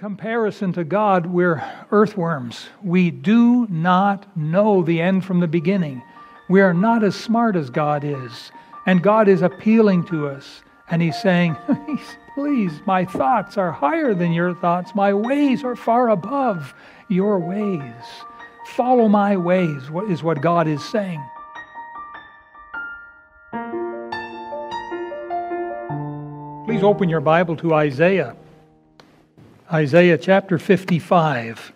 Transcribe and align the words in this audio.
comparison 0.00 0.72
to 0.72 0.82
God, 0.82 1.26
we're 1.26 1.62
earthworms. 1.90 2.70
We 2.82 3.10
do 3.10 3.66
not 3.68 4.34
know 4.34 4.82
the 4.82 4.98
end 4.98 5.26
from 5.26 5.40
the 5.40 5.46
beginning. 5.46 6.02
We 6.48 6.62
are 6.62 6.72
not 6.72 7.04
as 7.04 7.14
smart 7.14 7.54
as 7.54 7.68
God 7.68 8.02
is. 8.02 8.50
And 8.86 9.02
God 9.02 9.28
is 9.28 9.42
appealing 9.42 10.06
to 10.06 10.26
us. 10.26 10.62
And 10.88 11.02
He's 11.02 11.20
saying, 11.20 11.54
Please, 12.34 12.72
my 12.86 13.04
thoughts 13.04 13.58
are 13.58 13.70
higher 13.70 14.14
than 14.14 14.32
your 14.32 14.54
thoughts. 14.54 14.94
My 14.94 15.12
ways 15.12 15.64
are 15.64 15.76
far 15.76 16.08
above 16.08 16.72
your 17.10 17.38
ways. 17.38 17.92
Follow 18.68 19.06
my 19.06 19.36
ways, 19.36 19.82
is 20.08 20.22
what 20.22 20.40
God 20.40 20.66
is 20.66 20.82
saying. 20.82 21.22
Please 26.64 26.82
open 26.82 27.10
your 27.10 27.20
Bible 27.20 27.54
to 27.56 27.74
Isaiah. 27.74 28.34
Isaiah 29.72 30.18
chapter 30.18 30.58
55. 30.58 31.72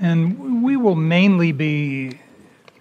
And 0.00 0.62
we 0.62 0.76
will 0.76 0.94
mainly 0.94 1.50
be 1.50 2.20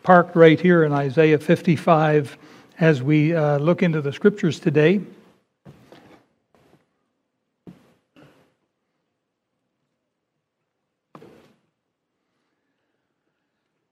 parked 0.04 0.36
right 0.36 0.60
here 0.60 0.84
in 0.84 0.94
Isaiah 0.94 1.40
55 1.40 2.38
as 2.80 3.02
we 3.02 3.34
uh, 3.34 3.58
look 3.58 3.82
into 3.82 4.00
the 4.00 4.14
scriptures 4.14 4.60
today. 4.60 5.02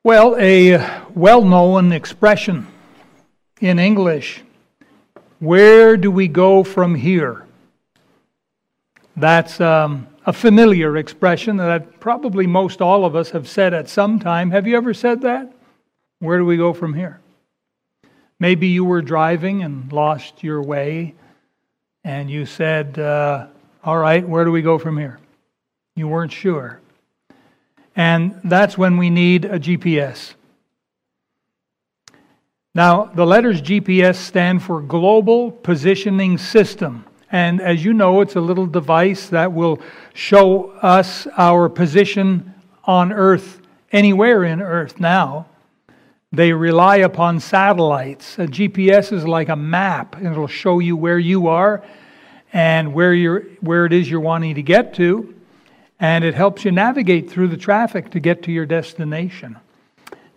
Well, 0.03 0.35
a 0.37 1.03
well 1.15 1.43
known 1.43 1.91
expression 1.91 2.67
in 3.59 3.79
English 3.79 4.43
where 5.39 5.95
do 5.95 6.11
we 6.11 6.27
go 6.27 6.63
from 6.63 6.95
here? 6.95 7.45
That's 9.19 9.59
um, 9.59 10.07
a 10.25 10.31
familiar 10.31 10.95
expression 10.95 11.57
that 11.57 11.99
probably 11.99 12.47
most 12.47 12.81
all 12.81 13.03
of 13.03 13.17
us 13.17 13.31
have 13.31 13.49
said 13.49 13.73
at 13.73 13.89
some 13.89 14.17
time. 14.17 14.51
Have 14.51 14.65
you 14.65 14.77
ever 14.77 14.93
said 14.93 15.21
that? 15.23 15.51
Where 16.19 16.37
do 16.37 16.45
we 16.45 16.55
go 16.55 16.71
from 16.71 16.93
here? 16.93 17.19
Maybe 18.39 18.67
you 18.67 18.85
were 18.85 19.01
driving 19.01 19.61
and 19.61 19.91
lost 19.91 20.41
your 20.41 20.61
way, 20.61 21.15
and 22.05 22.31
you 22.31 22.45
said, 22.45 22.97
uh, 22.97 23.47
All 23.83 23.97
right, 23.97 24.25
where 24.25 24.45
do 24.45 24.51
we 24.53 24.61
go 24.61 24.77
from 24.77 24.97
here? 24.97 25.19
You 25.97 26.07
weren't 26.07 26.31
sure. 26.31 26.79
And 27.97 28.39
that's 28.45 28.77
when 28.77 28.95
we 28.95 29.09
need 29.09 29.43
a 29.43 29.59
GPS. 29.59 30.33
Now, 32.73 33.03
the 33.03 33.25
letters 33.25 33.61
GPS 33.61 34.15
stand 34.15 34.63
for 34.63 34.79
Global 34.79 35.51
Positioning 35.51 36.37
System. 36.37 37.03
And 37.31 37.61
as 37.61 37.83
you 37.83 37.93
know, 37.93 38.21
it's 38.21 38.35
a 38.35 38.41
little 38.41 38.65
device 38.65 39.27
that 39.29 39.53
will 39.53 39.79
show 40.13 40.71
us 40.71 41.27
our 41.37 41.69
position 41.69 42.53
on 42.85 43.13
Earth, 43.13 43.61
anywhere 43.91 44.43
in 44.43 44.61
Earth 44.61 44.99
now. 44.99 45.47
They 46.31 46.53
rely 46.53 46.97
upon 46.97 47.39
satellites. 47.39 48.37
A 48.37 48.47
GPS 48.47 49.11
is 49.11 49.25
like 49.25 49.49
a 49.49 49.55
map, 49.55 50.21
it'll 50.21 50.47
show 50.47 50.79
you 50.79 50.95
where 50.95 51.19
you 51.19 51.47
are 51.47 51.83
and 52.51 52.93
where, 52.93 53.13
you're, 53.13 53.41
where 53.61 53.85
it 53.85 53.93
is 53.93 54.09
you're 54.09 54.19
wanting 54.19 54.55
to 54.55 54.63
get 54.63 54.93
to. 54.95 55.35
And 55.99 56.23
it 56.23 56.33
helps 56.33 56.63
you 56.65 56.71
navigate 56.71 57.29
through 57.29 57.49
the 57.49 57.57
traffic 57.57 58.11
to 58.11 58.19
get 58.19 58.43
to 58.43 58.51
your 58.51 58.65
destination. 58.65 59.57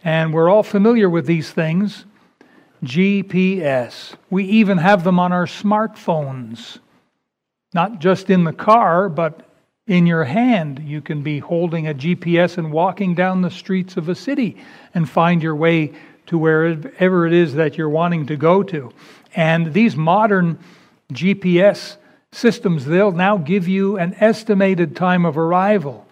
And 0.05 0.35
we're 0.35 0.51
all 0.51 0.65
familiar 0.65 1.09
with 1.09 1.27
these 1.27 1.51
things. 1.51 2.05
GPS. 2.85 4.15
We 4.31 4.45
even 4.45 4.79
have 4.79 5.05
them 5.05 5.19
on 5.19 5.33
our 5.33 5.47
smartphones. 5.47 6.79
Not 7.75 8.01
just 8.01 8.29
in 8.29 8.45
the 8.45 8.53
car, 8.53 9.09
but 9.09 9.49
in 9.87 10.07
your 10.07 10.25
hand. 10.25 10.81
You 10.85 11.01
can 11.01 11.23
be 11.23 11.39
holding 11.39 11.89
a 11.89 11.95
GPS 11.95 12.59
and 12.59 12.73
walking 12.73 13.15
down 13.15 13.43
the 13.43 13.51
streets 13.51 13.97
of 13.97 14.09
a 14.09 14.15
city 14.15 14.57
and 14.95 15.09
find 15.09 15.43
your 15.43 15.57
way 15.57 15.93
to 16.27 16.39
wherever 16.39 17.27
it 17.27 17.33
is 17.33 17.55
that 17.55 17.77
you're 17.77 17.89
wanting 17.89 18.27
to 18.27 18.37
go 18.37 18.63
to. 18.63 18.93
And 19.35 19.73
these 19.73 19.97
modern 19.97 20.59
GPS 21.13 21.97
systems, 22.33 22.85
they'll 22.87 23.13
now 23.13 23.37
give 23.37 23.69
you 23.69 23.99
an 23.99 24.15
estimated 24.21 24.97
time 24.97 25.25
of 25.25 25.37
arrival. 25.37 26.07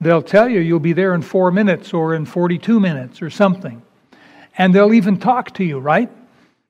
They'll 0.00 0.22
tell 0.22 0.48
you 0.48 0.60
you'll 0.60 0.80
be 0.80 0.92
there 0.92 1.14
in 1.14 1.22
four 1.22 1.50
minutes 1.50 1.94
or 1.94 2.14
in 2.14 2.26
42 2.26 2.80
minutes 2.80 3.22
or 3.22 3.30
something. 3.30 3.82
And 4.56 4.74
they'll 4.74 4.94
even 4.94 5.18
talk 5.18 5.52
to 5.54 5.64
you, 5.64 5.78
right? 5.78 6.10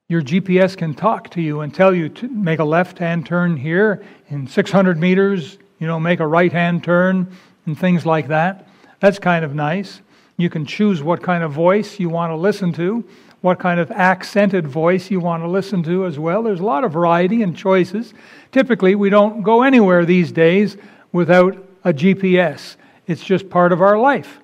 Your 0.08 0.22
GPS 0.22 0.76
can 0.76 0.94
talk 0.94 1.30
to 1.30 1.40
you 1.40 1.60
and 1.60 1.74
tell 1.74 1.94
you 1.94 2.08
to 2.10 2.28
make 2.28 2.58
a 2.58 2.64
left 2.64 2.98
hand 2.98 3.26
turn 3.26 3.56
here 3.56 4.04
in 4.28 4.46
600 4.46 4.98
meters, 4.98 5.58
you 5.78 5.86
know, 5.86 5.98
make 5.98 6.20
a 6.20 6.26
right 6.26 6.52
hand 6.52 6.84
turn 6.84 7.30
and 7.66 7.78
things 7.78 8.04
like 8.04 8.28
that. 8.28 8.68
That's 9.00 9.18
kind 9.18 9.44
of 9.44 9.54
nice. 9.54 10.02
You 10.36 10.50
can 10.50 10.66
choose 10.66 11.02
what 11.02 11.22
kind 11.22 11.42
of 11.42 11.52
voice 11.52 11.98
you 11.98 12.08
want 12.08 12.30
to 12.32 12.36
listen 12.36 12.72
to, 12.74 13.04
what 13.40 13.58
kind 13.58 13.78
of 13.78 13.90
accented 13.90 14.66
voice 14.66 15.10
you 15.10 15.20
want 15.20 15.42
to 15.42 15.48
listen 15.48 15.82
to 15.84 16.06
as 16.06 16.18
well. 16.18 16.42
There's 16.42 16.60
a 16.60 16.64
lot 16.64 16.84
of 16.84 16.92
variety 16.92 17.42
and 17.42 17.56
choices. 17.56 18.14
Typically, 18.52 18.94
we 18.94 19.10
don't 19.10 19.42
go 19.42 19.62
anywhere 19.62 20.04
these 20.04 20.32
days 20.32 20.76
without 21.12 21.56
a 21.84 21.92
GPS, 21.92 22.76
it's 23.06 23.22
just 23.22 23.48
part 23.50 23.70
of 23.70 23.82
our 23.82 23.98
life. 23.98 24.40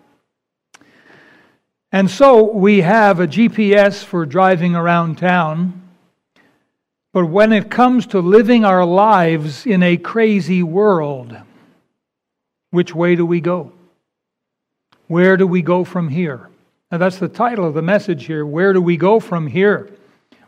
And 1.93 2.11
so 2.11 2.45
we 2.45 2.83
have 2.83 3.19
a 3.19 3.27
GPS 3.27 4.05
for 4.05 4.25
driving 4.25 4.77
around 4.77 5.19
town. 5.19 5.83
But 7.13 7.27
when 7.27 7.53
it 7.53 7.71
comes 7.71 8.07
to 8.09 8.21
living 8.21 8.65
our 8.65 8.85
lives 8.85 9.67
in 9.67 9.83
a 9.83 9.97
crazy 9.97 10.63
world, 10.63 11.37
which 12.71 12.95
way 12.95 13.17
do 13.17 13.27
we 13.27 13.41
go? 13.41 13.73
Where 15.09 15.37
do 15.37 15.47
we 15.47 15.63
go 15.63 15.83
from 15.83 16.09
here? 16.09 16.49
Now, 16.93 16.99
that's 16.99 17.19
the 17.19 17.29
title 17.29 17.65
of 17.65 17.75
the 17.75 17.83
message 17.83 18.27
here. 18.27 18.47
Where 18.47 18.73
do 18.73 18.81
we 18.81 18.97
go 18.97 19.19
from 19.19 19.49
here? 19.49 19.91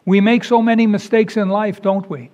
We 0.04 0.20
make 0.20 0.44
so 0.44 0.62
many 0.62 0.86
mistakes 0.86 1.36
in 1.36 1.48
life, 1.48 1.82
don't 1.82 2.08
we? 2.08 2.30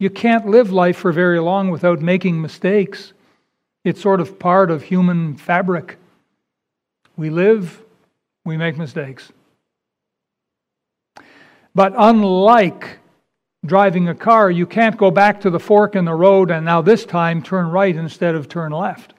You 0.00 0.10
can't 0.10 0.48
live 0.48 0.72
life 0.72 0.96
for 0.96 1.12
very 1.12 1.38
long 1.38 1.70
without 1.70 2.00
making 2.00 2.42
mistakes. 2.42 3.12
It's 3.84 4.00
sort 4.00 4.20
of 4.20 4.38
part 4.40 4.70
of 4.72 4.82
human 4.82 5.36
fabric. 5.36 5.96
We 7.16 7.30
live, 7.30 7.83
we 8.44 8.56
make 8.56 8.76
mistakes. 8.76 9.32
But 11.74 11.94
unlike 11.96 12.98
driving 13.64 14.08
a 14.08 14.14
car, 14.14 14.50
you 14.50 14.66
can't 14.66 14.96
go 14.96 15.10
back 15.10 15.40
to 15.40 15.50
the 15.50 15.58
fork 15.58 15.96
in 15.96 16.04
the 16.04 16.14
road 16.14 16.50
and 16.50 16.64
now 16.64 16.82
this 16.82 17.04
time 17.04 17.42
turn 17.42 17.68
right 17.68 17.94
instead 17.96 18.34
of 18.34 18.48
turn 18.48 18.72
left. 18.72 19.14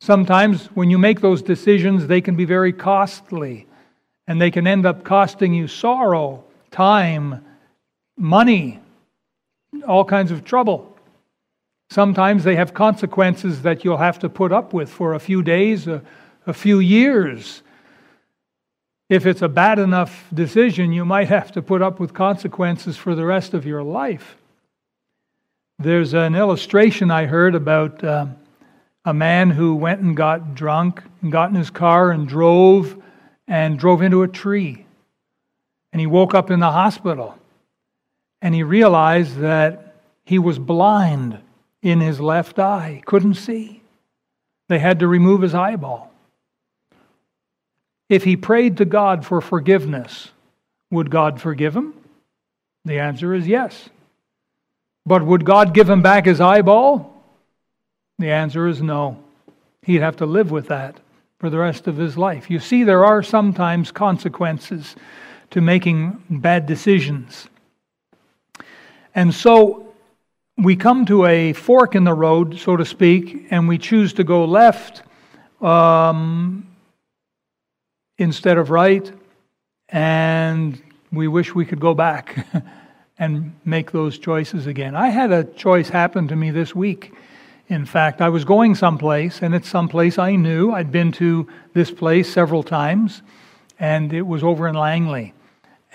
Sometimes 0.00 0.66
when 0.74 0.90
you 0.90 0.98
make 0.98 1.20
those 1.20 1.42
decisions, 1.42 2.06
they 2.06 2.20
can 2.20 2.36
be 2.36 2.44
very 2.44 2.72
costly 2.72 3.66
and 4.26 4.40
they 4.40 4.50
can 4.50 4.66
end 4.66 4.86
up 4.86 5.04
costing 5.04 5.52
you 5.52 5.66
sorrow, 5.68 6.44
time, 6.70 7.44
money, 8.16 8.80
all 9.86 10.04
kinds 10.04 10.30
of 10.30 10.44
trouble. 10.44 10.96
Sometimes 11.90 12.44
they 12.44 12.56
have 12.56 12.74
consequences 12.74 13.62
that 13.62 13.84
you'll 13.84 13.98
have 13.98 14.18
to 14.20 14.28
put 14.28 14.52
up 14.52 14.72
with 14.72 14.88
for 14.88 15.14
a 15.14 15.20
few 15.20 15.42
days, 15.42 15.86
a, 15.86 16.02
a 16.46 16.52
few 16.52 16.78
years. 16.78 17.62
If 19.14 19.26
it's 19.26 19.42
a 19.42 19.48
bad 19.48 19.78
enough 19.78 20.24
decision, 20.34 20.92
you 20.92 21.04
might 21.04 21.28
have 21.28 21.52
to 21.52 21.62
put 21.62 21.82
up 21.82 22.00
with 22.00 22.12
consequences 22.12 22.96
for 22.96 23.14
the 23.14 23.24
rest 23.24 23.54
of 23.54 23.64
your 23.64 23.84
life. 23.84 24.36
There's 25.78 26.14
an 26.14 26.34
illustration 26.34 27.12
I 27.12 27.26
heard 27.26 27.54
about 27.54 28.02
uh, 28.02 28.26
a 29.04 29.14
man 29.14 29.50
who 29.50 29.76
went 29.76 30.00
and 30.00 30.16
got 30.16 30.56
drunk 30.56 31.00
and 31.22 31.30
got 31.30 31.48
in 31.48 31.54
his 31.54 31.70
car 31.70 32.10
and 32.10 32.26
drove 32.26 33.00
and 33.46 33.78
drove 33.78 34.02
into 34.02 34.24
a 34.24 34.28
tree. 34.28 34.84
And 35.92 36.00
he 36.00 36.08
woke 36.08 36.34
up 36.34 36.50
in 36.50 36.58
the 36.58 36.72
hospital 36.72 37.38
and 38.42 38.52
he 38.52 38.64
realized 38.64 39.36
that 39.36 39.94
he 40.24 40.40
was 40.40 40.58
blind 40.58 41.38
in 41.82 42.00
his 42.00 42.18
left 42.18 42.58
eye, 42.58 43.00
couldn't 43.06 43.34
see. 43.34 43.80
They 44.66 44.80
had 44.80 44.98
to 44.98 45.06
remove 45.06 45.42
his 45.42 45.54
eyeball. 45.54 46.10
If 48.08 48.24
he 48.24 48.36
prayed 48.36 48.76
to 48.78 48.84
God 48.84 49.24
for 49.24 49.40
forgiveness, 49.40 50.30
would 50.90 51.10
God 51.10 51.40
forgive 51.40 51.74
him? 51.74 51.94
The 52.84 52.98
answer 52.98 53.34
is 53.34 53.46
yes. 53.46 53.88
But 55.06 55.24
would 55.24 55.44
God 55.44 55.74
give 55.74 55.88
him 55.88 56.02
back 56.02 56.26
his 56.26 56.40
eyeball? 56.40 57.22
The 58.18 58.30
answer 58.30 58.66
is 58.68 58.80
no. 58.80 59.22
He'd 59.82 60.00
have 60.00 60.16
to 60.16 60.26
live 60.26 60.50
with 60.50 60.68
that 60.68 61.00
for 61.38 61.50
the 61.50 61.58
rest 61.58 61.86
of 61.86 61.96
his 61.96 62.16
life. 62.16 62.50
You 62.50 62.58
see, 62.58 62.84
there 62.84 63.04
are 63.04 63.22
sometimes 63.22 63.90
consequences 63.90 64.96
to 65.50 65.60
making 65.60 66.22
bad 66.30 66.66
decisions. 66.66 67.48
And 69.14 69.34
so 69.34 69.94
we 70.56 70.76
come 70.76 71.06
to 71.06 71.26
a 71.26 71.52
fork 71.52 71.94
in 71.94 72.04
the 72.04 72.14
road, 72.14 72.58
so 72.58 72.76
to 72.76 72.84
speak, 72.84 73.46
and 73.50 73.68
we 73.68 73.78
choose 73.78 74.14
to 74.14 74.24
go 74.24 74.44
left 74.44 75.02
um, 75.60 76.66
instead 78.18 78.58
of 78.58 78.70
right, 78.70 79.10
and 79.88 80.80
we 81.12 81.28
wish 81.28 81.54
we 81.54 81.64
could 81.64 81.80
go 81.80 81.94
back 81.94 82.46
and 83.18 83.54
make 83.64 83.92
those 83.92 84.18
choices 84.18 84.66
again. 84.66 84.94
I 84.96 85.08
had 85.08 85.32
a 85.32 85.44
choice 85.44 85.88
happen 85.88 86.28
to 86.28 86.36
me 86.36 86.50
this 86.50 86.74
week. 86.74 87.12
In 87.68 87.86
fact, 87.86 88.20
I 88.20 88.28
was 88.28 88.44
going 88.44 88.74
someplace, 88.74 89.40
and 89.40 89.54
it's 89.54 89.68
someplace 89.68 90.18
I 90.18 90.36
knew. 90.36 90.72
I'd 90.72 90.92
been 90.92 91.12
to 91.12 91.48
this 91.72 91.90
place 91.90 92.30
several 92.30 92.62
times, 92.62 93.22
and 93.78 94.12
it 94.12 94.22
was 94.22 94.42
over 94.42 94.68
in 94.68 94.74
Langley. 94.74 95.32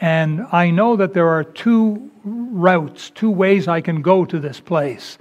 And 0.01 0.47
I 0.51 0.71
know 0.71 0.95
that 0.95 1.13
there 1.13 1.27
are 1.27 1.43
two 1.43 2.09
routes, 2.23 3.09
two 3.09 3.29
ways 3.29 3.67
I 3.67 3.81
can 3.81 4.01
go 4.01 4.25
to 4.25 4.39
this 4.39 4.59
place. 4.59 5.17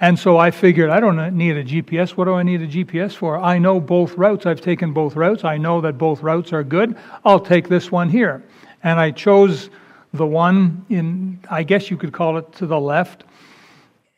And 0.00 0.18
so 0.18 0.38
I 0.38 0.50
figured, 0.50 0.88
I 0.88 0.98
don't 0.98 1.36
need 1.36 1.58
a 1.58 1.64
GPS. 1.64 2.10
What 2.10 2.24
do 2.24 2.32
I 2.32 2.42
need 2.42 2.62
a 2.62 2.66
GPS 2.66 3.12
for? 3.12 3.38
I 3.38 3.58
know 3.58 3.78
both 3.78 4.14
routes. 4.14 4.46
I've 4.46 4.62
taken 4.62 4.94
both 4.94 5.14
routes. 5.14 5.44
I 5.44 5.58
know 5.58 5.82
that 5.82 5.98
both 5.98 6.22
routes 6.22 6.54
are 6.54 6.64
good. 6.64 6.96
I'll 7.22 7.40
take 7.40 7.68
this 7.68 7.92
one 7.92 8.08
here. 8.08 8.42
And 8.82 8.98
I 8.98 9.10
chose 9.10 9.68
the 10.14 10.26
one 10.26 10.86
in, 10.88 11.38
I 11.50 11.62
guess 11.64 11.90
you 11.90 11.98
could 11.98 12.12
call 12.12 12.38
it 12.38 12.50
to 12.54 12.66
the 12.66 12.80
left. 12.80 13.24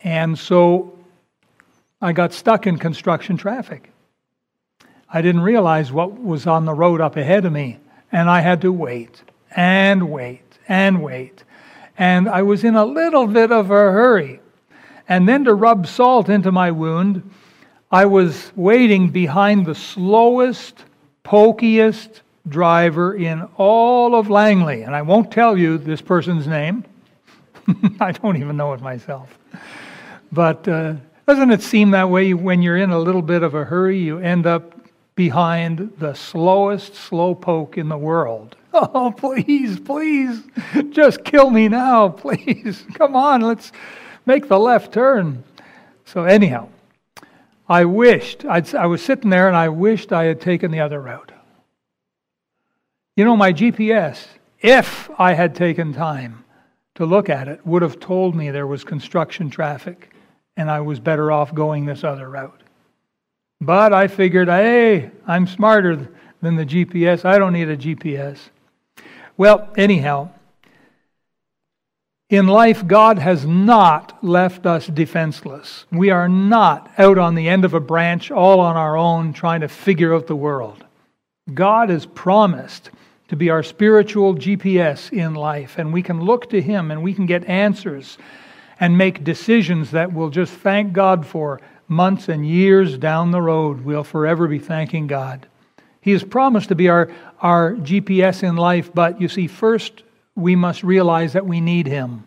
And 0.04 0.38
so 0.38 0.96
I 2.00 2.12
got 2.12 2.32
stuck 2.32 2.68
in 2.68 2.78
construction 2.78 3.36
traffic. 3.36 3.90
I 5.08 5.20
didn't 5.20 5.42
realize 5.42 5.90
what 5.90 6.18
was 6.18 6.46
on 6.46 6.64
the 6.64 6.74
road 6.74 7.00
up 7.00 7.16
ahead 7.16 7.44
of 7.44 7.52
me. 7.52 7.78
And 8.12 8.30
I 8.30 8.40
had 8.40 8.60
to 8.60 8.72
wait 8.72 9.22
and 9.56 10.10
wait 10.10 10.58
and 10.68 11.02
wait. 11.02 11.42
And 11.98 12.28
I 12.28 12.42
was 12.42 12.62
in 12.62 12.76
a 12.76 12.84
little 12.84 13.26
bit 13.26 13.50
of 13.50 13.70
a 13.70 13.74
hurry. 13.74 14.38
And 15.12 15.28
then 15.28 15.44
to 15.44 15.52
rub 15.52 15.86
salt 15.86 16.30
into 16.30 16.50
my 16.50 16.70
wound, 16.70 17.30
I 17.90 18.06
was 18.06 18.50
waiting 18.56 19.10
behind 19.10 19.66
the 19.66 19.74
slowest, 19.74 20.86
pokiest 21.22 22.22
driver 22.48 23.14
in 23.14 23.42
all 23.58 24.14
of 24.14 24.30
Langley. 24.30 24.84
And 24.84 24.96
I 24.96 25.02
won't 25.02 25.30
tell 25.30 25.54
you 25.54 25.76
this 25.76 26.00
person's 26.00 26.46
name. 26.46 26.86
I 28.00 28.12
don't 28.12 28.38
even 28.38 28.56
know 28.56 28.72
it 28.72 28.80
myself. 28.80 29.38
But 30.32 30.66
uh, 30.66 30.94
doesn't 31.28 31.50
it 31.50 31.60
seem 31.60 31.90
that 31.90 32.08
way 32.08 32.32
when 32.32 32.62
you're 32.62 32.78
in 32.78 32.88
a 32.88 32.98
little 32.98 33.20
bit 33.20 33.42
of 33.42 33.52
a 33.54 33.64
hurry? 33.64 33.98
You 33.98 34.16
end 34.16 34.46
up 34.46 34.80
behind 35.14 35.92
the 35.98 36.14
slowest 36.14 36.94
slowpoke 36.94 37.76
in 37.76 37.90
the 37.90 37.98
world. 37.98 38.56
Oh, 38.74 39.12
please, 39.14 39.78
please, 39.78 40.42
just 40.88 41.24
kill 41.24 41.50
me 41.50 41.68
now, 41.68 42.08
please. 42.08 42.86
Come 42.94 43.14
on, 43.14 43.42
let's 43.42 43.70
make 44.26 44.48
the 44.48 44.58
left 44.58 44.92
turn. 44.92 45.44
So, 46.04 46.24
anyhow, 46.24 46.68
I 47.68 47.84
wished, 47.84 48.44
I'd, 48.44 48.74
I 48.74 48.86
was 48.86 49.02
sitting 49.02 49.30
there 49.30 49.48
and 49.48 49.56
I 49.56 49.68
wished 49.68 50.12
I 50.12 50.24
had 50.24 50.40
taken 50.40 50.70
the 50.70 50.80
other 50.80 51.00
route. 51.00 51.32
You 53.16 53.24
know, 53.24 53.36
my 53.36 53.52
GPS, 53.52 54.24
if 54.60 55.10
I 55.18 55.34
had 55.34 55.54
taken 55.54 55.92
time 55.92 56.44
to 56.94 57.06
look 57.06 57.28
at 57.28 57.48
it, 57.48 57.66
would 57.66 57.82
have 57.82 58.00
told 58.00 58.34
me 58.34 58.50
there 58.50 58.66
was 58.66 58.84
construction 58.84 59.50
traffic 59.50 60.12
and 60.56 60.70
I 60.70 60.80
was 60.80 61.00
better 61.00 61.32
off 61.32 61.54
going 61.54 61.86
this 61.86 62.04
other 62.04 62.28
route. 62.28 62.62
But 63.60 63.92
I 63.92 64.08
figured, 64.08 64.48
hey, 64.48 65.10
I'm 65.26 65.46
smarter 65.46 66.08
than 66.40 66.56
the 66.56 66.66
GPS. 66.66 67.24
I 67.24 67.38
don't 67.38 67.52
need 67.52 67.68
a 67.68 67.76
GPS. 67.76 68.38
Well, 69.36 69.70
anyhow, 69.76 70.30
in 72.32 72.46
life, 72.46 72.86
God 72.86 73.18
has 73.18 73.44
not 73.44 74.24
left 74.24 74.64
us 74.64 74.86
defenseless. 74.86 75.84
We 75.92 76.08
are 76.08 76.30
not 76.30 76.90
out 76.96 77.18
on 77.18 77.34
the 77.34 77.46
end 77.46 77.66
of 77.66 77.74
a 77.74 77.80
branch 77.80 78.30
all 78.30 78.58
on 78.60 78.74
our 78.74 78.96
own 78.96 79.34
trying 79.34 79.60
to 79.60 79.68
figure 79.68 80.14
out 80.14 80.28
the 80.28 80.34
world. 80.34 80.82
God 81.52 81.90
has 81.90 82.06
promised 82.06 82.88
to 83.28 83.36
be 83.36 83.50
our 83.50 83.62
spiritual 83.62 84.34
GPS 84.34 85.12
in 85.12 85.34
life. 85.34 85.76
And 85.76 85.92
we 85.92 86.02
can 86.02 86.22
look 86.22 86.48
to 86.50 86.62
Him 86.62 86.90
and 86.90 87.02
we 87.02 87.12
can 87.12 87.26
get 87.26 87.44
answers 87.44 88.16
and 88.80 88.96
make 88.96 89.24
decisions 89.24 89.90
that 89.90 90.14
we'll 90.14 90.30
just 90.30 90.54
thank 90.54 90.94
God 90.94 91.26
for 91.26 91.60
months 91.86 92.30
and 92.30 92.48
years 92.48 92.96
down 92.96 93.30
the 93.30 93.42
road. 93.42 93.82
We'll 93.82 94.04
forever 94.04 94.48
be 94.48 94.58
thanking 94.58 95.06
God. 95.06 95.46
He 96.00 96.12
has 96.12 96.24
promised 96.24 96.70
to 96.70 96.74
be 96.74 96.88
our, 96.88 97.10
our 97.42 97.74
GPS 97.74 98.42
in 98.42 98.56
life, 98.56 98.90
but 98.94 99.20
you 99.20 99.28
see, 99.28 99.48
first 99.48 100.02
we 100.34 100.56
must 100.56 100.82
realize 100.82 101.32
that 101.34 101.46
we 101.46 101.60
need 101.60 101.86
Him. 101.86 102.24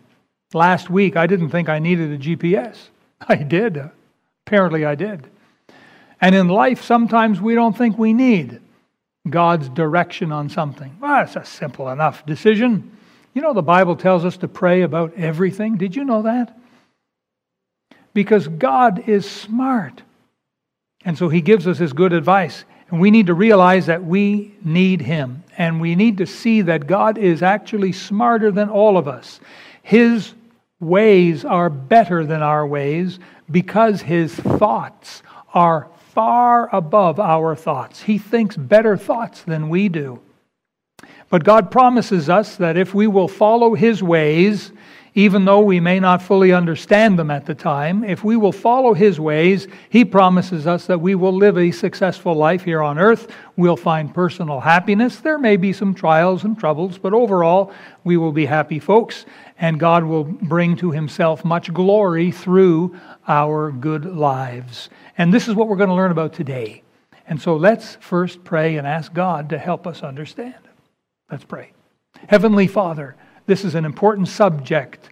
Last 0.54 0.88
week, 0.90 1.16
I 1.16 1.26
didn't 1.26 1.50
think 1.50 1.68
I 1.68 1.78
needed 1.78 2.12
a 2.12 2.18
GPS. 2.18 2.76
I 3.28 3.36
did. 3.36 3.90
Apparently, 4.46 4.84
I 4.84 4.94
did. 4.94 5.28
And 6.20 6.34
in 6.34 6.48
life, 6.48 6.82
sometimes 6.82 7.40
we 7.40 7.54
don't 7.54 7.76
think 7.76 7.98
we 7.98 8.12
need 8.12 8.60
God's 9.28 9.68
direction 9.68 10.32
on 10.32 10.48
something. 10.48 10.96
Well, 11.00 11.24
it's 11.24 11.36
a 11.36 11.44
simple 11.44 11.88
enough 11.88 12.24
decision. 12.26 12.96
You 13.34 13.42
know, 13.42 13.52
the 13.52 13.62
Bible 13.62 13.96
tells 13.96 14.24
us 14.24 14.36
to 14.38 14.48
pray 14.48 14.82
about 14.82 15.14
everything. 15.14 15.76
Did 15.76 15.94
you 15.94 16.04
know 16.04 16.22
that? 16.22 16.56
Because 18.14 18.48
God 18.48 19.08
is 19.08 19.28
smart. 19.28 20.02
And 21.04 21.18
so 21.18 21.28
He 21.28 21.42
gives 21.42 21.66
us 21.66 21.78
His 21.78 21.92
good 21.92 22.12
advice. 22.12 22.64
And 22.90 23.00
we 23.00 23.10
need 23.10 23.26
to 23.26 23.34
realize 23.34 23.86
that 23.86 24.04
we 24.04 24.54
need 24.64 25.00
Him. 25.00 25.42
And 25.58 25.80
we 25.80 25.94
need 25.94 26.18
to 26.18 26.26
see 26.26 26.62
that 26.62 26.86
God 26.86 27.18
is 27.18 27.42
actually 27.42 27.92
smarter 27.92 28.50
than 28.50 28.68
all 28.68 28.96
of 28.96 29.08
us. 29.08 29.40
His 29.82 30.34
ways 30.78 31.44
are 31.44 31.70
better 31.70 32.24
than 32.24 32.42
our 32.42 32.66
ways 32.66 33.18
because 33.50 34.02
His 34.02 34.34
thoughts 34.34 35.22
are 35.54 35.88
far 36.10 36.74
above 36.74 37.18
our 37.18 37.56
thoughts. 37.56 38.02
He 38.02 38.18
thinks 38.18 38.56
better 38.56 38.96
thoughts 38.96 39.42
than 39.42 39.68
we 39.68 39.88
do. 39.88 40.20
But 41.28 41.44
God 41.44 41.70
promises 41.70 42.28
us 42.28 42.56
that 42.56 42.76
if 42.76 42.94
we 42.94 43.06
will 43.06 43.28
follow 43.28 43.74
His 43.74 44.02
ways, 44.02 44.70
even 45.16 45.46
though 45.46 45.62
we 45.62 45.80
may 45.80 45.98
not 45.98 46.20
fully 46.20 46.52
understand 46.52 47.18
them 47.18 47.30
at 47.30 47.46
the 47.46 47.54
time, 47.54 48.04
if 48.04 48.22
we 48.22 48.36
will 48.36 48.52
follow 48.52 48.92
His 48.92 49.18
ways, 49.18 49.66
He 49.88 50.04
promises 50.04 50.66
us 50.66 50.86
that 50.86 51.00
we 51.00 51.14
will 51.14 51.32
live 51.32 51.56
a 51.56 51.70
successful 51.70 52.34
life 52.34 52.62
here 52.62 52.82
on 52.82 52.98
earth. 52.98 53.32
We'll 53.56 53.78
find 53.78 54.12
personal 54.12 54.60
happiness. 54.60 55.16
There 55.16 55.38
may 55.38 55.56
be 55.56 55.72
some 55.72 55.94
trials 55.94 56.44
and 56.44 56.58
troubles, 56.58 56.98
but 56.98 57.14
overall, 57.14 57.72
we 58.04 58.18
will 58.18 58.30
be 58.30 58.44
happy 58.44 58.78
folks, 58.78 59.24
and 59.58 59.80
God 59.80 60.04
will 60.04 60.24
bring 60.24 60.76
to 60.76 60.90
Himself 60.90 61.46
much 61.46 61.72
glory 61.72 62.30
through 62.30 62.94
our 63.26 63.72
good 63.72 64.04
lives. 64.04 64.90
And 65.16 65.32
this 65.32 65.48
is 65.48 65.54
what 65.54 65.66
we're 65.66 65.76
going 65.76 65.88
to 65.88 65.94
learn 65.94 66.12
about 66.12 66.34
today. 66.34 66.82
And 67.26 67.40
so 67.40 67.56
let's 67.56 67.96
first 67.96 68.44
pray 68.44 68.76
and 68.76 68.86
ask 68.86 69.14
God 69.14 69.48
to 69.48 69.56
help 69.56 69.86
us 69.86 70.02
understand. 70.02 70.54
Let's 71.30 71.44
pray. 71.44 71.72
Heavenly 72.28 72.66
Father, 72.66 73.16
this 73.46 73.64
is 73.64 73.74
an 73.74 73.84
important 73.84 74.28
subject. 74.28 75.08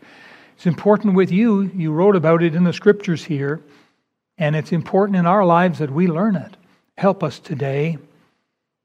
It's 0.57 0.67
important 0.67 1.15
with 1.15 1.31
you. 1.31 1.63
You 1.75 1.93
wrote 1.93 2.17
about 2.17 2.43
it 2.43 2.55
in 2.55 2.65
the 2.65 2.73
scriptures 2.73 3.25
here, 3.25 3.61
and 4.39 4.55
it's 4.55 4.73
important 4.73 5.17
in 5.17 5.27
our 5.27 5.45
lives 5.45 5.79
that 5.79 5.91
we 5.91 6.07
learn 6.07 6.37
it. 6.37 6.57
Help 6.97 7.23
us 7.23 7.39
today. 7.39 7.99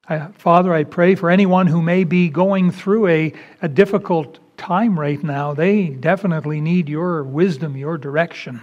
I, 0.08 0.27
Father, 0.38 0.74
I 0.74 0.84
pray 0.84 1.15
for 1.15 1.29
anyone 1.29 1.68
who 1.68 1.82
may 1.82 2.03
be 2.03 2.29
going 2.29 2.72
through 2.72 3.08
a, 3.08 3.34
a 3.62 3.68
difficult 3.68 4.39
time 4.58 5.00
right 5.00 5.24
now. 5.24 5.53
They 5.53 5.88
definitely 5.88 6.62
need 6.62 6.89
your 6.89 7.24
wisdom, 7.24 7.77
your 7.77 7.98
direction. 7.98 8.62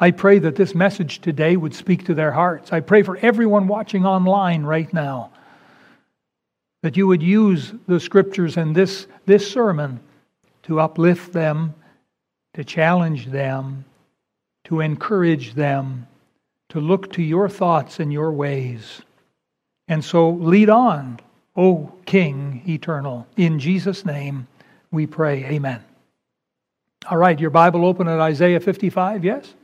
I 0.00 0.12
pray 0.12 0.38
that 0.38 0.54
this 0.54 0.74
message 0.74 1.20
today 1.20 1.56
would 1.56 1.74
speak 1.74 2.06
to 2.06 2.14
their 2.14 2.32
hearts. 2.32 2.72
I 2.72 2.80
pray 2.80 3.02
for 3.02 3.16
everyone 3.18 3.66
watching 3.66 4.06
online 4.06 4.62
right 4.62 4.92
now 4.92 5.32
that 6.82 6.96
you 6.96 7.08
would 7.08 7.22
use 7.22 7.72
the 7.88 7.98
scriptures 7.98 8.56
and 8.56 8.74
this, 8.74 9.08
this 9.26 9.50
sermon 9.50 9.98
to 10.68 10.80
uplift 10.80 11.32
them, 11.32 11.74
to 12.52 12.62
challenge 12.62 13.26
them, 13.26 13.86
to 14.64 14.80
encourage 14.80 15.54
them, 15.54 16.06
to 16.68 16.78
look 16.78 17.10
to 17.14 17.22
your 17.22 17.48
thoughts 17.48 18.00
and 18.00 18.12
your 18.12 18.30
ways. 18.30 19.00
And 19.88 20.04
so 20.04 20.28
lead 20.28 20.68
on, 20.68 21.20
O 21.56 21.90
King 22.04 22.62
eternal. 22.68 23.26
In 23.38 23.58
Jesus' 23.58 24.04
name 24.04 24.46
we 24.90 25.06
pray. 25.06 25.42
Amen. 25.46 25.82
All 27.10 27.16
right, 27.16 27.40
your 27.40 27.48
Bible 27.48 27.86
open 27.86 28.06
at 28.06 28.20
Isaiah 28.20 28.60
55, 28.60 29.24
yes? 29.24 29.54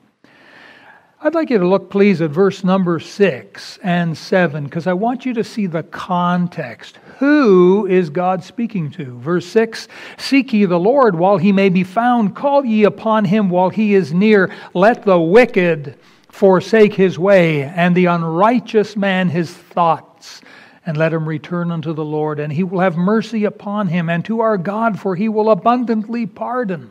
I'd 1.27 1.35
like 1.35 1.49
you 1.49 1.57
to 1.57 1.67
look, 1.67 1.89
please, 1.89 2.21
at 2.21 2.33
verse 2.33 2.65
number 2.65 3.01
6 3.01 3.79
and 3.83 4.15
7, 4.15 4.65
because 4.65 4.87
I 4.87 4.93
want 4.93 5.25
you 5.25 5.33
to 5.33 5.43
see 5.43 5.65
the 5.65 5.83
context. 5.83 6.99
Who 7.19 7.87
is 7.87 8.11
God 8.11 8.45
speaking 8.45 8.91
to? 8.91 9.19
Verse 9.21 9.47
6 9.47 9.89
Seek 10.19 10.53
ye 10.53 10.67
the 10.67 10.79
Lord 10.79 11.15
while 11.15 11.39
he 11.39 11.51
may 11.51 11.71
be 11.71 11.83
found, 11.83 12.37
call 12.37 12.63
ye 12.63 12.85
upon 12.85 13.25
him 13.25 13.49
while 13.49 13.71
he 13.71 13.95
is 13.95 14.13
near. 14.13 14.55
Let 14.75 15.07
the 15.07 15.19
wicked 15.19 15.99
forsake 16.29 16.93
his 16.93 17.19
way, 17.19 17.63
and 17.63 17.97
the 17.97 18.05
unrighteous 18.05 18.95
man 18.95 19.31
his 19.31 19.51
thoughts. 19.51 20.43
And 20.85 20.99
let 20.99 21.15
him 21.15 21.27
return 21.27 21.71
unto 21.71 21.95
the 21.95 22.05
Lord, 22.05 22.39
and 22.39 22.53
he 22.53 22.65
will 22.65 22.81
have 22.81 22.99
mercy 22.99 23.47
upon 23.47 23.89
him, 23.89 24.11
and 24.11 24.23
to 24.27 24.41
our 24.41 24.59
God, 24.59 25.01
for 25.01 25.17
he 25.17 25.31
will 25.31 25.49
abundantly 25.49 26.27
pardon. 26.27 26.91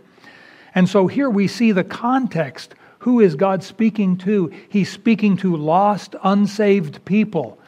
And 0.73 0.89
so 0.89 1.05
here 1.05 1.29
we 1.29 1.47
see 1.47 1.71
the 1.71 1.83
context 1.83 2.73
who 3.03 3.19
is 3.19 3.35
God 3.35 3.61
speaking 3.63 4.17
to? 4.19 4.49
He's 4.69 4.89
speaking 4.89 5.35
to 5.37 5.57
lost, 5.57 6.15
unsaved 6.23 7.03
people. 7.03 7.59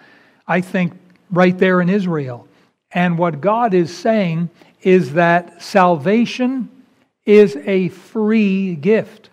I 0.47 0.61
think 0.61 0.93
right 1.29 1.57
there 1.57 1.81
in 1.81 1.89
Israel. 1.89 2.47
And 2.93 3.17
what 3.17 3.41
God 3.41 3.73
is 3.73 3.95
saying 3.95 4.49
is 4.81 5.11
that 5.13 5.61
salvation 5.61 6.69
is 7.25 7.57
a 7.65 7.89
free 7.89 8.75
gift. 8.75 9.29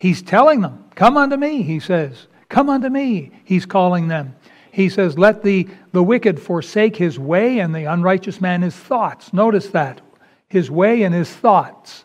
He's 0.00 0.20
telling 0.20 0.62
them, 0.62 0.84
Come 0.96 1.16
unto 1.16 1.36
me, 1.36 1.62
he 1.62 1.78
says. 1.78 2.26
Come 2.48 2.68
unto 2.68 2.88
me, 2.88 3.30
he's 3.44 3.66
calling 3.66 4.08
them. 4.08 4.34
He 4.72 4.88
says, 4.88 5.16
Let 5.16 5.44
the, 5.44 5.68
the 5.92 6.02
wicked 6.02 6.40
forsake 6.40 6.96
his 6.96 7.20
way 7.20 7.60
and 7.60 7.72
the 7.72 7.84
unrighteous 7.84 8.40
man 8.40 8.62
his 8.62 8.74
thoughts. 8.74 9.32
Notice 9.32 9.68
that. 9.68 10.00
His 10.48 10.72
way 10.72 11.04
and 11.04 11.14
his 11.14 11.30
thoughts. 11.30 12.04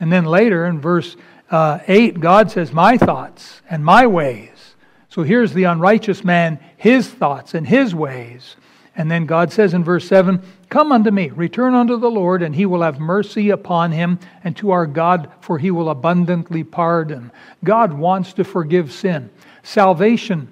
And 0.00 0.12
then 0.12 0.26
later 0.26 0.66
in 0.66 0.82
verse 0.82 1.16
uh, 1.50 1.80
8, 1.86 2.20
God 2.20 2.50
says, 2.50 2.72
My 2.72 2.96
thoughts 2.96 3.62
and 3.68 3.84
my 3.84 4.06
ways. 4.06 4.74
So 5.08 5.22
here's 5.22 5.52
the 5.52 5.64
unrighteous 5.64 6.22
man, 6.22 6.58
his 6.76 7.08
thoughts 7.08 7.54
and 7.54 7.66
his 7.66 7.94
ways. 7.94 8.56
And 8.94 9.10
then 9.10 9.26
God 9.26 9.52
says 9.52 9.74
in 9.74 9.84
verse 9.84 10.06
7 10.06 10.42
Come 10.68 10.92
unto 10.92 11.10
me, 11.10 11.30
return 11.30 11.74
unto 11.74 11.96
the 11.98 12.10
Lord, 12.10 12.42
and 12.42 12.54
he 12.54 12.66
will 12.66 12.82
have 12.82 13.00
mercy 13.00 13.50
upon 13.50 13.92
him, 13.92 14.18
and 14.44 14.56
to 14.58 14.70
our 14.72 14.86
God, 14.86 15.30
for 15.40 15.58
he 15.58 15.70
will 15.70 15.88
abundantly 15.88 16.64
pardon. 16.64 17.30
God 17.64 17.92
wants 17.92 18.34
to 18.34 18.44
forgive 18.44 18.92
sin. 18.92 19.30
Salvation 19.62 20.48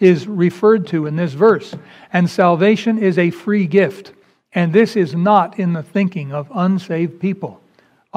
is 0.00 0.26
referred 0.26 0.86
to 0.88 1.06
in 1.06 1.16
this 1.16 1.32
verse, 1.32 1.74
and 2.12 2.28
salvation 2.28 2.98
is 2.98 3.18
a 3.18 3.30
free 3.30 3.66
gift. 3.66 4.12
And 4.52 4.72
this 4.72 4.96
is 4.96 5.14
not 5.14 5.58
in 5.58 5.72
the 5.72 5.82
thinking 5.82 6.32
of 6.32 6.50
unsaved 6.54 7.20
people. 7.20 7.60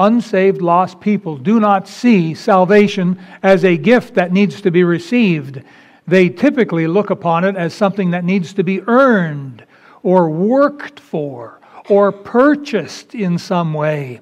Unsaved, 0.00 0.62
lost 0.62 0.98
people 0.98 1.36
do 1.36 1.60
not 1.60 1.86
see 1.86 2.32
salvation 2.32 3.20
as 3.42 3.66
a 3.66 3.76
gift 3.76 4.14
that 4.14 4.32
needs 4.32 4.62
to 4.62 4.70
be 4.70 4.82
received. 4.82 5.62
They 6.08 6.30
typically 6.30 6.86
look 6.86 7.10
upon 7.10 7.44
it 7.44 7.54
as 7.54 7.74
something 7.74 8.12
that 8.12 8.24
needs 8.24 8.54
to 8.54 8.64
be 8.64 8.80
earned 8.86 9.62
or 10.02 10.30
worked 10.30 10.98
for 10.98 11.60
or 11.90 12.12
purchased 12.12 13.14
in 13.14 13.36
some 13.36 13.74
way. 13.74 14.20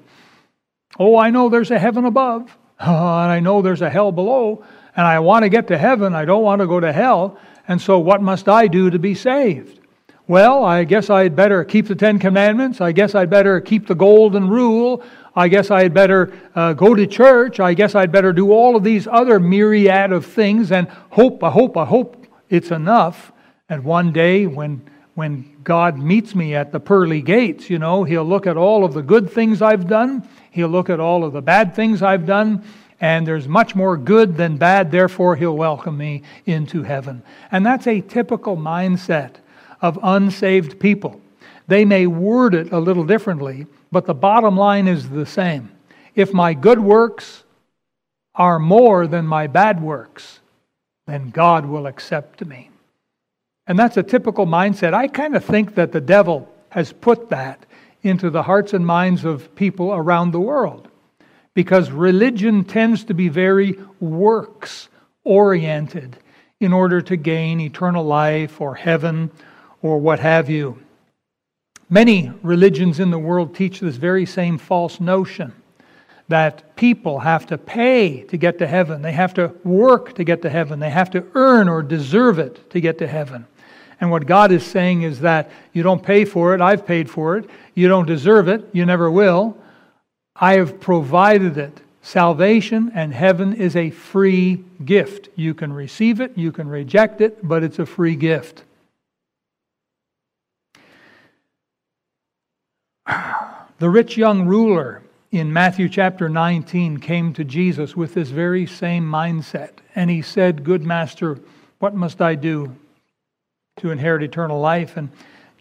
Oh, 0.99 1.17
I 1.17 1.29
know 1.29 1.47
there's 1.47 1.71
a 1.71 1.79
heaven 1.79 2.03
above, 2.03 2.57
and 2.79 2.91
I 2.91 3.39
know 3.39 3.61
there's 3.61 3.81
a 3.81 3.89
hell 3.89 4.11
below, 4.11 4.65
and 4.97 5.07
I 5.07 5.19
want 5.19 5.43
to 5.43 5.49
get 5.49 5.69
to 5.69 5.77
heaven. 5.77 6.13
I 6.13 6.25
don't 6.25 6.43
want 6.43 6.59
to 6.59 6.67
go 6.67 6.81
to 6.81 6.91
hell. 6.91 7.39
And 7.69 7.81
so, 7.81 7.99
what 7.99 8.21
must 8.21 8.49
I 8.49 8.67
do 8.67 8.89
to 8.89 8.99
be 8.99 9.15
saved? 9.15 9.78
Well, 10.29 10.63
I 10.63 10.83
guess 10.83 11.09
I'd 11.09 11.35
better 11.35 11.63
keep 11.63 11.87
the 11.87 11.95
Ten 11.95 12.19
Commandments. 12.19 12.81
I 12.81 12.91
guess 12.91 13.15
I'd 13.15 13.31
better 13.31 13.59
keep 13.59 13.87
the 13.87 13.95
Golden 13.95 14.47
Rule. 14.47 15.01
I 15.35 15.47
guess 15.47 15.71
I'd 15.71 15.91
better 15.91 16.31
uh, 16.53 16.73
go 16.73 16.93
to 16.93 17.07
church. 17.07 17.59
I 17.59 17.73
guess 17.73 17.95
I'd 17.95 18.11
better 18.11 18.31
do 18.31 18.51
all 18.51 18.75
of 18.75 18.83
these 18.83 19.07
other 19.07 19.39
myriad 19.39 20.11
of 20.11 20.27
things 20.27 20.71
and 20.71 20.87
hope, 21.09 21.43
I 21.43 21.49
hope, 21.49 21.75
I 21.75 21.85
hope 21.85 22.27
it's 22.47 22.69
enough. 22.69 23.31
And 23.69 23.83
one 23.83 24.13
day, 24.13 24.45
when 24.45 24.87
when 25.15 25.63
God 25.63 25.97
meets 25.97 26.35
me 26.35 26.53
at 26.53 26.71
the 26.71 26.79
pearly 26.79 27.23
gates, 27.23 27.67
you 27.67 27.79
know, 27.79 28.03
He'll 28.03 28.23
look 28.23 28.45
at 28.45 28.55
all 28.55 28.85
of 28.85 28.93
the 28.93 29.01
good 29.01 29.31
things 29.31 29.63
I've 29.63 29.87
done, 29.87 30.29
He'll 30.51 30.69
look 30.69 30.91
at 30.91 30.99
all 30.99 31.23
of 31.23 31.33
the 31.33 31.41
bad 31.41 31.73
things 31.73 32.03
I've 32.03 32.27
done, 32.27 32.63
and 33.01 33.25
there's 33.25 33.47
much 33.47 33.73
more 33.73 33.97
good 33.97 34.37
than 34.37 34.57
bad, 34.57 34.91
therefore, 34.91 35.35
He'll 35.35 35.57
welcome 35.57 35.97
me 35.97 36.21
into 36.45 36.83
heaven. 36.83 37.23
And 37.51 37.65
that's 37.65 37.87
a 37.87 38.01
typical 38.01 38.55
mindset 38.55 39.37
of 39.81 39.99
unsaved 40.01 40.79
people. 40.79 41.21
They 41.67 41.85
may 41.85 42.07
word 42.07 42.55
it 42.55 42.71
a 42.71 42.79
little 42.79 43.03
differently, 43.03 43.67
but 43.91 44.05
the 44.05 44.13
bottom 44.13 44.57
line 44.57 44.87
is 44.87 45.09
the 45.09 45.25
same. 45.25 45.71
If 46.15 46.33
my 46.33 46.53
good 46.53 46.79
works 46.79 47.43
are 48.35 48.59
more 48.59 49.07
than 49.07 49.27
my 49.27 49.47
bad 49.47 49.81
works, 49.81 50.39
then 51.07 51.29
God 51.29 51.65
will 51.65 51.87
accept 51.87 52.45
me. 52.45 52.69
And 53.67 53.77
that's 53.77 53.97
a 53.97 54.03
typical 54.03 54.47
mindset. 54.47 54.93
I 54.93 55.07
kind 55.07 55.35
of 55.35 55.45
think 55.45 55.75
that 55.75 55.91
the 55.91 56.01
devil 56.01 56.51
has 56.69 56.91
put 56.91 57.29
that 57.29 57.65
into 58.01 58.29
the 58.29 58.43
hearts 58.43 58.73
and 58.73 58.85
minds 58.85 59.25
of 59.25 59.53
people 59.55 59.93
around 59.93 60.31
the 60.31 60.39
world 60.39 60.87
because 61.53 61.91
religion 61.91 62.63
tends 62.63 63.03
to 63.03 63.13
be 63.13 63.27
very 63.27 63.77
works 63.99 64.89
oriented 65.23 66.17
in 66.59 66.73
order 66.73 67.01
to 67.01 67.15
gain 67.15 67.59
eternal 67.59 68.03
life 68.03 68.61
or 68.61 68.75
heaven 68.75 69.29
or 69.81 69.97
what 69.99 70.19
have 70.19 70.49
you. 70.49 70.77
Many 71.89 72.31
religions 72.43 72.99
in 72.99 73.09
the 73.09 73.19
world 73.19 73.55
teach 73.55 73.79
this 73.79 73.95
very 73.95 74.25
same 74.25 74.57
false 74.57 74.99
notion 74.99 75.53
that 76.27 76.75
people 76.75 77.19
have 77.19 77.47
to 77.47 77.57
pay 77.57 78.21
to 78.21 78.37
get 78.37 78.59
to 78.59 78.67
heaven. 78.67 79.01
They 79.01 79.11
have 79.11 79.33
to 79.33 79.51
work 79.63 80.13
to 80.15 80.23
get 80.23 80.43
to 80.43 80.49
heaven. 80.49 80.79
They 80.79 80.91
have 80.91 81.09
to 81.11 81.25
earn 81.33 81.67
or 81.67 81.81
deserve 81.81 82.37
it 82.37 82.69
to 82.69 82.79
get 82.79 82.99
to 82.99 83.07
heaven. 83.07 83.47
And 83.99 84.11
what 84.11 84.27
God 84.27 84.51
is 84.51 84.63
saying 84.63 85.01
is 85.01 85.19
that 85.21 85.49
you 85.73 85.83
don't 85.83 86.01
pay 86.01 86.23
for 86.25 86.53
it, 86.53 86.61
I've 86.61 86.85
paid 86.85 87.09
for 87.09 87.37
it. 87.37 87.49
You 87.73 87.87
don't 87.87 88.05
deserve 88.05 88.47
it, 88.47 88.69
you 88.71 88.85
never 88.85 89.11
will. 89.11 89.57
I 90.35 90.53
have 90.53 90.79
provided 90.79 91.57
it. 91.57 91.81
Salvation 92.01 92.91
and 92.95 93.13
heaven 93.13 93.53
is 93.53 93.75
a 93.75 93.89
free 93.89 94.63
gift. 94.85 95.29
You 95.35 95.53
can 95.53 95.73
receive 95.73 96.21
it, 96.21 96.37
you 96.37 96.51
can 96.51 96.69
reject 96.69 97.19
it, 97.19 97.45
but 97.45 97.63
it's 97.63 97.79
a 97.79 97.85
free 97.85 98.15
gift. 98.15 98.63
The 103.79 103.89
rich 103.89 104.17
young 104.17 104.45
ruler 104.45 105.01
in 105.31 105.53
Matthew 105.53 105.87
chapter 105.89 106.27
19 106.27 106.99
came 106.99 107.33
to 107.33 107.43
Jesus 107.43 107.95
with 107.95 108.13
this 108.13 108.29
very 108.29 108.65
same 108.65 109.09
mindset. 109.09 109.71
And 109.95 110.09
he 110.09 110.21
said, 110.21 110.63
Good 110.63 110.83
master, 110.83 111.39
what 111.79 111.95
must 111.95 112.21
I 112.21 112.35
do 112.35 112.75
to 113.79 113.91
inherit 113.91 114.23
eternal 114.23 114.59
life. 114.59 114.97
And 114.97 115.09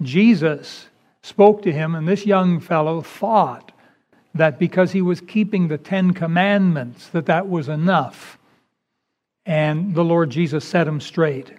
Jesus 0.03 0.87
spoke 1.23 1.63
to 1.63 1.73
him, 1.73 1.95
and 1.95 2.07
this 2.07 2.27
young 2.27 2.61
fellow 2.61 3.03
thought 3.03 3.73
that 4.35 4.59
because 4.59 4.93
he 4.93 5.03
was 5.03 5.21
keeping 5.21 5.69
the 5.69 5.79
Ten 5.79 6.13
Commandments, 6.13 7.09
that 7.09 7.27
that 7.27 7.49
was 7.49 7.69
enough. 7.69 8.39
And 9.47 9.95
the 9.95 10.05
Lord 10.05 10.31
Jesus 10.31 10.65
set 10.65 10.87
him 10.87 11.01
straight. 11.01 11.53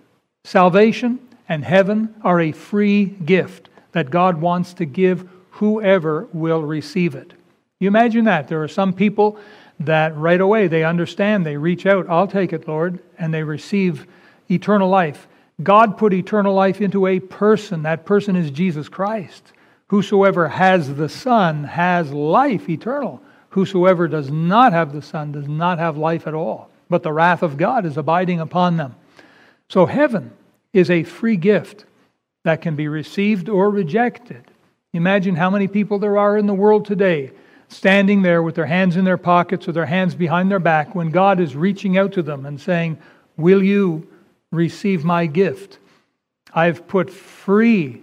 Salvation 0.43 1.19
and 1.47 1.65
heaven 1.65 2.13
are 2.21 2.39
a 2.39 2.51
free 2.51 3.05
gift 3.05 3.69
that 3.91 4.11
God 4.11 4.39
wants 4.39 4.73
to 4.75 4.85
give 4.85 5.27
whoever 5.59 6.27
will 6.31 6.61
receive 6.61 7.15
it. 7.15 7.33
You 7.79 7.89
imagine 7.89 8.25
that. 8.25 8.47
There 8.47 8.63
are 8.63 8.69
some 8.69 8.93
people 8.93 9.37
that 9.81 10.15
right 10.15 10.39
away 10.39 10.67
they 10.67 10.85
understand, 10.85 11.45
they 11.45 11.57
reach 11.57 11.85
out, 11.85 12.09
I'll 12.09 12.27
take 12.27 12.53
it, 12.53 12.67
Lord, 12.67 12.99
and 13.17 13.33
they 13.33 13.43
receive 13.43 14.07
eternal 14.49 14.89
life. 14.89 15.27
God 15.61 15.97
put 15.97 16.13
eternal 16.13 16.53
life 16.53 16.79
into 16.79 17.07
a 17.07 17.19
person. 17.19 17.83
That 17.83 18.05
person 18.05 18.37
is 18.37 18.51
Jesus 18.51 18.87
Christ. 18.87 19.51
Whosoever 19.87 20.47
has 20.47 20.95
the 20.95 21.09
Son 21.09 21.65
has 21.65 22.11
life 22.11 22.69
eternal. 22.69 23.21
Whosoever 23.49 24.07
does 24.07 24.31
not 24.31 24.71
have 24.71 24.93
the 24.93 25.01
Son 25.01 25.33
does 25.33 25.47
not 25.47 25.77
have 25.77 25.97
life 25.97 26.25
at 26.25 26.33
all. 26.33 26.69
But 26.89 27.03
the 27.03 27.11
wrath 27.11 27.43
of 27.43 27.57
God 27.57 27.85
is 27.85 27.97
abiding 27.97 28.39
upon 28.39 28.77
them. 28.77 28.95
So 29.67 29.85
heaven 29.85 30.31
is 30.71 30.89
a 30.89 31.03
free 31.03 31.35
gift 31.35 31.85
that 32.43 32.61
can 32.61 32.77
be 32.77 32.87
received 32.87 33.49
or 33.49 33.69
rejected. 33.69 34.48
Imagine 34.93 35.35
how 35.35 35.49
many 35.49 35.67
people 35.67 35.99
there 35.99 36.17
are 36.17 36.37
in 36.37 36.47
the 36.47 36.53
world 36.53 36.85
today 36.85 37.31
standing 37.67 38.23
there 38.23 38.41
with 38.41 38.55
their 38.55 38.65
hands 38.65 38.97
in 38.97 39.05
their 39.05 39.17
pockets 39.17 39.67
or 39.67 39.71
their 39.71 39.85
hands 39.85 40.15
behind 40.15 40.49
their 40.49 40.59
back 40.59 40.95
when 40.95 41.11
God 41.11 41.39
is 41.39 41.55
reaching 41.55 41.97
out 41.97 42.13
to 42.13 42.23
them 42.23 42.45
and 42.45 42.59
saying, 42.59 42.97
Will 43.37 43.63
you 43.63 44.07
receive 44.51 45.03
my 45.03 45.25
gift. 45.25 45.79
I've 46.53 46.87
put 46.87 47.09
free 47.09 48.01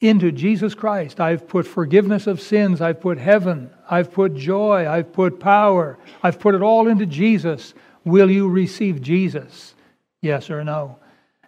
into 0.00 0.32
Jesus 0.32 0.74
Christ. 0.74 1.20
I've 1.20 1.46
put 1.46 1.66
forgiveness 1.66 2.26
of 2.26 2.40
sins. 2.40 2.80
I've 2.80 3.00
put 3.00 3.18
heaven. 3.18 3.70
I've 3.88 4.12
put 4.12 4.34
joy. 4.34 4.88
I've 4.88 5.12
put 5.12 5.38
power. 5.38 5.98
I've 6.22 6.40
put 6.40 6.54
it 6.54 6.62
all 6.62 6.88
into 6.88 7.06
Jesus. 7.06 7.74
Will 8.04 8.30
you 8.30 8.48
receive 8.48 9.00
Jesus? 9.00 9.74
Yes 10.22 10.50
or 10.50 10.64
no? 10.64 10.98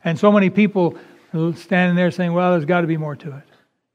And 0.05 0.19
so 0.19 0.31
many 0.31 0.51
people 0.51 0.97
standing 1.57 1.97
there 1.97 2.11
saying, 2.11 2.33
well, 2.33 2.53
there's 2.53 2.65
got 2.65 2.83
to 2.83 2.87
be 2.87 2.97
more 2.97 3.17
to 3.17 3.37
it. 3.37 3.45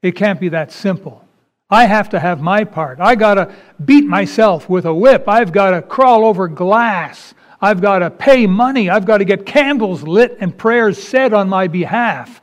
It 0.02 0.12
can't 0.12 0.40
be 0.40 0.50
that 0.50 0.72
simple. 0.72 1.24
I 1.70 1.86
have 1.86 2.08
to 2.10 2.20
have 2.20 2.40
my 2.40 2.64
part. 2.64 2.98
I 3.00 3.14
got 3.14 3.34
to 3.34 3.54
beat 3.84 4.04
myself 4.04 4.68
with 4.68 4.86
a 4.86 4.94
whip. 4.94 5.28
I've 5.28 5.52
got 5.52 5.70
to 5.70 5.82
crawl 5.82 6.24
over 6.24 6.48
glass. 6.48 7.32
I've 7.60 7.80
got 7.80 8.00
to 8.00 8.10
pay 8.10 8.46
money. 8.46 8.90
I've 8.90 9.04
got 9.04 9.18
to 9.18 9.24
get 9.24 9.46
candles 9.46 10.02
lit 10.02 10.38
and 10.40 10.56
prayers 10.56 11.00
said 11.00 11.32
on 11.32 11.48
my 11.48 11.68
behalf. 11.68 12.40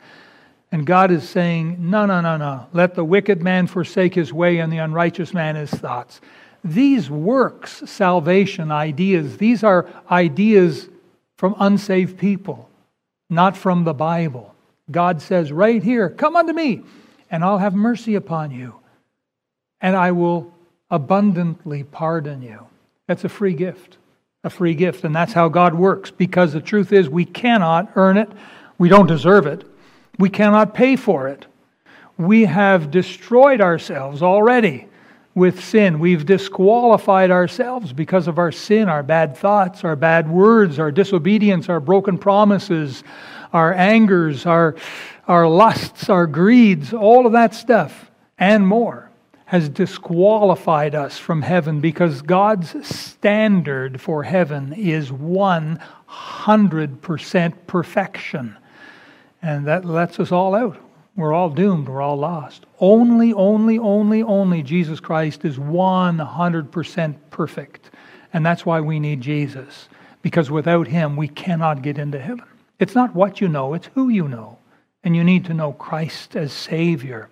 And 0.70 0.86
God 0.86 1.10
is 1.10 1.28
saying, 1.28 1.76
No, 1.78 2.06
no, 2.06 2.20
no, 2.20 2.36
no. 2.36 2.66
Let 2.72 2.94
the 2.94 3.04
wicked 3.04 3.42
man 3.42 3.66
forsake 3.66 4.14
his 4.14 4.32
way 4.32 4.58
and 4.58 4.72
the 4.72 4.78
unrighteous 4.78 5.34
man 5.34 5.56
his 5.56 5.70
thoughts. 5.70 6.20
These 6.64 7.10
works, 7.10 7.82
salvation 7.86 8.70
ideas, 8.70 9.36
these 9.36 9.62
are 9.62 9.88
ideas 10.10 10.88
from 11.36 11.54
unsaved 11.58 12.18
people, 12.18 12.68
not 13.30 13.56
from 13.56 13.84
the 13.84 13.94
Bible. 13.94 14.54
God 14.90 15.22
says 15.22 15.52
right 15.52 15.82
here, 15.82 16.10
Come 16.10 16.36
unto 16.36 16.52
me, 16.52 16.82
and 17.30 17.44
I'll 17.44 17.58
have 17.58 17.74
mercy 17.74 18.14
upon 18.14 18.50
you, 18.50 18.74
and 19.80 19.96
I 19.96 20.12
will 20.12 20.52
abundantly 20.90 21.84
pardon 21.84 22.42
you. 22.42 22.66
That's 23.06 23.24
a 23.24 23.28
free 23.28 23.54
gift 23.54 23.98
a 24.44 24.50
free 24.50 24.74
gift. 24.74 25.04
And 25.04 25.14
that's 25.14 25.32
how 25.32 25.48
God 25.48 25.74
works 25.74 26.10
because 26.10 26.52
the 26.52 26.60
truth 26.60 26.92
is 26.92 27.08
we 27.08 27.24
cannot 27.24 27.92
earn 27.96 28.16
it, 28.16 28.30
we 28.78 28.88
don't 28.88 29.06
deserve 29.06 29.46
it, 29.46 29.64
we 30.18 30.30
cannot 30.30 30.74
pay 30.74 30.96
for 30.96 31.28
it. 31.28 31.46
We 32.16 32.46
have 32.46 32.90
destroyed 32.90 33.60
ourselves 33.60 34.22
already 34.22 34.86
with 35.34 35.62
sin. 35.62 36.00
We've 36.00 36.26
disqualified 36.26 37.30
ourselves 37.30 37.92
because 37.92 38.26
of 38.26 38.38
our 38.38 38.50
sin, 38.50 38.88
our 38.88 39.04
bad 39.04 39.36
thoughts, 39.36 39.84
our 39.84 39.94
bad 39.94 40.28
words, 40.28 40.80
our 40.80 40.90
disobedience, 40.90 41.68
our 41.68 41.78
broken 41.78 42.18
promises, 42.18 43.04
our 43.52 43.72
angers, 43.72 44.46
our, 44.46 44.74
our 45.28 45.46
lusts, 45.46 46.08
our 46.08 46.26
greeds, 46.26 46.92
all 46.92 47.26
of 47.26 47.32
that 47.32 47.54
stuff 47.54 48.10
and 48.38 48.66
more 48.66 49.10
has 49.44 49.68
disqualified 49.68 50.94
us 50.94 51.18
from 51.18 51.42
heaven 51.42 51.80
because 51.80 52.22
God's 52.22 52.86
standard 52.86 54.00
for 54.00 54.22
heaven 54.22 54.72
is 54.74 55.10
100% 55.10 57.54
perfection. 57.66 58.56
And 59.40 59.66
that 59.66 59.86
lets 59.86 60.20
us 60.20 60.30
all 60.32 60.54
out. 60.54 60.76
We're 61.16 61.32
all 61.32 61.48
doomed. 61.50 61.88
We're 61.88 62.02
all 62.02 62.18
lost. 62.18 62.66
Only, 62.78 63.32
only, 63.32 63.78
only, 63.78 64.22
only 64.22 64.62
Jesus 64.62 65.00
Christ 65.00 65.46
is 65.46 65.56
100% 65.56 67.16
perfect. 67.30 67.90
And 68.32 68.44
that's 68.44 68.66
why 68.66 68.80
we 68.80 68.98
need 69.00 69.22
Jesus. 69.22 69.88
Because 70.20 70.50
without 70.50 70.88
him, 70.88 71.16
we 71.16 71.28
cannot 71.28 71.80
get 71.80 71.96
into 71.98 72.20
heaven. 72.20 72.44
It's 72.78 72.94
not 72.94 73.14
what 73.14 73.40
you 73.40 73.48
know, 73.48 73.72
it's 73.74 73.88
who 73.94 74.10
you 74.10 74.28
know. 74.28 74.57
And 75.04 75.14
you 75.14 75.24
need 75.24 75.44
to 75.46 75.54
know 75.54 75.72
Christ 75.72 76.36
as 76.36 76.52
Savior. 76.52 77.28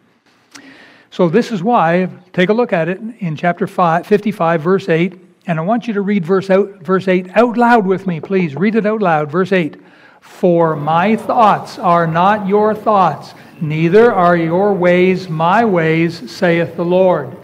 So, 1.10 1.28
this 1.28 1.50
is 1.50 1.62
why, 1.62 2.08
take 2.32 2.50
a 2.50 2.52
look 2.52 2.72
at 2.72 2.88
it 2.88 3.00
in 3.20 3.36
chapter 3.36 3.66
5, 3.66 4.06
55, 4.06 4.60
verse 4.60 4.88
8. 4.88 5.20
And 5.46 5.58
I 5.58 5.62
want 5.62 5.86
you 5.86 5.94
to 5.94 6.00
read 6.00 6.24
verse, 6.24 6.50
out, 6.50 6.82
verse 6.82 7.08
8 7.08 7.36
out 7.36 7.56
loud 7.56 7.86
with 7.86 8.06
me, 8.06 8.20
please. 8.20 8.54
Read 8.54 8.74
it 8.74 8.84
out 8.84 9.00
loud. 9.00 9.30
Verse 9.30 9.52
8. 9.52 9.80
For 10.20 10.74
my 10.74 11.16
thoughts 11.16 11.78
are 11.78 12.06
not 12.06 12.48
your 12.48 12.74
thoughts 12.74 13.34
Neither 13.60 14.12
are 14.12 14.36
your 14.36 14.74
ways 14.74 15.30
my 15.30 15.64
ways, 15.64 16.30
saith 16.30 16.76
the 16.76 16.84
Lord. 16.84 17.34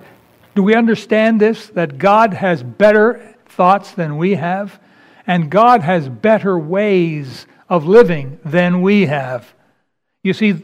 Do 0.55 0.63
we 0.63 0.75
understand 0.75 1.41
this? 1.41 1.69
That 1.69 1.97
God 1.97 2.35
has 2.35 2.63
better 2.63 3.35
thoughts 3.47 3.93
than 3.93 4.19
we 4.19 4.35
have, 4.35 4.79
and 5.27 5.51
God 5.51 5.81
has 5.81 6.11
better 6.11 6.59
ways 6.59 7.47
of 7.71 7.87
living 7.87 8.39
than 8.45 8.83
we 8.83 9.07
have. 9.07 9.55
You 10.23 10.33
see, 10.33 10.63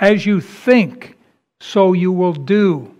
as 0.00 0.24
you 0.24 0.40
think, 0.40 1.16
so 1.60 1.92
you 1.92 2.12
will 2.12 2.32
do. 2.32 2.94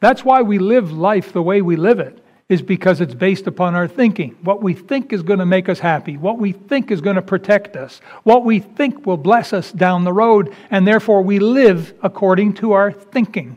That's 0.00 0.24
why 0.24 0.42
we 0.42 0.58
live 0.58 0.92
life 0.92 1.32
the 1.32 1.42
way 1.42 1.62
we 1.62 1.76
live 1.76 2.00
it 2.00 2.24
is 2.48 2.62
because 2.62 3.00
it's 3.00 3.14
based 3.14 3.46
upon 3.46 3.76
our 3.76 3.86
thinking. 3.86 4.36
What 4.42 4.60
we 4.60 4.74
think 4.74 5.12
is 5.12 5.22
going 5.22 5.38
to 5.38 5.46
make 5.46 5.68
us 5.68 5.78
happy, 5.78 6.16
what 6.16 6.38
we 6.38 6.50
think 6.50 6.90
is 6.90 7.00
going 7.00 7.14
to 7.14 7.22
protect 7.22 7.76
us, 7.76 8.00
what 8.24 8.44
we 8.44 8.58
think 8.58 9.06
will 9.06 9.16
bless 9.16 9.52
us 9.52 9.70
down 9.70 10.02
the 10.02 10.12
road, 10.12 10.54
and 10.70 10.86
therefore 10.86 11.22
we 11.22 11.38
live 11.38 11.94
according 12.02 12.54
to 12.54 12.72
our 12.72 12.90
thinking. 12.90 13.56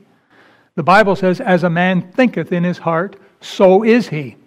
The 0.75 0.83
Bible 0.83 1.15
says, 1.15 1.41
As 1.41 1.63
a 1.63 1.71
man 1.71 2.11
thinketh 2.11 2.51
in 2.51 2.63
his 2.63 2.77
heart, 2.77 3.15
so 3.41 3.83
is 3.83 4.09
he. 4.09 4.37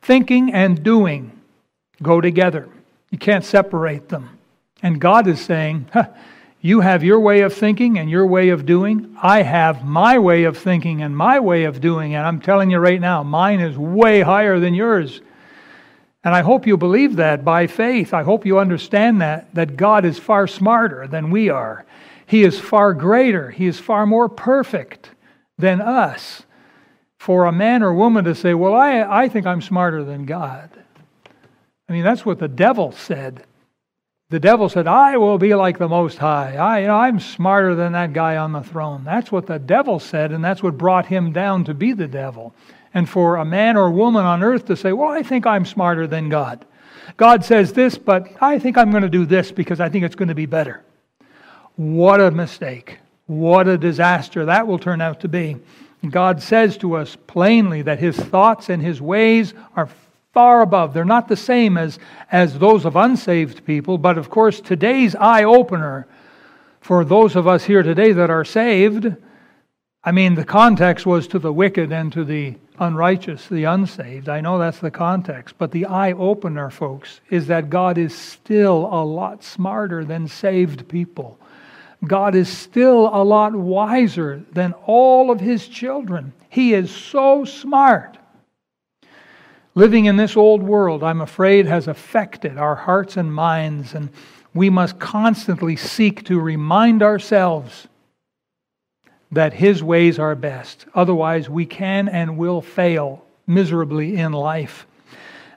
Thinking 0.00 0.52
and 0.52 0.82
doing 0.82 1.30
go 2.02 2.20
together. 2.20 2.68
You 3.10 3.18
can't 3.18 3.44
separate 3.44 4.08
them. 4.08 4.38
And 4.82 5.00
God 5.00 5.28
is 5.28 5.40
saying, 5.40 5.88
you 6.64 6.80
have 6.80 7.02
your 7.02 7.18
way 7.18 7.40
of 7.40 7.52
thinking 7.52 7.98
and 7.98 8.08
your 8.08 8.24
way 8.24 8.50
of 8.50 8.64
doing. 8.64 9.16
I 9.20 9.42
have 9.42 9.84
my 9.84 10.20
way 10.20 10.44
of 10.44 10.56
thinking 10.56 11.02
and 11.02 11.14
my 11.14 11.40
way 11.40 11.64
of 11.64 11.80
doing. 11.80 12.14
And 12.14 12.24
I'm 12.24 12.40
telling 12.40 12.70
you 12.70 12.78
right 12.78 13.00
now, 13.00 13.24
mine 13.24 13.58
is 13.58 13.76
way 13.76 14.20
higher 14.20 14.60
than 14.60 14.72
yours. 14.72 15.20
And 16.22 16.32
I 16.32 16.42
hope 16.42 16.64
you 16.64 16.76
believe 16.76 17.16
that 17.16 17.44
by 17.44 17.66
faith. 17.66 18.14
I 18.14 18.22
hope 18.22 18.46
you 18.46 18.60
understand 18.60 19.20
that, 19.20 19.52
that 19.56 19.76
God 19.76 20.04
is 20.04 20.20
far 20.20 20.46
smarter 20.46 21.08
than 21.08 21.32
we 21.32 21.48
are. 21.48 21.84
He 22.26 22.44
is 22.44 22.60
far 22.60 22.94
greater. 22.94 23.50
He 23.50 23.66
is 23.66 23.80
far 23.80 24.06
more 24.06 24.28
perfect 24.28 25.10
than 25.58 25.80
us. 25.80 26.44
For 27.18 27.46
a 27.46 27.52
man 27.52 27.82
or 27.82 27.92
woman 27.92 28.24
to 28.24 28.36
say, 28.36 28.54
Well, 28.54 28.74
I, 28.74 29.00
I 29.00 29.28
think 29.28 29.46
I'm 29.46 29.62
smarter 29.62 30.04
than 30.04 30.26
God. 30.26 30.70
I 31.88 31.92
mean, 31.92 32.04
that's 32.04 32.24
what 32.24 32.38
the 32.38 32.48
devil 32.48 32.92
said 32.92 33.46
the 34.32 34.40
devil 34.40 34.70
said, 34.70 34.86
I 34.86 35.18
will 35.18 35.36
be 35.36 35.54
like 35.54 35.76
the 35.76 35.90
Most 35.90 36.16
High. 36.16 36.56
I, 36.56 36.78
you 36.78 36.86
know, 36.86 36.96
I'm 36.96 37.20
smarter 37.20 37.74
than 37.74 37.92
that 37.92 38.14
guy 38.14 38.38
on 38.38 38.52
the 38.52 38.62
throne. 38.62 39.04
That's 39.04 39.30
what 39.30 39.46
the 39.46 39.58
devil 39.58 40.00
said, 40.00 40.32
and 40.32 40.42
that's 40.42 40.62
what 40.62 40.78
brought 40.78 41.04
him 41.04 41.32
down 41.32 41.64
to 41.64 41.74
be 41.74 41.92
the 41.92 42.08
devil. 42.08 42.54
And 42.94 43.06
for 43.06 43.36
a 43.36 43.44
man 43.44 43.76
or 43.76 43.90
woman 43.90 44.24
on 44.24 44.42
earth 44.42 44.64
to 44.66 44.76
say, 44.76 44.94
Well, 44.94 45.10
I 45.10 45.22
think 45.22 45.46
I'm 45.46 45.66
smarter 45.66 46.06
than 46.06 46.30
God. 46.30 46.64
God 47.18 47.44
says 47.44 47.74
this, 47.74 47.98
but 47.98 48.26
I 48.40 48.58
think 48.58 48.78
I'm 48.78 48.90
going 48.90 49.02
to 49.02 49.10
do 49.10 49.26
this 49.26 49.52
because 49.52 49.80
I 49.80 49.90
think 49.90 50.02
it's 50.02 50.14
going 50.14 50.28
to 50.28 50.34
be 50.34 50.46
better. 50.46 50.82
What 51.76 52.18
a 52.18 52.30
mistake. 52.30 53.00
What 53.26 53.68
a 53.68 53.76
disaster 53.76 54.46
that 54.46 54.66
will 54.66 54.78
turn 54.78 55.02
out 55.02 55.20
to 55.20 55.28
be. 55.28 55.58
God 56.08 56.42
says 56.42 56.78
to 56.78 56.96
us 56.96 57.18
plainly 57.26 57.82
that 57.82 57.98
his 57.98 58.16
thoughts 58.16 58.70
and 58.70 58.80
his 58.80 59.02
ways 59.02 59.52
are 59.76 59.90
far 60.32 60.62
above. 60.62 60.94
They're 60.94 61.04
not 61.04 61.28
the 61.28 61.36
same 61.36 61.76
as, 61.76 61.98
as 62.30 62.58
those 62.58 62.84
of 62.84 62.96
unsaved 62.96 63.64
people, 63.64 63.98
but 63.98 64.16
of 64.18 64.30
course, 64.30 64.60
today's 64.60 65.14
eye 65.14 65.44
opener 65.44 66.06
for 66.80 67.04
those 67.04 67.36
of 67.36 67.46
us 67.46 67.64
here 67.64 67.82
today 67.82 68.12
that 68.12 68.30
are 68.30 68.44
saved. 68.44 69.14
I 70.02 70.10
mean, 70.10 70.34
the 70.34 70.44
context 70.44 71.06
was 71.06 71.28
to 71.28 71.38
the 71.38 71.52
wicked 71.52 71.92
and 71.92 72.12
to 72.14 72.24
the 72.24 72.56
unrighteous, 72.78 73.46
the 73.48 73.64
unsaved. 73.64 74.28
I 74.28 74.40
know 74.40 74.58
that's 74.58 74.80
the 74.80 74.90
context. 74.90 75.54
But 75.58 75.70
the 75.70 75.86
eye 75.86 76.12
opener, 76.12 76.70
folks, 76.70 77.20
is 77.30 77.46
that 77.46 77.70
God 77.70 77.98
is 77.98 78.16
still 78.16 78.88
a 78.90 79.04
lot 79.04 79.44
smarter 79.44 80.04
than 80.04 80.26
saved 80.26 80.88
people. 80.88 81.38
God 82.04 82.34
is 82.34 82.48
still 82.48 83.10
a 83.12 83.22
lot 83.22 83.54
wiser 83.54 84.42
than 84.52 84.72
all 84.86 85.30
of 85.30 85.38
his 85.38 85.68
children. 85.68 86.32
He 86.48 86.74
is 86.74 86.90
so 86.90 87.44
smart 87.44 88.18
Living 89.74 90.04
in 90.04 90.16
this 90.16 90.36
old 90.36 90.62
world, 90.62 91.02
I'm 91.02 91.22
afraid, 91.22 91.64
has 91.66 91.88
affected 91.88 92.58
our 92.58 92.74
hearts 92.74 93.16
and 93.16 93.32
minds, 93.32 93.94
and 93.94 94.10
we 94.52 94.68
must 94.68 94.98
constantly 94.98 95.76
seek 95.76 96.24
to 96.24 96.38
remind 96.38 97.02
ourselves 97.02 97.88
that 99.30 99.54
His 99.54 99.82
ways 99.82 100.18
are 100.18 100.34
best. 100.34 100.84
Otherwise, 100.94 101.48
we 101.48 101.64
can 101.64 102.06
and 102.06 102.36
will 102.36 102.60
fail 102.60 103.24
miserably 103.46 104.16
in 104.16 104.32
life. 104.32 104.86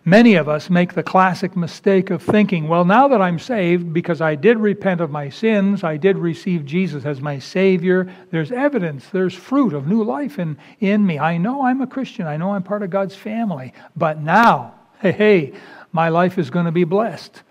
Many 0.08 0.36
of 0.36 0.48
us 0.48 0.70
make 0.70 0.94
the 0.94 1.02
classic 1.02 1.58
mistake 1.58 2.12
of 2.12 2.22
thinking, 2.22 2.68
well, 2.68 2.86
now 2.86 3.08
that 3.08 3.24
I'm 3.24 3.40
saved, 3.40 3.92
because 3.92 4.22
I 4.22 4.36
did 4.36 4.60
repent 4.60 5.02
of 5.02 5.10
my 5.10 5.30
sins, 5.30 5.84
I 5.84 5.98
did 5.98 6.16
receive 6.16 6.64
Jesus 6.64 7.06
as 7.06 7.22
my 7.22 7.40
Savior, 7.40 8.14
there's 8.30 8.52
evidence, 8.52 9.08
there's 9.10 9.34
fruit 9.34 9.74
of 9.74 9.88
new 9.88 10.04
life 10.04 10.38
in, 10.38 10.60
in 10.80 11.04
me. 11.04 11.18
I 11.18 11.38
know 11.38 11.66
I'm 11.66 11.82
a 11.82 11.88
Christian, 11.88 12.28
I 12.28 12.38
know 12.38 12.52
I'm 12.52 12.62
part 12.62 12.84
of 12.84 12.92
God's 12.92 13.16
family, 13.16 13.74
but 13.96 14.22
now, 14.22 14.76
hey, 15.00 15.12
hey, 15.12 15.54
my 15.92 16.10
life 16.10 16.38
is 16.38 16.52
going 16.52 16.68
to 16.68 16.72
be 16.72 16.84
blessed. 16.84 17.42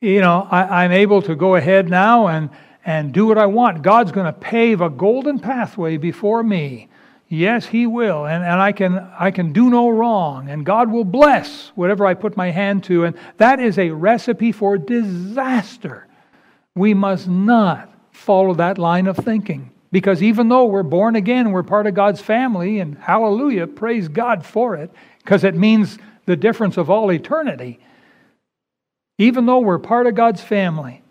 You 0.00 0.20
know, 0.20 0.46
I, 0.48 0.84
I'm 0.84 0.92
able 0.92 1.22
to 1.22 1.34
go 1.34 1.56
ahead 1.56 1.90
now 1.90 2.28
and, 2.28 2.50
and 2.84 3.12
do 3.12 3.26
what 3.26 3.36
I 3.36 3.46
want. 3.46 3.82
God's 3.82 4.12
going 4.12 4.26
to 4.26 4.32
pave 4.32 4.80
a 4.80 4.90
golden 4.90 5.40
pathway 5.40 5.96
before 5.96 6.44
me 6.44 6.88
Yes, 7.32 7.64
He 7.64 7.86
will. 7.86 8.26
And, 8.26 8.42
and 8.42 8.60
I, 8.60 8.72
can, 8.72 8.98
I 9.18 9.30
can 9.30 9.52
do 9.52 9.70
no 9.70 9.88
wrong. 9.88 10.50
And 10.50 10.66
God 10.66 10.90
will 10.90 11.04
bless 11.04 11.68
whatever 11.76 12.04
I 12.04 12.14
put 12.14 12.36
my 12.36 12.50
hand 12.50 12.82
to. 12.84 13.04
And 13.04 13.16
that 13.36 13.60
is 13.60 13.78
a 13.78 13.90
recipe 13.90 14.50
for 14.50 14.76
disaster. 14.76 16.08
We 16.74 16.92
must 16.92 17.28
not 17.28 17.88
follow 18.10 18.54
that 18.54 18.78
line 18.78 19.06
of 19.06 19.16
thinking. 19.16 19.70
Because 19.92 20.22
even 20.24 20.48
though 20.48 20.64
we're 20.64 20.82
born 20.82 21.14
again, 21.14 21.52
we're 21.52 21.62
part 21.62 21.86
of 21.86 21.94
God's 21.94 22.20
family, 22.20 22.78
and 22.78 22.98
hallelujah, 22.98 23.66
praise 23.66 24.08
God 24.08 24.44
for 24.44 24.76
it, 24.76 24.90
because 25.18 25.42
it 25.42 25.54
means 25.54 25.98
the 26.26 26.36
difference 26.36 26.76
of 26.76 26.90
all 26.90 27.12
eternity. 27.12 27.80
Even 29.18 29.46
though 29.46 29.58
we're 29.58 29.78
part 29.78 30.06
of 30.06 30.14
God's 30.14 30.40
family, 30.40 31.02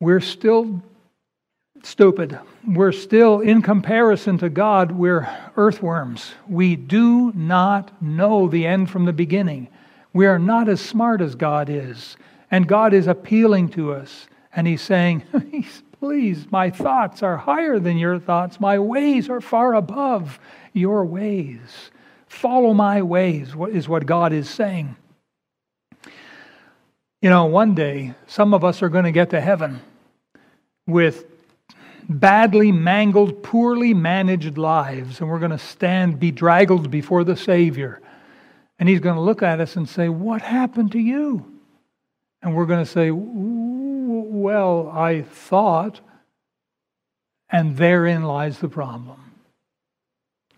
we're 0.00 0.20
still 0.20 0.82
stupid. 1.84 2.38
We're 2.66 2.92
still, 2.92 3.40
in 3.40 3.62
comparison 3.62 4.38
to 4.38 4.48
God, 4.48 4.92
we're 4.92 5.28
earthworms. 5.56 6.32
We 6.48 6.76
do 6.76 7.32
not 7.32 8.02
know 8.02 8.48
the 8.48 8.66
end 8.66 8.90
from 8.90 9.04
the 9.04 9.12
beginning. 9.12 9.68
We 10.12 10.26
are 10.26 10.38
not 10.38 10.68
as 10.68 10.80
smart 10.80 11.20
as 11.20 11.34
God 11.34 11.68
is. 11.68 12.16
And 12.50 12.66
God 12.66 12.94
is 12.94 13.06
appealing 13.06 13.70
to 13.70 13.92
us. 13.92 14.26
And 14.54 14.66
He's 14.66 14.82
saying, 14.82 15.24
Please, 16.00 16.46
my 16.50 16.70
thoughts 16.70 17.22
are 17.22 17.36
higher 17.36 17.78
than 17.78 17.96
your 17.96 18.18
thoughts. 18.18 18.60
My 18.60 18.78
ways 18.78 19.30
are 19.30 19.40
far 19.40 19.74
above 19.74 20.38
your 20.72 21.04
ways. 21.04 21.90
Follow 22.26 22.74
my 22.74 23.00
ways, 23.00 23.54
is 23.70 23.88
what 23.88 24.04
God 24.04 24.32
is 24.32 24.50
saying. 24.50 24.96
You 27.22 27.30
know, 27.30 27.46
one 27.46 27.74
day, 27.74 28.14
some 28.26 28.52
of 28.52 28.64
us 28.64 28.82
are 28.82 28.90
going 28.90 29.04
to 29.04 29.12
get 29.12 29.30
to 29.30 29.40
heaven 29.40 29.80
with 30.86 31.24
badly 32.08 32.72
mangled, 32.72 33.42
poorly 33.42 33.94
managed 33.94 34.58
lives, 34.58 35.20
and 35.20 35.28
we're 35.28 35.38
going 35.38 35.50
to 35.50 35.58
stand 35.58 36.20
bedraggled 36.20 36.90
before 36.90 37.24
the 37.24 37.36
Savior. 37.36 38.00
And 38.78 38.88
He's 38.88 39.00
going 39.00 39.16
to 39.16 39.20
look 39.20 39.42
at 39.42 39.60
us 39.60 39.76
and 39.76 39.88
say, 39.88 40.08
What 40.08 40.42
happened 40.42 40.92
to 40.92 40.98
you? 40.98 41.50
And 42.42 42.54
we're 42.54 42.66
going 42.66 42.84
to 42.84 42.90
say, 42.90 43.10
Well, 43.10 44.88
I 44.92 45.22
thought. 45.22 46.00
And 47.50 47.76
therein 47.76 48.24
lies 48.24 48.58
the 48.58 48.68
problem. 48.68 49.20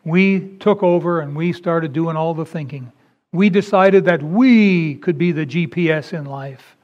we 0.04 0.56
took 0.60 0.82
over 0.82 1.20
and 1.20 1.36
we 1.36 1.52
started 1.52 1.92
doing 1.92 2.16
all 2.16 2.32
the 2.32 2.46
thinking. 2.46 2.90
We 3.32 3.50
decided 3.50 4.06
that 4.06 4.22
we 4.22 4.94
could 4.94 5.18
be 5.18 5.32
the 5.32 5.44
GPS 5.44 6.12
in 6.14 6.24
life. 6.24 6.76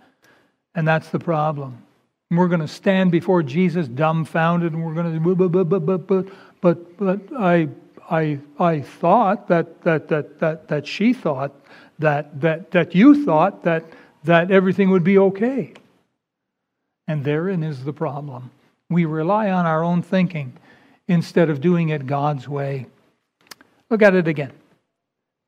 And 0.75 0.87
that's 0.87 1.09
the 1.09 1.19
problem. 1.19 1.83
We're 2.37 2.49
going 2.49 2.61
to 2.61 2.69
stand 2.69 3.13
before 3.13 3.43
Jesus 3.43 3.89
dumbfounded 3.89 4.73
and 4.73 4.85
we're 4.85 4.95
going 4.95 5.23
to 5.23 5.35
but 5.35 5.49
but 5.49 5.69
but 5.69 6.07
but 6.07 6.29
but, 6.61 6.97
but 6.97 7.21
I 7.39 7.69
I 8.11 8.39
I 8.59 8.81
thought 8.81 9.49
that 9.49 9.83
that 9.83 10.09
that 10.09 10.39
that 10.41 10.69
that 10.69 10.87
she 10.87 11.13
thought 11.13 11.53
that 11.99 12.41
that 12.41 12.71
that 12.71 12.95
you 12.95 13.25
thought 13.25 13.65
that 13.65 13.85
that 14.25 14.51
everything 14.51 14.91
would 14.91 15.05
be 15.05 15.19
okay. 15.19 15.75
And 17.07 17.25
therein 17.25 17.63
is 17.63 17.85
the 17.85 17.93
problem. 17.93 18.51
We 18.89 19.05
rely 19.05 19.51
on 19.51 19.67
our 19.67 19.83
own 19.83 20.03
thinking 20.03 20.53
instead 21.09 21.51
of 21.51 21.61
doing 21.61 21.89
it 21.89 22.07
God's 22.07 22.49
way. 22.49 22.87
Look 23.91 24.03
at 24.03 24.15
it 24.15 24.29
again. 24.29 24.53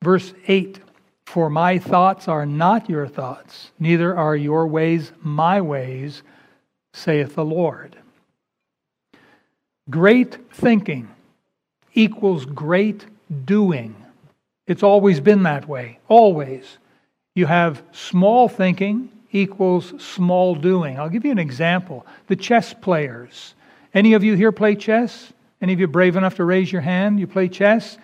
Verse 0.03 0.33
8 0.47 0.79
For 1.25 1.49
my 1.49 1.79
thoughts 1.79 2.27
are 2.27 2.45
not 2.45 2.89
your 2.89 3.07
thoughts, 3.07 3.71
neither 3.79 4.15
are 4.15 4.35
your 4.35 4.67
ways 4.67 5.11
my 5.21 5.61
ways, 5.61 6.21
saith 6.95 7.35
the 7.35 7.45
Lord. 7.45 7.95
Great 9.89 10.37
thinking 10.51 11.09
equals 11.93 12.45
great 12.45 13.05
doing. 13.45 13.95
It's 14.65 14.83
always 14.83 15.19
been 15.19 15.43
that 15.43 15.67
way, 15.67 15.99
always. 16.07 16.77
You 17.35 17.45
have 17.45 17.83
small 17.91 18.47
thinking 18.47 19.11
equals 19.31 19.93
small 20.01 20.55
doing. 20.55 20.97
I'll 20.97 21.09
give 21.09 21.25
you 21.25 21.31
an 21.31 21.39
example. 21.39 22.05
The 22.27 22.35
chess 22.35 22.73
players. 22.73 23.53
Any 23.93 24.13
of 24.13 24.23
you 24.23 24.35
here 24.35 24.51
play 24.51 24.75
chess? 24.75 25.33
Any 25.61 25.73
of 25.73 25.79
you 25.79 25.87
brave 25.87 26.15
enough 26.15 26.35
to 26.35 26.45
raise 26.45 26.71
your 26.71 26.81
hand? 26.81 27.19
You 27.19 27.27
play 27.27 27.49
chess? 27.49 27.97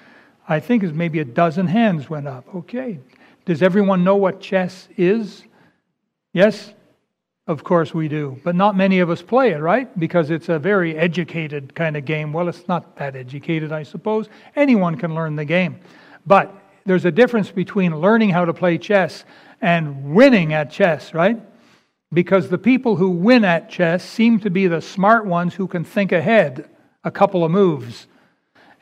I 0.48 0.60
think 0.60 0.84
it's 0.84 0.94
maybe 0.94 1.20
a 1.20 1.26
dozen 1.26 1.68
hands 1.68 2.10
went 2.10 2.28
up. 2.28 2.54
Okay. 2.54 3.00
Does 3.46 3.62
everyone 3.62 4.04
know 4.04 4.18
what 4.18 4.42
chess 4.42 4.88
is? 4.98 5.44
Yes? 6.34 6.74
Of 7.52 7.66
course 7.66 7.94
we 7.94 8.08
do. 8.08 8.40
But 8.46 8.56
not 8.56 8.78
many 8.78 9.00
of 9.00 9.10
us 9.10 9.22
play 9.22 9.52
it, 9.52 9.58
right? 9.58 10.00
Because 10.00 10.30
it's 10.30 10.48
a 10.48 10.58
very 10.58 10.98
educated 10.98 11.76
kind 11.76 11.98
of 11.98 12.06
game. 12.06 12.32
Well, 12.32 12.48
it's 12.48 12.66
not 12.70 12.96
that 12.96 13.18
educated, 13.18 13.74
I 13.74 13.84
suppose. 13.84 14.30
Anyone 14.56 14.96
can 14.96 15.14
learn 15.14 15.36
the 15.36 15.44
game. 15.44 15.82
But 16.26 16.56
there's 16.86 17.04
a 17.04 17.12
difference 17.12 17.52
between 17.52 18.00
learning 18.00 18.30
how 18.30 18.46
to 18.46 18.54
play 18.54 18.78
chess 18.78 19.26
and 19.60 20.16
winning 20.16 20.54
at 20.54 20.72
chess, 20.72 21.14
right? 21.14 21.42
Because 22.14 22.48
the 22.48 22.58
people 22.58 22.96
who 22.96 23.10
win 23.10 23.44
at 23.44 23.70
chess 23.70 24.02
seem 24.02 24.40
to 24.40 24.50
be 24.50 24.68
the 24.68 24.82
smart 24.82 25.26
ones 25.26 25.54
who 25.54 25.68
can 25.68 25.84
think 25.84 26.14
ahead 26.14 26.70
a 27.04 27.12
couple 27.12 27.44
of 27.44 27.52
moves. 27.52 28.08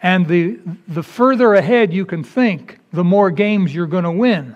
And 0.03 0.27
the, 0.27 0.59
the 0.87 1.01
further 1.01 1.55
ahead 1.55 1.91
you 1.91 2.05
can 2.05 2.23
think, 2.23 2.77
the 2.93 3.03
more 3.03 3.31
games 3.31 3.73
you're 3.73 3.87
going 3.87 4.03
to 4.03 4.11
win. 4.11 4.55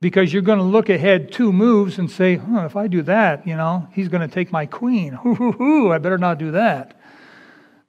Because 0.00 0.32
you're 0.32 0.42
going 0.42 0.58
to 0.58 0.64
look 0.64 0.88
ahead 0.88 1.30
two 1.30 1.52
moves 1.52 1.98
and 1.98 2.10
say, 2.10 2.36
huh, 2.36 2.64
if 2.64 2.74
I 2.74 2.86
do 2.86 3.02
that, 3.02 3.46
you 3.46 3.54
know, 3.54 3.86
he's 3.92 4.08
going 4.08 4.26
to 4.26 4.34
take 4.34 4.50
my 4.50 4.64
queen. 4.64 5.12
Hoo, 5.12 5.34
hoo, 5.34 5.52
hoo, 5.52 5.92
I 5.92 5.98
better 5.98 6.16
not 6.16 6.38
do 6.38 6.52
that. 6.52 6.98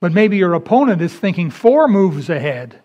But 0.02 0.12
maybe 0.12 0.38
your 0.38 0.54
opponent 0.54 1.02
is 1.02 1.13
thinking 1.13 1.50
four 1.50 1.88
moves 1.88 2.30
ahead 2.30 2.82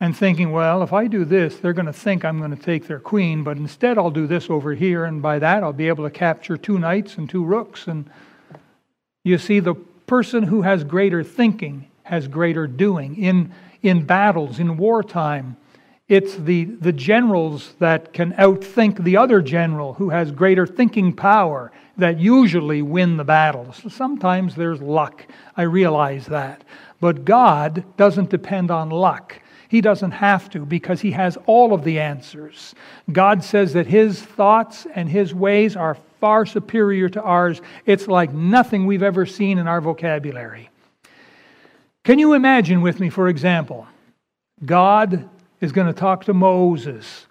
and 0.00 0.16
thinking, 0.16 0.50
well, 0.50 0.82
if 0.82 0.92
I 0.92 1.06
do 1.06 1.24
this, 1.24 1.58
they're 1.58 1.74
going 1.74 1.86
to 1.86 1.92
think 1.92 2.24
I'm 2.24 2.38
going 2.38 2.56
to 2.56 2.62
take 2.62 2.86
their 2.86 2.98
queen, 2.98 3.44
but 3.44 3.58
instead 3.58 3.98
I'll 3.98 4.10
do 4.10 4.26
this 4.26 4.48
over 4.48 4.74
here, 4.74 5.04
and 5.04 5.20
by 5.20 5.38
that 5.38 5.62
I'll 5.62 5.74
be 5.74 5.88
able 5.88 6.04
to 6.04 6.10
capture 6.10 6.56
two 6.56 6.78
knights 6.78 7.18
and 7.18 7.28
two 7.28 7.44
rooks. 7.44 7.86
And 7.86 8.08
you 9.22 9.36
see, 9.36 9.60
the 9.60 9.74
person 9.74 10.42
who 10.44 10.62
has 10.62 10.82
greater 10.82 11.22
thinking 11.22 11.90
has 12.04 12.26
greater 12.26 12.66
doing. 12.66 13.16
In, 13.16 13.52
in 13.82 14.04
battles, 14.04 14.58
in 14.58 14.78
wartime, 14.78 15.56
it's 16.10 16.34
the, 16.34 16.64
the 16.64 16.92
generals 16.92 17.74
that 17.78 18.12
can 18.12 18.32
outthink 18.32 19.04
the 19.04 19.16
other 19.16 19.40
general 19.40 19.94
who 19.94 20.10
has 20.10 20.32
greater 20.32 20.66
thinking 20.66 21.12
power 21.12 21.70
that 21.96 22.18
usually 22.18 22.82
win 22.82 23.16
the 23.16 23.22
battles. 23.22 23.80
Sometimes 23.94 24.56
there's 24.56 24.82
luck. 24.82 25.24
I 25.56 25.62
realize 25.62 26.26
that. 26.26 26.64
But 27.00 27.24
God 27.24 27.84
doesn't 27.96 28.28
depend 28.28 28.72
on 28.72 28.90
luck. 28.90 29.40
He 29.68 29.80
doesn't 29.80 30.10
have 30.10 30.50
to 30.50 30.66
because 30.66 31.00
he 31.00 31.12
has 31.12 31.38
all 31.46 31.72
of 31.72 31.84
the 31.84 32.00
answers. 32.00 32.74
God 33.12 33.44
says 33.44 33.72
that 33.74 33.86
his 33.86 34.20
thoughts 34.20 34.88
and 34.92 35.08
his 35.08 35.32
ways 35.32 35.76
are 35.76 35.96
far 36.18 36.44
superior 36.44 37.08
to 37.10 37.22
ours. 37.22 37.62
It's 37.86 38.08
like 38.08 38.32
nothing 38.32 38.84
we've 38.84 39.04
ever 39.04 39.26
seen 39.26 39.58
in 39.58 39.68
our 39.68 39.80
vocabulary. 39.80 40.70
Can 42.02 42.18
you 42.18 42.32
imagine 42.32 42.80
with 42.80 42.98
me, 42.98 43.10
for 43.10 43.28
example, 43.28 43.86
God 44.64 45.28
is 45.60 45.72
going 45.72 45.86
to 45.86 45.92
talk 45.92 46.24
to 46.24 46.34
Moses. 46.34 47.26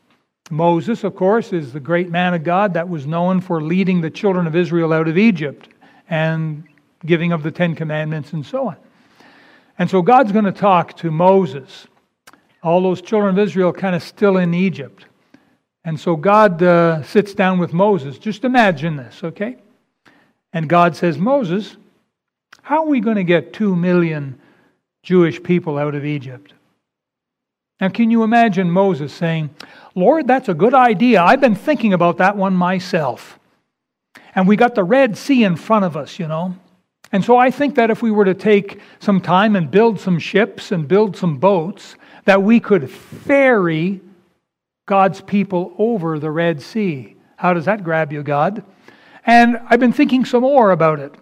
Moses, 0.51 1.03
of 1.03 1.15
course, 1.15 1.53
is 1.53 1.73
the 1.73 1.79
great 1.79 2.09
man 2.09 2.33
of 2.33 2.43
God 2.43 2.73
that 2.73 2.89
was 2.89 3.05
known 3.05 3.41
for 3.41 3.61
leading 3.61 4.01
the 4.01 4.09
children 4.09 4.47
of 4.47 4.55
Israel 4.55 4.93
out 4.93 5.07
of 5.07 5.17
Egypt 5.17 5.69
and 6.09 6.63
giving 7.05 7.31
of 7.31 7.43
the 7.43 7.51
Ten 7.51 7.75
Commandments 7.75 8.33
and 8.33 8.45
so 8.45 8.69
on. 8.69 8.77
And 9.77 9.89
so 9.89 10.01
God's 10.01 10.31
going 10.31 10.45
to 10.45 10.51
talk 10.51 10.97
to 10.97 11.11
Moses 11.11 11.87
all 12.61 12.81
those 12.81 13.01
children 13.01 13.37
of 13.37 13.39
Israel 13.39 13.71
kind 13.71 13.95
of 13.95 14.03
still 14.03 14.37
in 14.37 14.53
Egypt. 14.53 15.05
And 15.85 15.99
so 15.99 16.15
God 16.15 16.61
uh, 16.61 17.03
sits 17.03 17.33
down 17.33 17.57
with 17.57 17.73
Moses. 17.73 18.17
Just 18.17 18.43
imagine 18.43 18.97
this, 18.97 19.23
okay? 19.23 19.57
And 20.51 20.67
God 20.67 20.95
says, 20.95 21.17
Moses, 21.17 21.77
how 22.61 22.83
are 22.83 22.87
we 22.87 22.99
going 22.99 23.15
to 23.15 23.23
get 23.23 23.53
two 23.53 23.75
million 23.75 24.39
Jewish 25.03 25.41
people 25.41 25.77
out 25.77 25.95
of 25.95 26.05
Egypt? 26.05 26.53
Now, 27.79 27.89
can 27.89 28.11
you 28.11 28.23
imagine 28.23 28.69
Moses 28.69 29.13
saying, 29.13 29.49
Lord, 29.95 30.27
that's 30.27 30.49
a 30.49 30.53
good 30.53 30.73
idea. 30.73 31.21
I've 31.21 31.41
been 31.41 31.55
thinking 31.55 31.93
about 31.93 32.17
that 32.17 32.35
one 32.35 32.53
myself. 32.53 33.39
And 34.35 34.47
we 34.47 34.55
got 34.55 34.75
the 34.75 34.83
Red 34.83 35.17
Sea 35.17 35.43
in 35.43 35.55
front 35.55 35.85
of 35.85 35.95
us, 35.97 36.19
you 36.19 36.27
know. 36.27 36.55
And 37.11 37.23
so 37.23 37.37
I 37.37 37.49
think 37.51 37.75
that 37.75 37.89
if 37.89 38.01
we 38.01 38.11
were 38.11 38.25
to 38.25 38.33
take 38.33 38.79
some 38.99 39.19
time 39.19 39.55
and 39.55 39.71
build 39.71 39.99
some 39.99 40.19
ships 40.19 40.71
and 40.71 40.87
build 40.87 41.17
some 41.17 41.37
boats, 41.37 41.95
that 42.25 42.43
we 42.43 42.59
could 42.59 42.89
ferry 42.91 44.01
God's 44.85 45.21
people 45.21 45.73
over 45.77 46.19
the 46.19 46.31
Red 46.31 46.61
Sea. 46.61 47.15
How 47.37 47.53
does 47.53 47.65
that 47.65 47.83
grab 47.83 48.11
you, 48.11 48.21
God? 48.21 48.63
And 49.25 49.59
I've 49.67 49.79
been 49.79 49.93
thinking 49.93 50.25
some 50.25 50.41
more 50.41 50.71
about 50.71 50.99
it. 50.99 51.15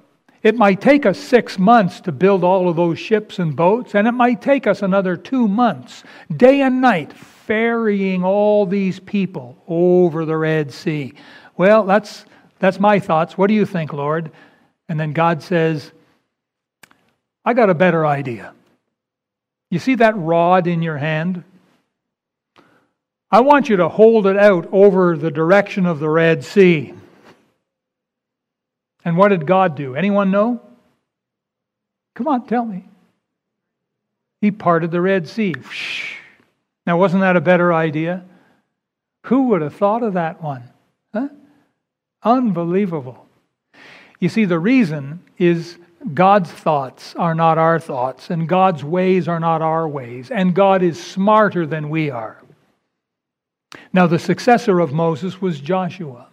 It 0.43 0.55
might 0.55 0.81
take 0.81 1.05
us 1.05 1.17
six 1.17 1.57
months 1.57 1.99
to 2.01 2.11
build 2.11 2.43
all 2.43 2.69
of 2.69 2.75
those 2.75 2.99
ships 2.99 3.39
and 3.39 3.55
boats, 3.55 3.95
and 3.95 4.07
it 4.07 4.11
might 4.11 4.41
take 4.41 4.67
us 4.67 4.81
another 4.81 5.17
two 5.17 5.47
months, 5.47 6.03
day 6.35 6.61
and 6.61 6.79
night, 6.79 7.11
ferrying 7.13 8.23
all 8.23 8.65
these 8.65 8.99
people 8.99 9.57
over 9.67 10.25
the 10.25 10.37
Red 10.37 10.71
Sea. 10.71 11.13
Well, 11.55 11.83
that's, 11.83 12.25
that's 12.59 12.79
my 12.79 12.99
thoughts. 12.99 13.37
What 13.37 13.47
do 13.47 13.53
you 13.53 13.65
think, 13.65 13.93
Lord? 13.93 14.31
And 14.87 14.99
then 14.99 15.13
God 15.13 15.41
says, 15.41 15.91
I 17.43 17.53
got 17.53 17.69
a 17.69 17.75
better 17.75 18.05
idea. 18.05 18.53
You 19.69 19.79
see 19.79 19.95
that 19.95 20.17
rod 20.17 20.67
in 20.67 20.81
your 20.81 20.97
hand? 20.97 21.43
I 23.29 23.41
want 23.41 23.67
you 23.67 23.77
to 23.77 23.89
hold 23.89 24.27
it 24.27 24.37
out 24.37 24.69
over 24.71 25.17
the 25.17 25.31
direction 25.31 25.85
of 25.85 25.99
the 25.99 26.09
Red 26.09 26.45
Sea. 26.45 26.93
And 29.07 29.15
what 29.15 29.29
did 29.29 29.47
God 29.47 29.75
do? 29.77 29.95
Anyone 29.95 30.31
know? 30.31 30.59
Come 32.13 32.27
on, 32.27 32.45
tell 32.45 32.65
me. 32.65 32.83
He 34.41 34.51
parted 34.51 34.91
the 34.91 34.99
Red 34.99 35.29
Sea. 35.29 35.55
Now, 36.85 36.97
wasn't 36.97 37.21
that 37.21 37.37
a 37.37 37.41
better 37.41 37.73
idea? 37.73 38.25
Who 39.27 39.43
would 39.43 39.61
have 39.61 39.75
thought 39.75 40.03
of 40.03 40.15
that 40.15 40.43
one? 40.43 40.63
Huh? 41.13 41.29
Unbelievable. 42.21 43.25
You 44.19 44.27
see, 44.27 44.43
the 44.43 44.59
reason 44.59 45.21
is 45.37 45.77
God's 46.13 46.51
thoughts 46.51 47.15
are 47.15 47.33
not 47.33 47.57
our 47.57 47.79
thoughts, 47.79 48.29
and 48.29 48.45
God's 48.45 48.83
ways 48.83 49.29
are 49.29 49.39
not 49.39 49.61
our 49.61 49.87
ways, 49.87 50.31
and 50.31 50.53
God 50.53 50.83
is 50.83 51.01
smarter 51.01 51.65
than 51.65 51.89
we 51.89 52.09
are. 52.09 52.43
Now, 53.93 54.05
the 54.05 54.19
successor 54.19 54.81
of 54.81 54.91
Moses 54.91 55.41
was 55.41 55.61
Joshua. 55.61 56.27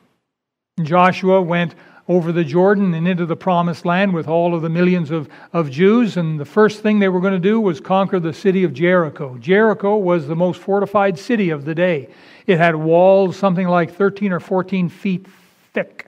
Joshua 0.82 1.40
went 1.40 1.76
over 2.06 2.32
the 2.32 2.44
Jordan 2.44 2.92
and 2.92 3.08
into 3.08 3.24
the 3.24 3.36
promised 3.36 3.86
land 3.86 4.12
with 4.12 4.28
all 4.28 4.54
of 4.54 4.62
the 4.62 4.68
millions 4.68 5.10
of, 5.10 5.28
of 5.52 5.70
Jews, 5.70 6.16
and 6.16 6.38
the 6.38 6.44
first 6.44 6.82
thing 6.82 6.98
they 6.98 7.08
were 7.08 7.20
going 7.20 7.32
to 7.32 7.38
do 7.38 7.60
was 7.60 7.80
conquer 7.80 8.20
the 8.20 8.34
city 8.34 8.62
of 8.62 8.74
Jericho. 8.74 9.38
Jericho 9.38 9.96
was 9.96 10.26
the 10.26 10.36
most 10.36 10.60
fortified 10.60 11.18
city 11.18 11.50
of 11.50 11.64
the 11.64 11.74
day. 11.74 12.10
It 12.46 12.58
had 12.58 12.76
walls 12.76 13.38
something 13.38 13.66
like 13.66 13.94
13 13.94 14.32
or 14.32 14.40
14 14.40 14.88
feet 14.90 15.26
thick, 15.72 16.06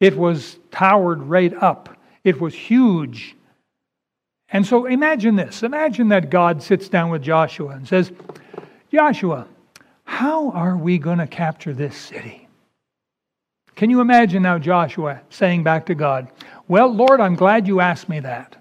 it 0.00 0.16
was 0.16 0.58
towered 0.70 1.22
right 1.22 1.54
up. 1.54 1.96
It 2.24 2.40
was 2.40 2.54
huge. 2.54 3.36
And 4.48 4.66
so 4.66 4.86
imagine 4.86 5.36
this. 5.36 5.62
Imagine 5.62 6.08
that 6.08 6.30
God 6.30 6.62
sits 6.62 6.88
down 6.88 7.10
with 7.10 7.22
Joshua 7.22 7.70
and 7.70 7.86
says, 7.86 8.12
Joshua, 8.92 9.46
how 10.04 10.50
are 10.50 10.76
we 10.76 10.98
going 10.98 11.18
to 11.18 11.26
capture 11.26 11.72
this 11.72 11.96
city? 11.96 12.43
Can 13.76 13.90
you 13.90 14.00
imagine 14.00 14.42
now 14.42 14.58
Joshua 14.58 15.20
saying 15.30 15.62
back 15.64 15.86
to 15.86 15.94
God, 15.94 16.28
Well, 16.68 16.92
Lord, 16.92 17.20
I'm 17.20 17.34
glad 17.34 17.66
you 17.66 17.80
asked 17.80 18.08
me 18.08 18.20
that. 18.20 18.56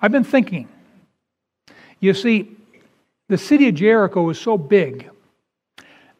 I've 0.00 0.12
been 0.12 0.24
thinking. 0.24 0.68
You 2.00 2.14
see, 2.14 2.56
the 3.28 3.38
city 3.38 3.68
of 3.68 3.74
Jericho 3.74 4.28
is 4.30 4.38
so 4.38 4.56
big. 4.56 5.10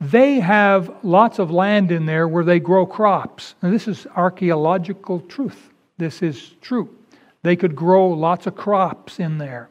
They 0.00 0.40
have 0.40 0.94
lots 1.02 1.38
of 1.38 1.50
land 1.50 1.90
in 1.90 2.06
there 2.06 2.28
where 2.28 2.44
they 2.44 2.60
grow 2.60 2.86
crops. 2.86 3.54
This 3.60 3.88
is 3.88 4.06
archaeological 4.14 5.20
truth. 5.20 5.70
This 5.96 6.22
is 6.22 6.54
true. 6.60 6.94
They 7.42 7.56
could 7.56 7.74
grow 7.74 8.08
lots 8.08 8.46
of 8.46 8.54
crops 8.54 9.18
in 9.18 9.38
there. 9.38 9.70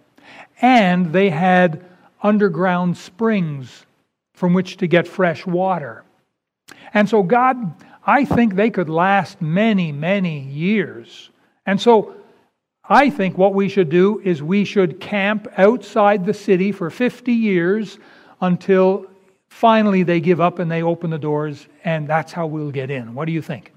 And 0.62 1.14
they 1.14 1.30
had 1.30 1.86
underground 2.22 2.98
springs 2.98 3.86
from 4.34 4.54
which 4.54 4.78
to 4.78 4.88
get 4.88 5.08
fresh 5.08 5.46
water. 5.46 6.04
And 6.94 7.08
so, 7.08 7.24
God, 7.24 7.74
I 8.08 8.24
think 8.24 8.56
they 8.56 8.70
could 8.70 8.90
last 8.90 9.42
many, 9.42 9.92
many 9.92 10.40
years. 10.40 11.30
And 11.66 11.80
so, 11.80 12.16
I 12.90 13.10
think 13.10 13.38
what 13.38 13.54
we 13.54 13.68
should 13.68 13.90
do 13.90 14.22
is 14.24 14.42
we 14.42 14.64
should 14.64 15.02
camp 15.02 15.50
outside 15.58 16.26
the 16.26 16.34
city 16.34 16.72
for 16.72 16.90
50 16.90 17.34
years 17.34 18.00
until 18.40 19.06
finally 19.50 20.04
they 20.04 20.22
give 20.22 20.40
up 20.40 20.60
and 20.60 20.72
they 20.72 20.84
open 20.84 21.10
the 21.10 21.18
doors, 21.18 21.68
and 21.84 22.08
that's 22.08 22.32
how 22.32 22.48
we'll 22.48 22.72
get 22.72 22.90
in. 22.90 23.14
What 23.14 23.26
do 23.26 23.34
you 23.34 23.42
think? 23.42 23.74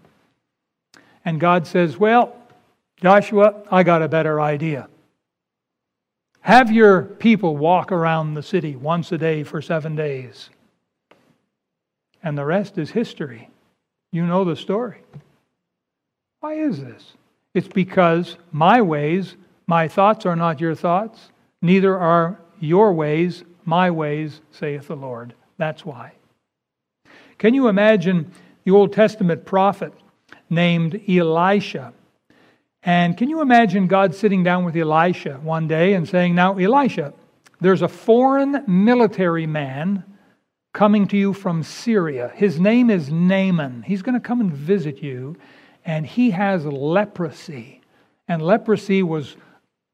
And 1.25 1.41
God 1.41 1.67
says, 1.67 1.99
Well, 1.99 2.37
Joshua, 3.03 3.65
I 3.69 3.83
got 3.83 4.03
a 4.03 4.09
better 4.09 4.41
idea. 4.41 4.89
Have 6.43 6.71
your 6.71 7.03
people 7.03 7.57
walk 7.57 7.91
around 7.91 8.35
the 8.35 8.43
city 8.43 8.77
once 8.77 9.11
a 9.11 9.19
day 9.19 9.43
for 9.43 9.61
seven 9.61 9.97
days. 9.97 10.51
And 12.23 12.39
the 12.39 12.45
rest 12.45 12.79
is 12.79 12.91
history. 12.91 13.50
You 14.13 14.27
know 14.27 14.45
the 14.45 14.57
story. 14.57 15.03
Why 16.41 16.55
is 16.55 16.81
this? 16.81 17.13
It's 17.55 17.69
because 17.69 18.37
my 18.53 18.81
ways, 18.81 19.37
my 19.67 19.89
thoughts 19.89 20.27
are 20.27 20.37
not 20.37 20.61
your 20.61 20.75
thoughts, 20.75 21.31
neither 21.63 21.99
are 21.99 22.41
your 22.61 22.93
ways 22.93 23.45
my 23.65 23.91
ways, 23.91 24.41
saith 24.51 24.89
the 24.89 24.97
Lord. 24.97 25.35
That's 25.57 25.85
why. 25.85 26.13
Can 27.39 27.55
you 27.55 27.69
imagine 27.69 28.33
the 28.65 28.73
Old 28.73 28.93
Testament 28.93 29.45
prophet 29.45 29.93
named 30.49 31.01
Elisha? 31.09 31.93
And 32.83 33.17
can 33.17 33.29
you 33.29 33.41
imagine 33.41 33.87
God 33.87 34.15
sitting 34.15 34.43
down 34.43 34.65
with 34.65 34.77
Elisha 34.77 35.35
one 35.43 35.69
day 35.69 35.95
and 35.95 36.09
saying, 36.09 36.35
Now, 36.35 36.59
Elisha, 36.59 37.13
there's 37.61 37.83
a 37.83 37.89
foreign 37.89 38.65
military 38.67 39.47
man 39.47 40.05
coming 40.73 41.07
to 41.09 41.17
you 41.17 41.33
from 41.33 41.63
Syria. 41.63 42.33
His 42.35 42.61
name 42.61 42.91
is 42.91 43.11
Naaman. 43.11 43.83
He's 43.83 44.03
going 44.03 44.15
to 44.15 44.21
come 44.21 44.41
and 44.41 44.53
visit 44.53 45.03
you, 45.03 45.37
and 45.85 46.07
he 46.07 46.31
has 46.31 46.65
leprosy. 46.65 47.81
And 48.29 48.43
leprosy 48.43 49.03
was 49.03 49.37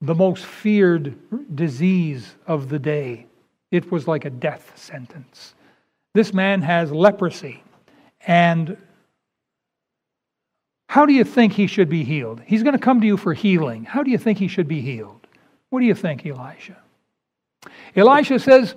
the 0.01 0.15
most 0.15 0.45
feared 0.45 1.17
disease 1.57 2.35
of 2.47 2.69
the 2.69 2.79
day, 2.79 3.27
it 3.71 3.91
was 3.91 4.07
like 4.07 4.25
a 4.25 4.31
death 4.31 4.73
sentence. 4.77 5.55
This 6.15 6.33
man 6.33 6.62
has 6.62 6.93
leprosy, 6.93 7.62
and 8.27 8.77
how 10.89 11.05
do 11.05 11.12
you 11.12 11.25
think 11.25 11.53
he 11.53 11.67
should 11.67 11.89
be 11.89 12.05
healed? 12.05 12.41
He's 12.47 12.62
going 12.62 12.75
to 12.75 12.79
come 12.79 13.01
to 13.01 13.07
you 13.07 13.17
for 13.17 13.35
healing. 13.35 13.85
How 13.85 14.03
do 14.03 14.11
you 14.11 14.19
think 14.19 14.39
he 14.39 14.49
should 14.49 14.69
be 14.69 14.81
healed? 14.81 15.27
What 15.71 15.81
do 15.81 15.87
you 15.87 15.95
think, 15.95 16.25
Elisha? 16.25 16.77
Elisha 17.95 18.39
says, 18.39 18.75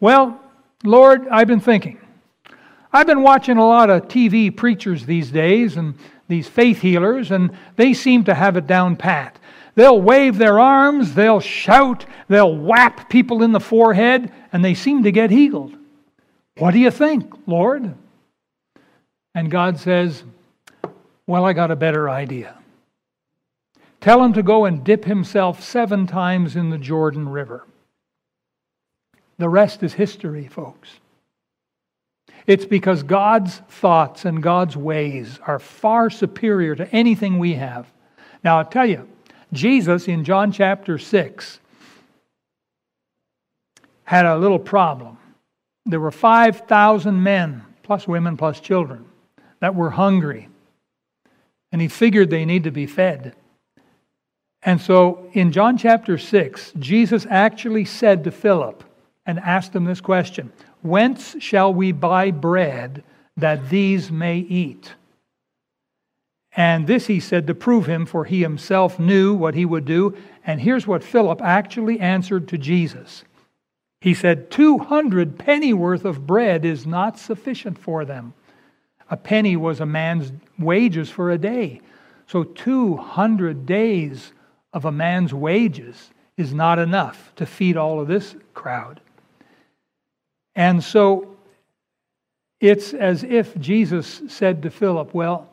Well, 0.00 0.40
Lord, 0.84 1.28
I've 1.28 1.48
been 1.48 1.60
thinking. 1.60 1.98
I've 2.92 3.06
been 3.06 3.22
watching 3.22 3.56
a 3.56 3.66
lot 3.66 3.90
of 3.90 4.08
TV 4.08 4.54
preachers 4.54 5.06
these 5.06 5.30
days 5.30 5.76
and 5.76 5.94
these 6.28 6.48
faith 6.48 6.80
healers, 6.80 7.30
and 7.30 7.50
they 7.76 7.92
seem 7.92 8.24
to 8.24 8.34
have 8.34 8.56
it 8.56 8.66
down 8.66 8.96
pat. 8.96 9.38
They'll 9.74 10.00
wave 10.00 10.38
their 10.38 10.58
arms, 10.58 11.14
they'll 11.14 11.40
shout, 11.40 12.04
they'll 12.28 12.56
whap 12.56 13.08
people 13.08 13.42
in 13.42 13.52
the 13.52 13.60
forehead, 13.60 14.32
and 14.52 14.64
they 14.64 14.74
seem 14.74 15.02
to 15.04 15.12
get 15.12 15.30
healed. 15.30 15.76
What 16.58 16.72
do 16.72 16.78
you 16.78 16.90
think, 16.90 17.32
Lord? 17.46 17.94
And 19.34 19.50
God 19.50 19.78
says, 19.78 20.24
well, 21.26 21.44
I 21.44 21.52
got 21.52 21.70
a 21.70 21.76
better 21.76 22.10
idea. 22.10 22.56
Tell 24.00 24.22
him 24.24 24.32
to 24.32 24.42
go 24.42 24.64
and 24.64 24.82
dip 24.82 25.04
himself 25.04 25.62
seven 25.62 26.06
times 26.06 26.56
in 26.56 26.70
the 26.70 26.78
Jordan 26.78 27.28
River. 27.28 27.66
The 29.40 29.48
rest 29.48 29.82
is 29.82 29.94
history, 29.94 30.46
folks. 30.46 30.90
It's 32.46 32.66
because 32.66 33.02
God's 33.02 33.56
thoughts 33.68 34.26
and 34.26 34.42
God's 34.42 34.76
ways 34.76 35.38
are 35.46 35.58
far 35.58 36.10
superior 36.10 36.74
to 36.76 36.86
anything 36.94 37.38
we 37.38 37.54
have. 37.54 37.90
Now, 38.44 38.58
I'll 38.58 38.66
tell 38.66 38.84
you, 38.84 39.08
Jesus 39.52 40.08
in 40.08 40.24
John 40.24 40.52
chapter 40.52 40.98
6 40.98 41.58
had 44.04 44.26
a 44.26 44.36
little 44.36 44.58
problem. 44.58 45.16
There 45.86 46.00
were 46.00 46.10
5,000 46.10 47.22
men, 47.22 47.64
plus 47.82 48.06
women, 48.06 48.36
plus 48.36 48.60
children, 48.60 49.06
that 49.60 49.74
were 49.74 49.90
hungry 49.90 50.50
and 51.72 51.80
he 51.80 51.88
figured 51.88 52.28
they 52.28 52.44
need 52.44 52.64
to 52.64 52.70
be 52.70 52.86
fed. 52.86 53.34
And 54.62 54.80
so 54.80 55.30
in 55.32 55.50
John 55.50 55.78
chapter 55.78 56.18
6, 56.18 56.74
Jesus 56.78 57.26
actually 57.30 57.86
said 57.86 58.24
to 58.24 58.30
Philip 58.30 58.84
and 59.26 59.38
asked 59.38 59.72
them 59.72 59.84
this 59.84 60.00
question 60.00 60.52
Whence 60.82 61.36
shall 61.40 61.72
we 61.72 61.92
buy 61.92 62.30
bread 62.30 63.04
that 63.36 63.70
these 63.70 64.10
may 64.10 64.38
eat? 64.38 64.94
And 66.52 66.86
this 66.86 67.06
he 67.06 67.20
said 67.20 67.46
to 67.46 67.54
prove 67.54 67.86
him, 67.86 68.06
for 68.06 68.24
he 68.24 68.42
himself 68.42 68.98
knew 68.98 69.34
what 69.34 69.54
he 69.54 69.64
would 69.64 69.84
do. 69.84 70.16
And 70.44 70.60
here's 70.60 70.86
what 70.86 71.04
Philip 71.04 71.40
actually 71.40 72.00
answered 72.00 72.48
to 72.48 72.58
Jesus 72.58 73.24
He 74.00 74.14
said, 74.14 74.50
200 74.50 75.38
pennyworth 75.38 76.04
of 76.04 76.26
bread 76.26 76.64
is 76.64 76.86
not 76.86 77.18
sufficient 77.18 77.78
for 77.78 78.04
them. 78.04 78.34
A 79.10 79.16
penny 79.16 79.56
was 79.56 79.80
a 79.80 79.86
man's 79.86 80.32
wages 80.58 81.10
for 81.10 81.30
a 81.30 81.38
day. 81.38 81.80
So 82.26 82.44
200 82.44 83.66
days 83.66 84.32
of 84.72 84.84
a 84.84 84.92
man's 84.92 85.34
wages 85.34 86.10
is 86.36 86.54
not 86.54 86.78
enough 86.78 87.32
to 87.36 87.44
feed 87.44 87.76
all 87.76 88.00
of 88.00 88.06
this 88.08 88.36
crowd. 88.54 89.00
And 90.54 90.82
so 90.82 91.36
it's 92.60 92.92
as 92.92 93.24
if 93.24 93.58
Jesus 93.58 94.22
said 94.28 94.62
to 94.62 94.70
Philip, 94.70 95.14
Well, 95.14 95.48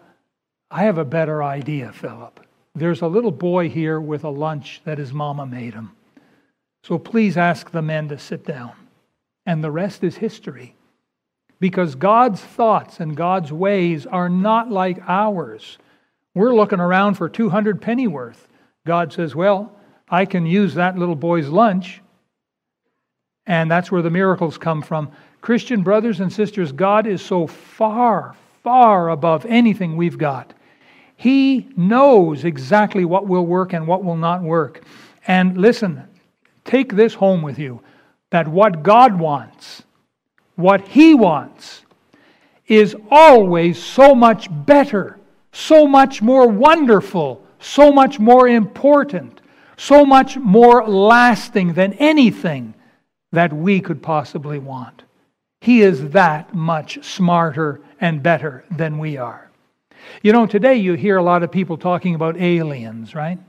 I 0.70 0.84
have 0.84 0.98
a 0.98 1.06
better 1.06 1.44
idea, 1.44 1.92
Philip. 1.94 2.46
There's 2.76 3.02
a 3.02 3.08
little 3.08 3.32
boy 3.32 3.70
here 3.70 4.00
with 4.00 4.24
a 4.24 4.30
lunch 4.30 4.82
that 4.84 4.98
his 4.98 5.14
mama 5.14 5.46
made 5.46 5.74
him. 5.74 5.92
So 6.84 7.00
please 7.00 7.38
ask 7.38 7.72
the 7.72 7.82
men 7.82 8.10
to 8.10 8.20
sit 8.20 8.46
down. 8.46 8.74
And 9.46 9.64
the 9.64 9.72
rest 9.72 10.04
is 10.04 10.18
history 10.18 10.76
because 11.60 11.96
God's 11.96 12.42
thoughts 12.42 13.00
and 13.00 13.16
God's 13.16 13.52
ways 13.52 14.06
are 14.06 14.30
not 14.30 14.70
like 14.70 15.00
ours. 15.08 15.78
We're 16.36 16.54
looking 16.54 16.80
around 16.80 17.16
for 17.16 17.30
200 17.30 17.82
pennyworth. 17.82 18.48
God 18.86 19.12
says, 19.12 19.36
Well, 19.36 19.72
I 20.10 20.26
can 20.26 20.46
use 20.46 20.76
that 20.76 20.98
little 20.98 21.16
boy's 21.16 21.48
lunch. 21.48 22.02
And 23.48 23.72
that's 23.72 23.92
where 23.92 24.02
the 24.02 24.10
miracles 24.10 24.58
come 24.58 24.82
from. 24.82 25.10
Christian 25.42 25.82
brothers 25.82 26.20
and 26.20 26.32
sisters, 26.32 26.72
God 26.72 27.08
is 27.08 27.22
so 27.22 27.48
far, 27.48 28.36
far 28.64 29.10
above 29.10 29.46
anything 29.46 29.96
we've 29.96 30.18
got. 30.18 30.54
He 31.16 31.70
knows 31.76 32.44
exactly 32.44 33.06
what 33.06 33.28
will 33.28 33.46
work 33.46 33.74
and 33.74 33.88
what 33.88 34.04
will 34.04 34.18
not 34.18 34.44
work. 34.44 34.84
And 35.26 35.58
listen, 35.58 36.04
take 36.66 36.94
this 36.94 37.14
home 37.14 37.42
with 37.42 37.58
you 37.58 37.82
that 38.30 38.48
what 38.48 38.84
God 38.84 39.18
wants 39.18 39.84
what 40.58 40.88
He 40.88 41.14
wants 41.14 41.84
is 42.68 42.96
always 43.10 43.82
so 43.82 44.14
much 44.14 44.50
better, 44.66 45.18
so 45.54 45.88
much 45.88 46.22
more 46.22 46.48
wonderful, 46.48 47.46
so 47.60 47.92
much 47.92 48.20
more 48.20 48.48
important, 48.50 49.40
so 49.78 50.04
much 50.04 50.36
more 50.38 50.86
lasting 50.86 51.74
than 51.74 51.94
anything 51.94 52.74
that 53.32 53.54
we 53.54 53.80
could 53.80 54.02
possibly 54.02 54.60
want. 54.60 55.04
He 55.62 55.82
is 55.82 56.12
that 56.12 56.54
much 56.54 57.04
smarter 57.04 57.82
and 58.00 58.24
better 58.24 58.64
than 58.72 59.00
we 59.00 59.18
are. 59.18 59.50
You 60.22 60.32
know, 60.32 60.46
today 60.46 60.76
you 60.76 60.94
hear 60.94 61.18
a 61.18 61.24
lot 61.24 61.44
of 61.44 61.52
people 61.52 61.78
talking 61.78 62.16
about 62.16 62.40
aliens, 62.40 63.16
right? 63.16 63.40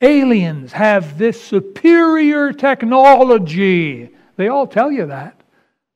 Aliens 0.00 0.72
have 0.72 1.16
this 1.18 1.42
superior 1.42 2.52
technology. 2.52 4.10
They 4.36 4.48
all 4.48 4.66
tell 4.66 4.90
you 4.90 5.06
that. 5.06 5.40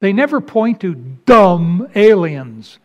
They 0.00 0.12
never 0.12 0.40
point 0.40 0.80
to 0.80 0.94
dumb 0.94 1.88
aliens, 1.94 2.78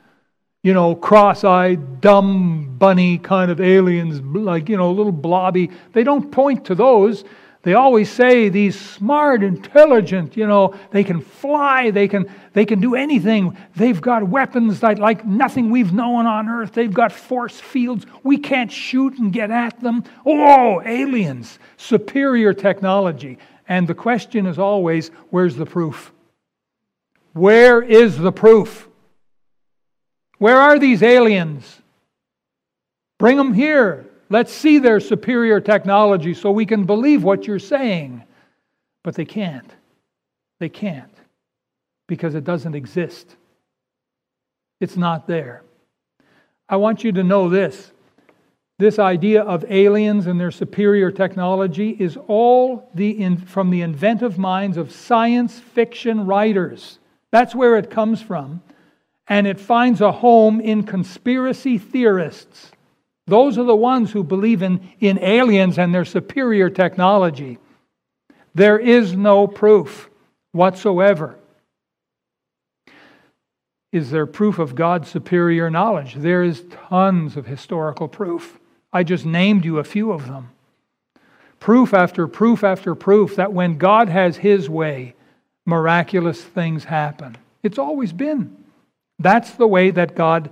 you 0.63 0.73
know, 0.73 0.95
cross 0.95 1.43
eyed, 1.43 2.01
dumb, 2.01 2.77
bunny 2.77 3.17
kind 3.17 3.51
of 3.51 3.59
aliens, 3.59 4.21
like, 4.21 4.69
you 4.69 4.77
know, 4.77 4.91
little 4.91 5.11
blobby. 5.11 5.69
They 5.93 6.03
don't 6.03 6.31
point 6.31 6.65
to 6.65 6.75
those. 6.75 7.23
They 7.63 7.75
always 7.75 8.11
say 8.11 8.49
these 8.49 8.79
smart, 8.79 9.43
intelligent, 9.43 10.35
you 10.35 10.47
know, 10.47 10.73
they 10.89 11.03
can 11.03 11.21
fly, 11.21 11.91
they 11.91 12.07
can, 12.07 12.25
they 12.53 12.65
can 12.65 12.81
do 12.81 12.95
anything. 12.95 13.55
They've 13.75 14.01
got 14.01 14.27
weapons 14.27 14.79
that, 14.79 14.97
like 14.97 15.25
nothing 15.25 15.69
we've 15.69 15.93
known 15.93 16.25
on 16.25 16.49
earth. 16.49 16.73
They've 16.73 16.93
got 16.93 17.11
force 17.11 17.59
fields. 17.59 18.07
We 18.23 18.37
can't 18.37 18.71
shoot 18.71 19.19
and 19.19 19.31
get 19.31 19.51
at 19.51 19.79
them. 19.79 20.03
Oh, 20.25 20.81
aliens, 20.83 21.59
superior 21.77 22.53
technology. 22.53 23.37
And 23.67 23.87
the 23.87 23.93
question 23.93 24.47
is 24.47 24.57
always 24.57 25.09
where's 25.29 25.55
the 25.55 25.67
proof? 25.67 26.11
Where 27.33 27.81
is 27.81 28.17
the 28.17 28.31
proof? 28.31 28.87
Where 30.39 30.59
are 30.59 30.79
these 30.79 31.03
aliens? 31.03 31.79
Bring 33.19 33.37
them 33.37 33.53
here. 33.53 34.10
Let's 34.31 34.53
see 34.53 34.77
their 34.77 35.01
superior 35.01 35.59
technology 35.59 36.33
so 36.33 36.51
we 36.51 36.65
can 36.65 36.85
believe 36.85 37.21
what 37.21 37.47
you're 37.47 37.59
saying. 37.59 38.23
But 39.03 39.15
they 39.15 39.25
can't. 39.25 39.69
They 40.59 40.69
can't 40.69 41.13
because 42.07 42.33
it 42.33 42.45
doesn't 42.45 42.73
exist. 42.73 43.35
It's 44.79 44.95
not 44.95 45.27
there. 45.27 45.63
I 46.69 46.77
want 46.77 47.03
you 47.03 47.11
to 47.11 47.23
know 47.23 47.49
this. 47.49 47.91
This 48.79 48.99
idea 48.99 49.41
of 49.43 49.65
aliens 49.69 50.27
and 50.27 50.39
their 50.39 50.49
superior 50.49 51.11
technology 51.11 51.89
is 51.99 52.17
all 52.27 52.89
the 52.95 53.09
in, 53.09 53.35
from 53.35 53.69
the 53.69 53.81
inventive 53.81 54.37
minds 54.37 54.77
of 54.77 54.93
science 54.93 55.59
fiction 55.59 56.25
writers. 56.25 56.99
That's 57.31 57.53
where 57.53 57.75
it 57.75 57.89
comes 57.89 58.21
from. 58.21 58.61
And 59.27 59.45
it 59.45 59.59
finds 59.59 59.99
a 59.99 60.13
home 60.13 60.61
in 60.61 60.83
conspiracy 60.83 61.77
theorists. 61.77 62.71
Those 63.31 63.57
are 63.57 63.63
the 63.63 63.73
ones 63.73 64.11
who 64.11 64.25
believe 64.25 64.61
in, 64.61 64.81
in 64.99 65.17
aliens 65.19 65.79
and 65.79 65.95
their 65.95 66.03
superior 66.03 66.69
technology. 66.69 67.59
There 68.53 68.77
is 68.77 69.15
no 69.15 69.47
proof 69.47 70.09
whatsoever. 70.51 71.37
Is 73.93 74.11
there 74.11 74.25
proof 74.25 74.59
of 74.59 74.75
God's 74.75 75.09
superior 75.09 75.69
knowledge? 75.69 76.15
There 76.15 76.43
is 76.43 76.65
tons 76.89 77.37
of 77.37 77.45
historical 77.45 78.09
proof. 78.09 78.59
I 78.91 79.03
just 79.03 79.25
named 79.25 79.63
you 79.63 79.79
a 79.79 79.85
few 79.85 80.11
of 80.11 80.27
them. 80.27 80.49
Proof 81.61 81.93
after 81.93 82.27
proof 82.27 82.65
after 82.65 82.95
proof 82.95 83.37
that 83.37 83.53
when 83.53 83.77
God 83.77 84.09
has 84.09 84.35
His 84.35 84.69
way, 84.69 85.15
miraculous 85.65 86.43
things 86.43 86.83
happen. 86.83 87.37
It's 87.63 87.79
always 87.79 88.11
been. 88.11 88.57
That's 89.19 89.51
the 89.51 89.67
way 89.67 89.89
that 89.91 90.15
God 90.15 90.49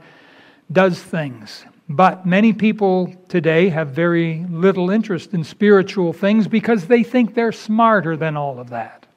does 0.72 0.98
things. 0.98 1.66
But 1.90 2.24
many 2.24 2.54
people 2.54 3.12
today 3.30 3.70
have 3.70 3.90
very 3.90 4.46
little 4.48 4.92
interest 4.92 5.34
in 5.34 5.44
spiritual 5.44 6.14
things 6.14 6.48
because 6.48 6.86
they 6.86 7.02
think 7.02 7.34
they're 7.34 7.52
smarter 7.52 8.16
than 8.16 8.38
all 8.38 8.60
of 8.60 8.70
that. 8.70 9.08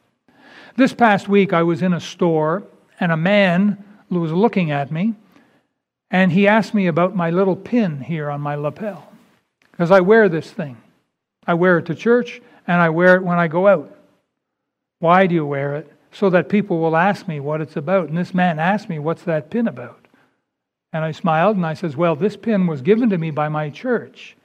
This 0.77 0.95
past 0.95 1.29
week, 1.29 1.53
I 1.53 1.63
was 1.65 1.83
in 1.83 1.93
a 1.93 2.01
store 2.01 2.63
and 2.99 3.13
a 3.13 3.17
man 3.17 3.85
was 4.09 4.33
looking 4.33 4.71
at 4.71 4.91
me 4.91 5.15
and 6.11 6.33
he 6.33 6.49
asked 6.49 6.73
me 6.73 6.87
about 6.87 7.15
my 7.15 7.31
little 7.31 7.57
pin 7.57 8.01
here 8.01 8.31
on 8.31 8.41
my 8.41 8.55
lapel 8.55 9.11
because 9.71 9.91
I 9.91 10.01
wear 10.01 10.29
this 10.29 10.51
thing. 10.51 10.77
I 11.47 11.55
wear 11.55 11.79
it 11.79 11.87
to 11.87 11.95
church 11.95 12.41
and 12.67 12.81
I 12.81 12.89
wear 12.89 13.17
it 13.17 13.23
when 13.23 13.39
I 13.39 13.49
go 13.49 13.69
out. 13.69 13.99
Why 14.99 15.27
do 15.27 15.35
you 15.35 15.45
wear 15.45 15.77
it? 15.77 15.93
So 16.13 16.31
that 16.31 16.49
people 16.49 16.79
will 16.79 16.97
ask 16.97 17.27
me 17.27 17.41
what 17.41 17.61
it's 17.61 17.77
about. 17.77 18.09
And 18.09 18.17
this 18.17 18.35
man 18.35 18.59
asked 18.59 18.89
me, 18.89 18.99
What's 18.99 19.25
that 19.25 19.51
pin 19.51 19.67
about? 19.67 20.02
And 20.93 21.05
I 21.05 21.13
smiled 21.13 21.57
and 21.57 21.65
I 21.65 21.75
says, 21.75 21.97
Well, 21.97 22.17
this 22.17 22.37
pin 22.37 22.67
was 22.67 22.83
given 22.83 23.11
to 23.11 23.19
me 23.19 23.31
by 23.31 23.49
my 23.49 23.71
church 23.71 24.37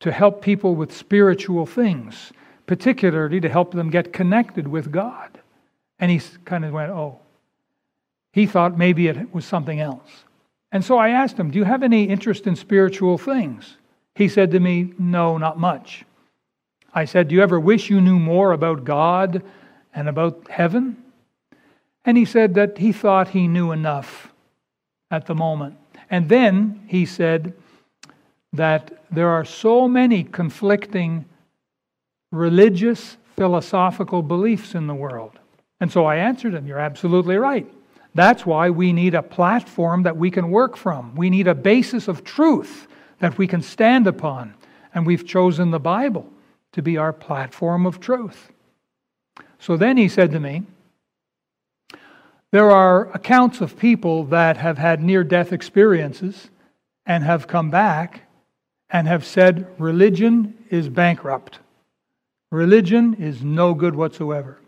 to 0.00 0.12
help 0.12 0.42
people 0.42 0.74
with 0.74 0.94
spiritual 0.94 1.66
things, 1.66 2.32
particularly 2.66 3.40
to 3.40 3.48
help 3.48 3.72
them 3.72 3.90
get 3.90 4.12
connected 4.12 4.68
with 4.68 4.90
God. 4.90 5.40
And 5.98 6.10
he 6.10 6.20
kind 6.44 6.64
of 6.64 6.72
went, 6.72 6.90
Oh. 6.90 7.18
He 8.32 8.46
thought 8.46 8.76
maybe 8.76 9.06
it 9.06 9.32
was 9.32 9.44
something 9.44 9.78
else. 9.78 10.24
And 10.72 10.84
so 10.84 10.98
I 10.98 11.10
asked 11.10 11.38
him, 11.38 11.50
Do 11.50 11.58
you 11.58 11.64
have 11.64 11.82
any 11.82 12.04
interest 12.04 12.46
in 12.46 12.56
spiritual 12.56 13.16
things? 13.18 13.76
He 14.14 14.28
said 14.28 14.50
to 14.52 14.60
me, 14.60 14.92
No, 14.98 15.38
not 15.38 15.58
much. 15.58 16.04
I 16.92 17.04
said, 17.04 17.28
Do 17.28 17.34
you 17.34 17.42
ever 17.42 17.60
wish 17.60 17.90
you 17.90 18.00
knew 18.00 18.18
more 18.18 18.52
about 18.52 18.84
God 18.84 19.42
and 19.94 20.08
about 20.08 20.48
heaven? 20.48 20.96
And 22.04 22.16
he 22.16 22.24
said 22.24 22.54
that 22.54 22.78
he 22.78 22.92
thought 22.92 23.28
he 23.28 23.46
knew 23.46 23.70
enough 23.70 24.33
at 25.10 25.26
the 25.26 25.34
moment. 25.34 25.76
And 26.10 26.28
then 26.28 26.82
he 26.86 27.06
said 27.06 27.54
that 28.52 29.04
there 29.10 29.28
are 29.28 29.44
so 29.44 29.88
many 29.88 30.24
conflicting 30.24 31.24
religious, 32.30 33.16
philosophical 33.36 34.22
beliefs 34.22 34.74
in 34.74 34.86
the 34.86 34.94
world. 34.94 35.38
And 35.80 35.90
so 35.90 36.04
I 36.04 36.16
answered 36.16 36.54
him, 36.54 36.66
You're 36.66 36.78
absolutely 36.78 37.36
right. 37.36 37.66
That's 38.14 38.46
why 38.46 38.70
we 38.70 38.92
need 38.92 39.14
a 39.14 39.22
platform 39.22 40.04
that 40.04 40.16
we 40.16 40.30
can 40.30 40.50
work 40.50 40.76
from. 40.76 41.14
We 41.16 41.30
need 41.30 41.48
a 41.48 41.54
basis 41.54 42.06
of 42.06 42.22
truth 42.22 42.86
that 43.18 43.38
we 43.38 43.46
can 43.46 43.60
stand 43.60 44.06
upon. 44.06 44.54
And 44.94 45.04
we've 45.04 45.26
chosen 45.26 45.72
the 45.72 45.80
Bible 45.80 46.30
to 46.72 46.82
be 46.82 46.96
our 46.96 47.12
platform 47.12 47.86
of 47.86 47.98
truth. 47.98 48.52
So 49.58 49.76
then 49.76 49.96
he 49.96 50.08
said 50.08 50.30
to 50.32 50.40
me, 50.40 50.62
There 52.54 52.70
are 52.70 53.10
accounts 53.12 53.60
of 53.60 53.76
people 53.76 54.26
that 54.26 54.58
have 54.58 54.78
had 54.78 55.02
near 55.02 55.24
death 55.24 55.52
experiences 55.52 56.50
and 57.04 57.24
have 57.24 57.48
come 57.48 57.68
back 57.68 58.28
and 58.88 59.08
have 59.08 59.26
said, 59.26 59.66
Religion 59.76 60.54
is 60.70 60.88
bankrupt. 60.88 61.58
Religion 62.52 63.14
is 63.14 63.42
no 63.42 63.74
good 63.74 63.96
whatsoever. 63.96 64.60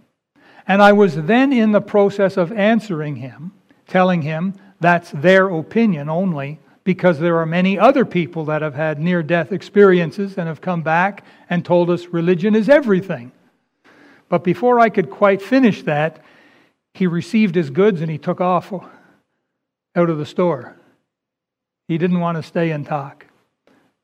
And 0.67 0.83
I 0.83 0.95
was 0.95 1.15
then 1.15 1.53
in 1.53 1.71
the 1.71 1.81
process 1.81 2.37
of 2.37 2.51
answering 2.51 3.15
him, 3.15 3.53
telling 3.87 4.23
him 4.23 4.55
that's 4.81 5.13
their 5.13 5.47
opinion 5.49 6.09
only, 6.09 6.59
because 6.83 7.21
there 7.21 7.39
are 7.39 7.47
many 7.47 7.79
other 7.79 8.05
people 8.05 8.45
that 8.47 8.63
have 8.63 8.75
had 8.75 8.99
near 8.99 9.23
death 9.23 9.53
experiences 9.53 10.39
and 10.39 10.49
have 10.49 10.61
come 10.61 10.83
back 10.83 11.25
and 11.49 11.65
told 11.65 11.89
us 11.91 12.07
religion 12.07 12.57
is 12.57 12.69
everything. 12.69 13.31
But 14.29 14.43
before 14.43 14.81
I 14.81 14.89
could 14.89 15.09
quite 15.09 15.41
finish 15.41 15.85
that, 15.85 16.25
he 16.97 17.07
received 17.07 17.55
his 17.55 17.69
goods 17.69 18.01
and 18.01 18.11
he 18.11 18.17
took 18.17 18.41
off 18.41 18.73
out 18.73 20.11
of 20.11 20.17
the 20.17 20.25
store. 20.25 20.77
He 21.89 21.99
didn't 21.99 22.21
want 22.21 22.37
to 22.37 22.43
stay 22.43 22.71
and 22.71 22.87
talk. 22.87 23.27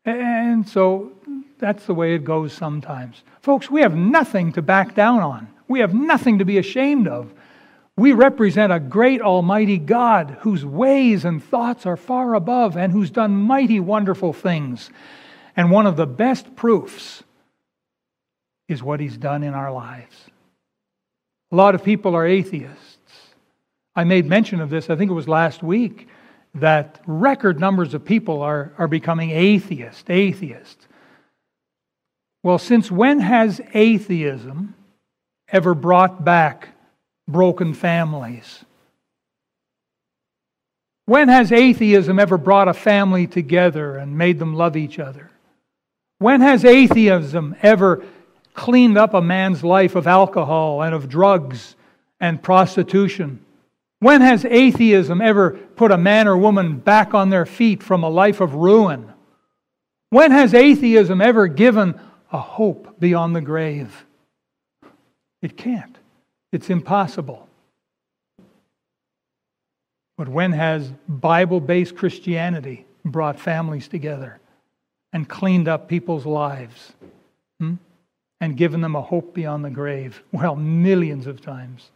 And 0.04 0.68
so 0.68 1.12
that's 1.58 1.86
the 1.86 1.94
way 1.94 2.14
it 2.14 2.24
goes 2.24 2.52
sometimes. 2.52 3.22
Folks, 3.40 3.70
we 3.70 3.80
have 3.80 3.94
nothing 3.94 4.52
to 4.52 4.62
back 4.62 4.94
down 4.94 5.20
on. 5.20 5.48
We 5.68 5.80
have 5.80 5.94
nothing 5.94 6.38
to 6.38 6.44
be 6.44 6.58
ashamed 6.58 7.08
of. 7.08 7.32
We 7.96 8.12
represent 8.12 8.72
a 8.72 8.80
great 8.80 9.22
Almighty 9.22 9.78
God 9.78 10.36
whose 10.40 10.64
ways 10.64 11.24
and 11.24 11.42
thoughts 11.42 11.86
are 11.86 11.96
far 11.96 12.34
above 12.34 12.76
and 12.76 12.92
who's 12.92 13.10
done 13.10 13.34
mighty, 13.34 13.80
wonderful 13.80 14.34
things. 14.34 14.90
And 15.56 15.70
one 15.70 15.86
of 15.86 15.96
the 15.96 16.06
best 16.06 16.56
proofs 16.56 17.22
is 18.68 18.82
what 18.82 19.00
He's 19.00 19.16
done 19.16 19.42
in 19.42 19.54
our 19.54 19.72
lives. 19.72 20.30
A 21.52 21.54
lot 21.54 21.74
of 21.74 21.84
people 21.84 22.14
are 22.14 22.26
atheists. 22.26 22.96
I 23.94 24.04
made 24.04 24.24
mention 24.24 24.60
of 24.60 24.70
this, 24.70 24.88
I 24.88 24.96
think 24.96 25.10
it 25.10 25.14
was 25.14 25.28
last 25.28 25.62
week, 25.62 26.08
that 26.54 27.00
record 27.06 27.60
numbers 27.60 27.92
of 27.92 28.04
people 28.04 28.40
are, 28.40 28.72
are 28.78 28.88
becoming 28.88 29.30
atheist, 29.30 30.10
atheist. 30.10 30.88
Well, 32.42 32.58
since 32.58 32.90
when 32.90 33.20
has 33.20 33.60
atheism 33.74 34.74
ever 35.48 35.74
brought 35.74 36.24
back 36.24 36.70
broken 37.28 37.74
families? 37.74 38.64
When 41.04 41.28
has 41.28 41.52
atheism 41.52 42.18
ever 42.18 42.38
brought 42.38 42.68
a 42.68 42.74
family 42.74 43.26
together 43.26 43.96
and 43.96 44.16
made 44.16 44.38
them 44.38 44.54
love 44.54 44.76
each 44.76 44.98
other? 44.98 45.30
When 46.18 46.40
has 46.40 46.64
atheism 46.64 47.56
ever 47.62 48.04
cleaned 48.54 48.98
up 48.98 49.14
a 49.14 49.22
man's 49.22 49.64
life 49.64 49.94
of 49.94 50.06
alcohol 50.06 50.82
and 50.82 50.94
of 50.94 51.08
drugs 51.08 51.76
and 52.20 52.42
prostitution? 52.42 53.44
When 53.98 54.20
has 54.20 54.44
atheism 54.44 55.20
ever 55.20 55.52
put 55.52 55.92
a 55.92 55.98
man 55.98 56.26
or 56.26 56.36
woman 56.36 56.78
back 56.78 57.14
on 57.14 57.30
their 57.30 57.46
feet 57.46 57.82
from 57.82 58.02
a 58.02 58.08
life 58.10 58.40
of 58.40 58.54
ruin? 58.54 59.12
When 60.10 60.30
has 60.32 60.54
atheism 60.54 61.20
ever 61.20 61.46
given 61.46 61.98
a 62.32 62.38
hope 62.38 62.98
beyond 62.98 63.36
the 63.36 63.40
grave? 63.40 64.04
It 65.40 65.56
can't. 65.56 65.96
It's 66.52 66.68
impossible. 66.68 67.48
But 70.16 70.28
when 70.28 70.52
has 70.52 70.92
Bible 71.08 71.60
based 71.60 71.96
Christianity 71.96 72.86
brought 73.04 73.40
families 73.40 73.88
together 73.88 74.40
and 75.12 75.28
cleaned 75.28 75.68
up 75.68 75.88
people's 75.88 76.26
lives 76.26 76.92
hmm? 77.58 77.74
And 78.42 78.56
given 78.56 78.80
them 78.80 78.96
a 78.96 79.00
hope 79.00 79.32
beyond 79.32 79.64
the 79.64 79.70
grave? 79.70 80.22
Well, 80.32 80.56
millions 80.56 81.26
of 81.26 81.40
times. 81.40 81.90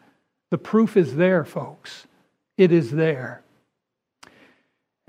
The 0.50 0.58
proof 0.58 0.96
is 0.96 1.16
there, 1.16 1.44
folks. 1.44 2.06
It 2.56 2.70
is 2.70 2.90
there. 2.92 3.42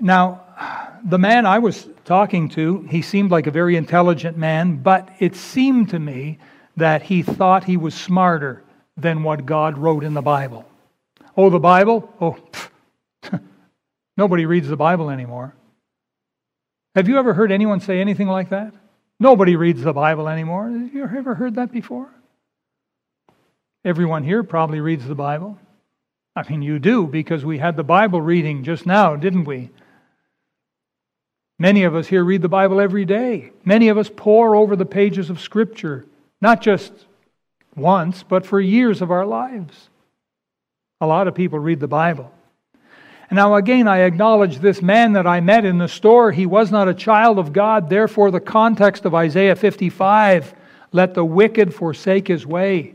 Now, 0.00 0.98
the 1.04 1.18
man 1.18 1.46
I 1.46 1.60
was 1.60 1.88
talking 2.04 2.48
to, 2.50 2.82
he 2.90 3.02
seemed 3.02 3.30
like 3.30 3.46
a 3.46 3.52
very 3.52 3.76
intelligent 3.76 4.36
man, 4.36 4.76
but 4.76 5.08
it 5.20 5.36
seemed 5.36 5.90
to 5.90 6.00
me 6.00 6.38
that 6.76 7.02
he 7.02 7.22
thought 7.22 7.64
he 7.64 7.76
was 7.76 7.94
smarter 7.94 8.64
than 8.96 9.22
what 9.22 9.46
God 9.46 9.78
wrote 9.78 10.02
in 10.02 10.14
the 10.14 10.22
Bible. 10.22 10.64
Oh, 11.36 11.50
the 11.50 11.60
Bible? 11.60 12.12
Oh, 12.20 12.36
nobody 14.16 14.44
reads 14.44 14.68
the 14.68 14.76
Bible 14.76 15.08
anymore. 15.08 15.54
Have 16.96 17.08
you 17.08 17.16
ever 17.16 17.32
heard 17.32 17.52
anyone 17.52 17.78
say 17.78 18.00
anything 18.00 18.26
like 18.26 18.48
that? 18.48 18.74
Nobody 19.20 19.56
reads 19.56 19.82
the 19.82 19.92
Bible 19.92 20.28
anymore. 20.28 20.68
Have 20.70 20.94
you 20.94 21.04
ever 21.04 21.34
heard 21.34 21.56
that 21.56 21.72
before? 21.72 22.08
Everyone 23.84 24.22
here 24.22 24.42
probably 24.42 24.80
reads 24.80 25.06
the 25.06 25.14
Bible. 25.14 25.58
I 26.36 26.48
mean, 26.48 26.62
you 26.62 26.78
do 26.78 27.06
because 27.06 27.44
we 27.44 27.58
had 27.58 27.76
the 27.76 27.82
Bible 27.82 28.20
reading 28.20 28.62
just 28.62 28.86
now, 28.86 29.16
didn't 29.16 29.44
we? 29.44 29.70
Many 31.58 31.82
of 31.82 31.96
us 31.96 32.06
here 32.06 32.22
read 32.22 32.42
the 32.42 32.48
Bible 32.48 32.80
every 32.80 33.04
day. 33.04 33.50
Many 33.64 33.88
of 33.88 33.98
us 33.98 34.10
pore 34.14 34.54
over 34.54 34.76
the 34.76 34.86
pages 34.86 35.30
of 35.30 35.40
Scripture, 35.40 36.06
not 36.40 36.60
just 36.60 36.92
once, 37.74 38.22
but 38.22 38.46
for 38.46 38.60
years 38.60 39.02
of 39.02 39.10
our 39.10 39.26
lives. 39.26 39.88
A 41.00 41.06
lot 41.06 41.26
of 41.26 41.34
people 41.34 41.58
read 41.58 41.80
the 41.80 41.88
Bible. 41.88 42.32
Now, 43.30 43.56
again, 43.56 43.86
I 43.86 44.00
acknowledge 44.00 44.58
this 44.58 44.80
man 44.80 45.12
that 45.12 45.26
I 45.26 45.40
met 45.40 45.66
in 45.66 45.76
the 45.76 45.88
store. 45.88 46.32
He 46.32 46.46
was 46.46 46.70
not 46.70 46.88
a 46.88 46.94
child 46.94 47.38
of 47.38 47.52
God. 47.52 47.90
Therefore, 47.90 48.30
the 48.30 48.40
context 48.40 49.04
of 49.04 49.14
Isaiah 49.14 49.56
55 49.56 50.54
let 50.92 51.12
the 51.12 51.24
wicked 51.24 51.74
forsake 51.74 52.28
his 52.28 52.46
way. 52.46 52.94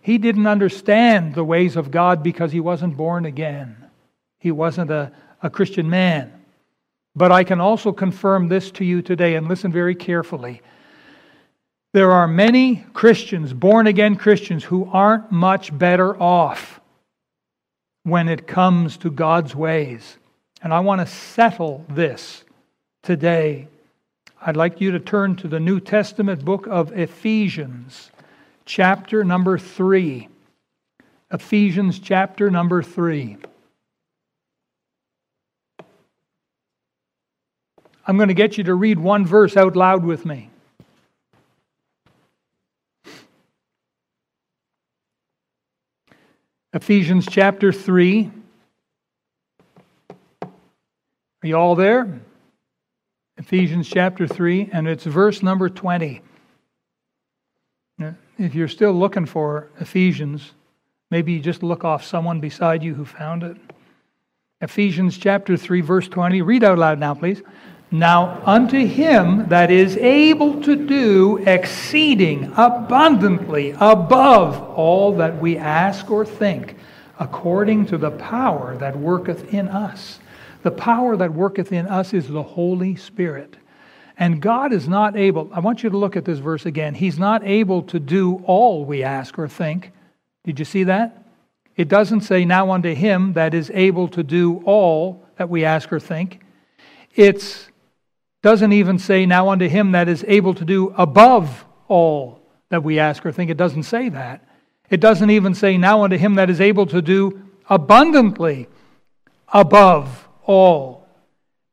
He 0.00 0.18
didn't 0.18 0.46
understand 0.46 1.34
the 1.34 1.44
ways 1.44 1.76
of 1.76 1.90
God 1.90 2.22
because 2.22 2.52
he 2.52 2.60
wasn't 2.60 2.96
born 2.96 3.24
again. 3.24 3.76
He 4.38 4.52
wasn't 4.52 4.90
a, 4.90 5.12
a 5.42 5.50
Christian 5.50 5.90
man. 5.90 6.32
But 7.16 7.32
I 7.32 7.42
can 7.42 7.60
also 7.60 7.92
confirm 7.92 8.48
this 8.48 8.70
to 8.72 8.84
you 8.84 9.02
today, 9.02 9.34
and 9.34 9.48
listen 9.48 9.72
very 9.72 9.96
carefully. 9.96 10.62
There 11.92 12.12
are 12.12 12.26
many 12.26 12.86
Christians, 12.94 13.52
born 13.52 13.86
again 13.86 14.16
Christians, 14.16 14.64
who 14.64 14.88
aren't 14.90 15.30
much 15.30 15.76
better 15.76 16.20
off 16.20 16.80
when 18.04 18.28
it 18.28 18.46
comes 18.46 18.96
to 18.98 19.10
God's 19.10 19.54
ways. 19.54 20.18
And 20.62 20.72
I 20.72 20.80
want 20.80 21.00
to 21.00 21.06
settle 21.06 21.84
this 21.88 22.44
today. 23.02 23.68
I'd 24.40 24.56
like 24.56 24.80
you 24.80 24.92
to 24.92 25.00
turn 25.00 25.36
to 25.36 25.48
the 25.48 25.60
New 25.60 25.80
Testament 25.80 26.44
book 26.44 26.66
of 26.66 26.92
Ephesians, 26.92 28.10
chapter 28.64 29.24
number 29.24 29.58
3. 29.58 30.28
Ephesians, 31.32 31.98
chapter 31.98 32.50
number 32.50 32.82
3. 32.82 33.38
I'm 38.06 38.16
going 38.16 38.28
to 38.28 38.34
get 38.34 38.58
you 38.58 38.64
to 38.64 38.74
read 38.74 38.98
one 38.98 39.24
verse 39.24 39.56
out 39.56 39.76
loud 39.76 40.04
with 40.04 40.26
me. 40.26 40.51
Ephesians 46.74 47.26
chapter 47.28 47.70
3. 47.70 48.30
Are 50.42 50.48
you 51.42 51.54
all 51.54 51.74
there? 51.74 52.20
Ephesians 53.36 53.86
chapter 53.88 54.26
3, 54.26 54.70
and 54.72 54.88
it's 54.88 55.04
verse 55.04 55.42
number 55.42 55.68
20. 55.68 56.22
If 58.38 58.54
you're 58.54 58.68
still 58.68 58.92
looking 58.92 59.26
for 59.26 59.68
Ephesians, 59.80 60.52
maybe 61.10 61.32
you 61.32 61.40
just 61.40 61.62
look 61.62 61.84
off 61.84 62.04
someone 62.04 62.40
beside 62.40 62.82
you 62.82 62.94
who 62.94 63.04
found 63.04 63.42
it. 63.42 63.58
Ephesians 64.62 65.18
chapter 65.18 65.58
3, 65.58 65.82
verse 65.82 66.08
20. 66.08 66.40
Read 66.40 66.64
out 66.64 66.78
loud 66.78 66.98
now, 66.98 67.14
please. 67.14 67.42
Now, 67.94 68.40
unto 68.46 68.86
him 68.86 69.48
that 69.50 69.70
is 69.70 69.98
able 69.98 70.62
to 70.62 70.76
do 70.76 71.36
exceeding 71.46 72.50
abundantly 72.56 73.72
above 73.72 74.62
all 74.70 75.14
that 75.16 75.38
we 75.42 75.58
ask 75.58 76.10
or 76.10 76.24
think, 76.24 76.76
according 77.18 77.84
to 77.86 77.98
the 77.98 78.12
power 78.12 78.78
that 78.78 78.98
worketh 78.98 79.52
in 79.52 79.68
us. 79.68 80.20
The 80.62 80.70
power 80.70 81.18
that 81.18 81.34
worketh 81.34 81.70
in 81.70 81.86
us 81.86 82.14
is 82.14 82.28
the 82.28 82.42
Holy 82.42 82.96
Spirit. 82.96 83.58
And 84.16 84.40
God 84.40 84.72
is 84.72 84.88
not 84.88 85.14
able, 85.14 85.50
I 85.52 85.60
want 85.60 85.82
you 85.82 85.90
to 85.90 85.98
look 85.98 86.16
at 86.16 86.24
this 86.24 86.38
verse 86.38 86.64
again. 86.64 86.94
He's 86.94 87.18
not 87.18 87.44
able 87.44 87.82
to 87.82 88.00
do 88.00 88.42
all 88.46 88.86
we 88.86 89.02
ask 89.02 89.38
or 89.38 89.48
think. 89.48 89.92
Did 90.44 90.58
you 90.58 90.64
see 90.64 90.84
that? 90.84 91.26
It 91.76 91.88
doesn't 91.88 92.22
say, 92.22 92.46
now 92.46 92.70
unto 92.70 92.94
him 92.94 93.34
that 93.34 93.52
is 93.52 93.70
able 93.74 94.08
to 94.08 94.22
do 94.22 94.62
all 94.64 95.26
that 95.36 95.50
we 95.50 95.66
ask 95.66 95.92
or 95.92 96.00
think. 96.00 96.40
It's 97.14 97.68
doesn't 98.42 98.72
even 98.72 98.98
say, 98.98 99.24
Now 99.24 99.48
unto 99.48 99.68
him 99.68 99.92
that 99.92 100.08
is 100.08 100.24
able 100.28 100.54
to 100.54 100.64
do 100.64 100.92
above 100.96 101.64
all 101.88 102.40
that 102.68 102.82
we 102.82 102.98
ask 102.98 103.24
or 103.24 103.32
think. 103.32 103.50
It 103.50 103.56
doesn't 103.56 103.84
say 103.84 104.08
that. 104.08 104.44
It 104.90 105.00
doesn't 105.00 105.30
even 105.30 105.54
say, 105.54 105.78
Now 105.78 106.02
unto 106.02 106.16
him 106.16 106.34
that 106.34 106.50
is 106.50 106.60
able 106.60 106.86
to 106.86 107.00
do 107.00 107.40
abundantly 107.70 108.68
above 109.52 110.28
all. 110.44 111.06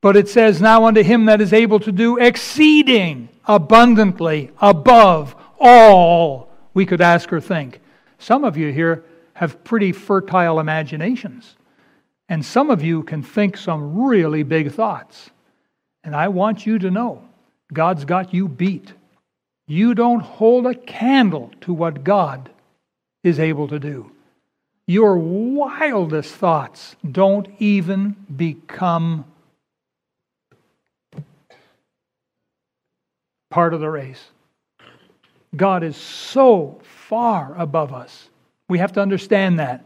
But 0.01 0.15
it 0.15 0.29
says, 0.29 0.61
Now 0.61 0.85
unto 0.85 1.03
him 1.03 1.25
that 1.25 1.41
is 1.41 1.53
able 1.53 1.79
to 1.81 1.91
do 1.91 2.17
exceeding 2.17 3.29
abundantly 3.45 4.51
above 4.61 5.35
all 5.59 6.49
we 6.73 6.85
could 6.85 7.01
ask 7.01 7.33
or 7.33 7.41
think. 7.41 7.81
Some 8.19 8.43
of 8.43 8.55
you 8.55 8.71
here 8.71 9.03
have 9.33 9.63
pretty 9.63 9.91
fertile 9.91 10.59
imaginations, 10.59 11.55
and 12.27 12.45
some 12.45 12.69
of 12.69 12.83
you 12.83 13.03
can 13.03 13.23
think 13.23 13.57
some 13.57 14.03
really 14.03 14.43
big 14.43 14.71
thoughts. 14.71 15.31
And 16.09 16.15
I 16.15 16.29
want 16.29 16.65
you 16.65 16.79
to 16.79 16.89
know 16.89 17.21
God's 17.71 18.03
got 18.03 18.33
you 18.33 18.47
beat. 18.47 18.93
You 19.67 19.93
don't 19.93 20.21
hold 20.21 20.65
a 20.65 20.73
candle 20.73 21.51
to 21.61 21.71
what 21.71 22.03
God 22.03 22.49
is 23.23 23.39
able 23.39 23.67
to 23.67 23.77
do. 23.77 24.11
Your 24.87 25.17
wildest 25.17 26.33
thoughts 26.33 26.95
don't 27.11 27.47
even 27.59 28.15
become 28.35 29.23
part 33.51 33.75
of 33.75 33.79
the 33.79 33.91
race. 33.91 34.31
God 35.55 35.83
is 35.83 35.95
so 35.95 36.81
far 36.81 37.53
above 37.55 37.93
us. 37.93 38.29
We 38.67 38.79
have 38.79 38.93
to 38.93 38.99
understand 38.99 39.59
that. 39.59 39.85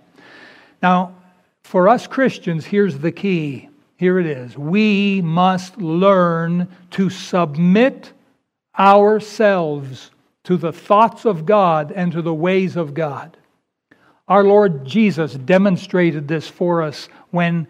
Now, 0.82 1.18
for 1.66 1.90
us 1.90 2.08
Christians, 2.08 2.64
here's 2.64 3.00
the 3.00 3.12
key 3.12 3.68
here 4.04 4.20
it 4.20 4.26
is. 4.26 4.58
We 4.58 5.22
must 5.22 5.78
learn 5.78 6.68
to 6.92 7.10
submit 7.10 8.12
ourselves 8.78 10.12
to 10.44 10.58
the 10.58 10.74
thoughts 10.74 11.24
of 11.24 11.46
God 11.46 11.94
and 11.94 12.12
to 12.12 12.22
the 12.22 12.34
ways 12.34 12.76
of 12.76 12.94
God. 12.94 13.38
Our 14.28 14.44
Lord 14.44 14.84
Jesus 14.84 15.36
demonstrated 15.36 16.28
this 16.28 16.50
for 16.50 16.82
us 16.82 17.08
when 17.32 17.66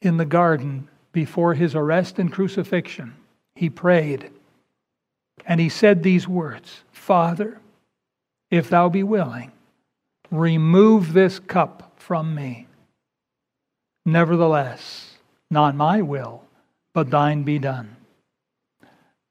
in 0.00 0.16
the 0.16 0.24
garden 0.24 0.88
before 1.12 1.52
his 1.52 1.74
arrest 1.74 2.18
and 2.18 2.32
crucifixion, 2.32 3.12
he 3.54 3.68
prayed 3.68 4.30
and 5.44 5.60
he 5.60 5.68
said 5.68 6.02
these 6.02 6.26
words 6.26 6.80
Father, 6.92 7.60
if 8.50 8.70
thou 8.70 8.88
be 8.88 9.02
willing, 9.02 9.52
remove 10.30 11.12
this 11.12 11.38
cup 11.38 11.92
from 11.96 12.34
me. 12.34 12.68
Nevertheless, 14.04 15.14
not 15.50 15.74
my 15.74 16.02
will, 16.02 16.42
but 16.92 17.10
thine 17.10 17.42
be 17.42 17.58
done. 17.58 17.96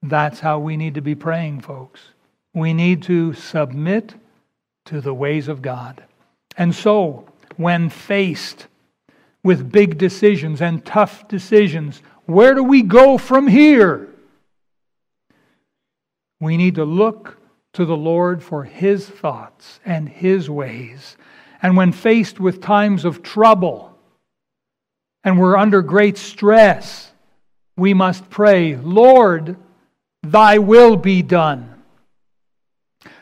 That's 0.02 0.40
how 0.40 0.60
we 0.60 0.78
need 0.78 0.96
to 0.96 1.02
be 1.02 1.16
praying, 1.16 1.62
folks. 1.62 2.02
We 2.54 2.74
need 2.74 3.04
to 3.04 3.34
submit 3.34 4.16
to 4.86 5.02
the 5.02 5.14
ways 5.14 5.48
of 5.48 5.62
God. 5.62 6.04
And 6.58 6.74
so, 6.74 7.28
when 7.58 7.90
faced 7.90 8.68
with 9.44 9.72
big 9.72 9.98
decisions 9.98 10.62
and 10.62 10.86
tough 10.86 11.28
decisions, 11.28 12.02
where 12.26 12.54
do 12.54 12.64
we 12.64 12.82
go 12.82 13.18
from 13.18 13.48
here? 13.48 14.10
We 16.40 16.58
need 16.58 16.76
to 16.76 16.86
look 16.86 17.38
to 17.74 17.86
the 17.86 17.96
Lord 17.96 18.44
for 18.44 18.64
His 18.64 19.08
thoughts 19.08 19.80
and 19.86 20.10
His 20.10 20.50
ways. 20.50 21.16
And 21.62 21.78
when 21.78 21.92
faced 21.92 22.40
with 22.40 22.62
times 22.62 23.06
of 23.06 23.22
trouble, 23.22 23.91
and 25.24 25.40
we're 25.40 25.58
under 25.58 25.82
great 25.82 26.18
stress, 26.18 27.12
we 27.78 27.94
must 27.94 28.30
pray, 28.30 28.76
Lord, 28.76 29.56
thy 30.24 30.58
will 30.58 30.96
be 30.96 31.22
done. 31.22 31.82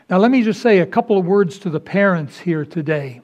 Now, 0.09 0.17
let 0.17 0.31
me 0.31 0.43
just 0.43 0.61
say 0.61 0.79
a 0.79 0.85
couple 0.85 1.17
of 1.17 1.25
words 1.25 1.59
to 1.59 1.69
the 1.69 1.79
parents 1.79 2.39
here 2.39 2.65
today. 2.65 3.21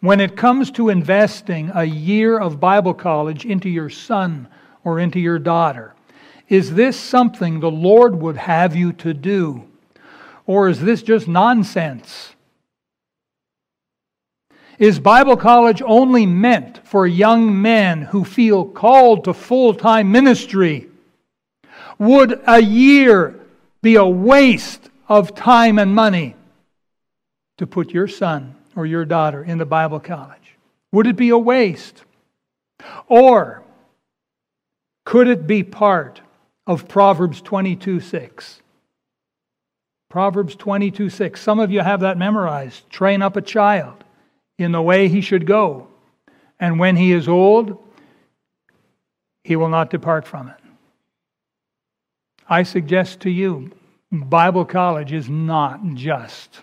When 0.00 0.20
it 0.20 0.36
comes 0.36 0.70
to 0.72 0.88
investing 0.88 1.70
a 1.74 1.84
year 1.84 2.38
of 2.38 2.60
Bible 2.60 2.94
college 2.94 3.44
into 3.44 3.68
your 3.68 3.90
son 3.90 4.48
or 4.82 4.98
into 4.98 5.18
your 5.20 5.38
daughter, 5.38 5.94
is 6.48 6.74
this 6.74 6.98
something 6.98 7.60
the 7.60 7.70
Lord 7.70 8.14
would 8.16 8.36
have 8.36 8.76
you 8.76 8.92
to 8.94 9.14
do? 9.14 9.64
Or 10.46 10.68
is 10.68 10.80
this 10.80 11.02
just 11.02 11.26
nonsense? 11.26 12.33
Is 14.78 14.98
Bible 14.98 15.36
college 15.36 15.82
only 15.84 16.26
meant 16.26 16.80
for 16.86 17.06
young 17.06 17.60
men 17.62 18.02
who 18.02 18.24
feel 18.24 18.64
called 18.64 19.24
to 19.24 19.34
full 19.34 19.74
time 19.74 20.10
ministry? 20.10 20.88
Would 21.98 22.42
a 22.46 22.60
year 22.60 23.38
be 23.82 23.94
a 23.94 24.04
waste 24.04 24.90
of 25.08 25.34
time 25.34 25.78
and 25.78 25.94
money 25.94 26.34
to 27.58 27.66
put 27.66 27.90
your 27.90 28.08
son 28.08 28.56
or 28.74 28.84
your 28.84 29.04
daughter 29.04 29.44
into 29.44 29.64
Bible 29.64 30.00
college? 30.00 30.56
Would 30.92 31.06
it 31.06 31.16
be 31.16 31.28
a 31.28 31.38
waste? 31.38 32.02
Or 33.06 33.62
could 35.04 35.28
it 35.28 35.46
be 35.46 35.62
part 35.62 36.20
of 36.66 36.88
Proverbs 36.88 37.40
22 37.40 38.00
6? 38.00 38.60
Proverbs 40.10 40.56
22 40.56 41.10
6. 41.10 41.40
Some 41.40 41.60
of 41.60 41.70
you 41.70 41.80
have 41.80 42.00
that 42.00 42.18
memorized. 42.18 42.88
Train 42.90 43.22
up 43.22 43.36
a 43.36 43.42
child 43.42 44.03
in 44.58 44.72
the 44.72 44.82
way 44.82 45.08
he 45.08 45.20
should 45.20 45.46
go, 45.46 45.88
and 46.60 46.78
when 46.78 46.96
he 46.96 47.12
is 47.12 47.28
old, 47.28 47.78
he 49.42 49.56
will 49.56 49.68
not 49.68 49.90
depart 49.90 50.26
from 50.26 50.48
it. 50.48 50.56
I 52.48 52.62
suggest 52.62 53.20
to 53.20 53.30
you, 53.30 53.70
Bible 54.12 54.64
college 54.64 55.12
is 55.12 55.28
not 55.28 55.80
just 55.94 56.60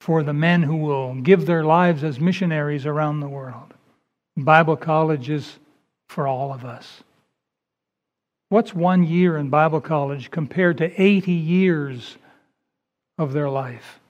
for 0.00 0.22
the 0.22 0.32
men 0.32 0.62
who 0.62 0.76
will 0.76 1.14
give 1.14 1.46
their 1.46 1.64
lives 1.64 2.02
as 2.02 2.18
missionaries 2.18 2.86
around 2.86 3.20
the 3.20 3.28
world. 3.28 3.74
Bible 4.36 4.76
college 4.76 5.30
is 5.30 5.58
for 6.08 6.26
all 6.26 6.52
of 6.52 6.64
us. 6.64 7.02
What's 8.48 8.74
one 8.74 9.04
year 9.04 9.36
in 9.36 9.48
Bible 9.48 9.80
college 9.80 10.30
compared 10.30 10.78
to 10.78 11.00
80 11.00 11.32
years 11.32 12.16
of 13.16 13.32
their 13.32 13.48
life? 13.48 14.00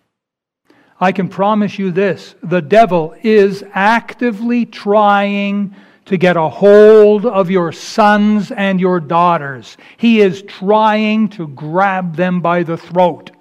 I 1.03 1.11
can 1.11 1.29
promise 1.29 1.81
you 1.81 1.91
this 1.91 2.37
the 2.45 2.63
devil 2.63 3.13
is 3.25 3.65
actively 3.73 4.65
trying 4.65 5.75
to 6.05 6.17
get 6.17 6.37
a 6.37 6.49
hold 6.49 7.27
of 7.27 7.51
your 7.51 7.73
sons 7.73 8.53
and 8.53 8.81
your 8.81 9.01
daughters. 9.01 9.77
He 9.97 10.21
is 10.21 10.43
trying 10.43 11.31
to 11.31 11.49
grab 11.49 12.15
them 12.15 12.41
by 12.41 12.63
the 12.63 12.77
throat. 12.77 13.33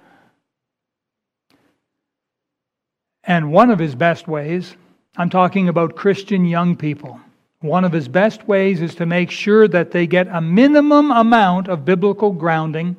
And 3.22 3.52
one 3.52 3.70
of 3.70 3.78
his 3.78 3.94
best 3.94 4.26
ways, 4.26 4.74
I'm 5.16 5.30
talking 5.30 5.68
about 5.68 5.94
Christian 5.94 6.44
young 6.44 6.74
people 6.74 7.20
one 7.62 7.84
of 7.84 7.92
his 7.92 8.08
best 8.08 8.46
ways 8.46 8.82
is 8.82 8.94
to 8.96 9.06
make 9.06 9.30
sure 9.30 9.68
that 9.68 9.90
they 9.90 10.06
get 10.06 10.28
a 10.28 10.40
minimum 10.40 11.10
amount 11.10 11.68
of 11.68 11.84
biblical 11.84 12.32
grounding 12.32 12.96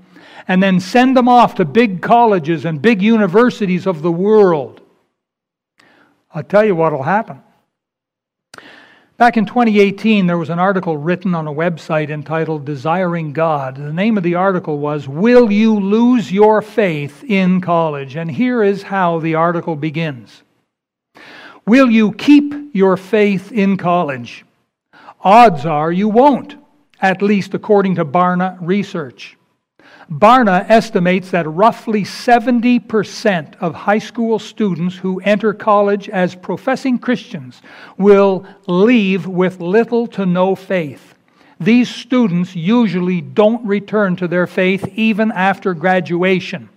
and 0.48 0.62
then 0.64 0.80
send 0.80 1.16
them 1.16 1.30
off 1.30 1.56
to 1.56 1.66
big 1.66 2.02
colleges 2.02 2.66
and 2.66 2.82
big 2.82 3.02
universities 3.02 3.86
of 3.86 4.02
the 4.02 4.12
world. 4.12 4.82
I'll 6.34 6.44
tell 6.44 6.66
you 6.66 6.76
what 6.76 6.94
will 6.94 7.04
happen. 7.04 7.42
Back 9.18 9.38
in 9.38 9.46
2018, 9.46 10.26
there 10.26 10.40
was 10.40 10.50
an 10.50 10.60
article 10.60 10.98
written 10.98 11.36
on 11.36 11.48
a 11.48 11.54
website 11.54 12.10
entitled 12.10 12.66
Desiring 12.66 13.32
God. 13.32 13.76
The 13.76 13.94
name 13.94 14.18
of 14.18 14.24
the 14.24 14.36
article 14.36 14.80
was 14.80 15.08
Will 15.08 15.52
You 15.52 15.80
Lose 15.80 16.32
Your 16.32 16.62
Faith 16.62 17.24
in 17.24 17.62
College? 17.62 18.16
And 18.16 18.30
here 18.30 18.64
is 18.64 18.82
how 18.82 19.20
the 19.20 19.36
article 19.36 19.76
begins 19.76 20.42
Will 21.66 21.90
you 21.90 22.12
keep 22.14 22.54
your 22.74 22.98
faith 22.98 23.52
in 23.52 23.78
college? 23.78 24.44
Odds 25.24 25.66
are 25.66 25.90
you 25.90 26.10
won't, 26.10 26.58
at 27.02 27.22
least 27.22 27.54
according 27.54 27.96
to 27.96 28.04
Barna 28.04 28.58
research. 28.60 29.38
Barna 30.12 30.70
estimates 30.70 31.32
that 31.32 31.48
roughly 31.48 32.04
70% 32.04 33.56
of 33.62 33.74
high 33.74 34.00
school 34.00 34.38
students 34.38 34.98
who 34.98 35.22
enter 35.22 35.54
college 35.54 36.10
as 36.10 36.36
professing 36.36 37.00
Christians 37.00 37.62
will 37.98 38.46
leave 38.68 39.26
with 39.26 39.62
little 39.62 40.08
to 40.08 40.26
no 40.26 40.56
faith. 40.56 41.16
These 41.58 41.88
students 41.88 42.54
usually 42.54 43.22
don't 43.22 43.66
return 43.66 44.18
to 44.18 44.28
their 44.28 44.46
faith 44.46 44.86
even 44.94 45.32
after 45.32 45.74
graduation, 45.74 46.68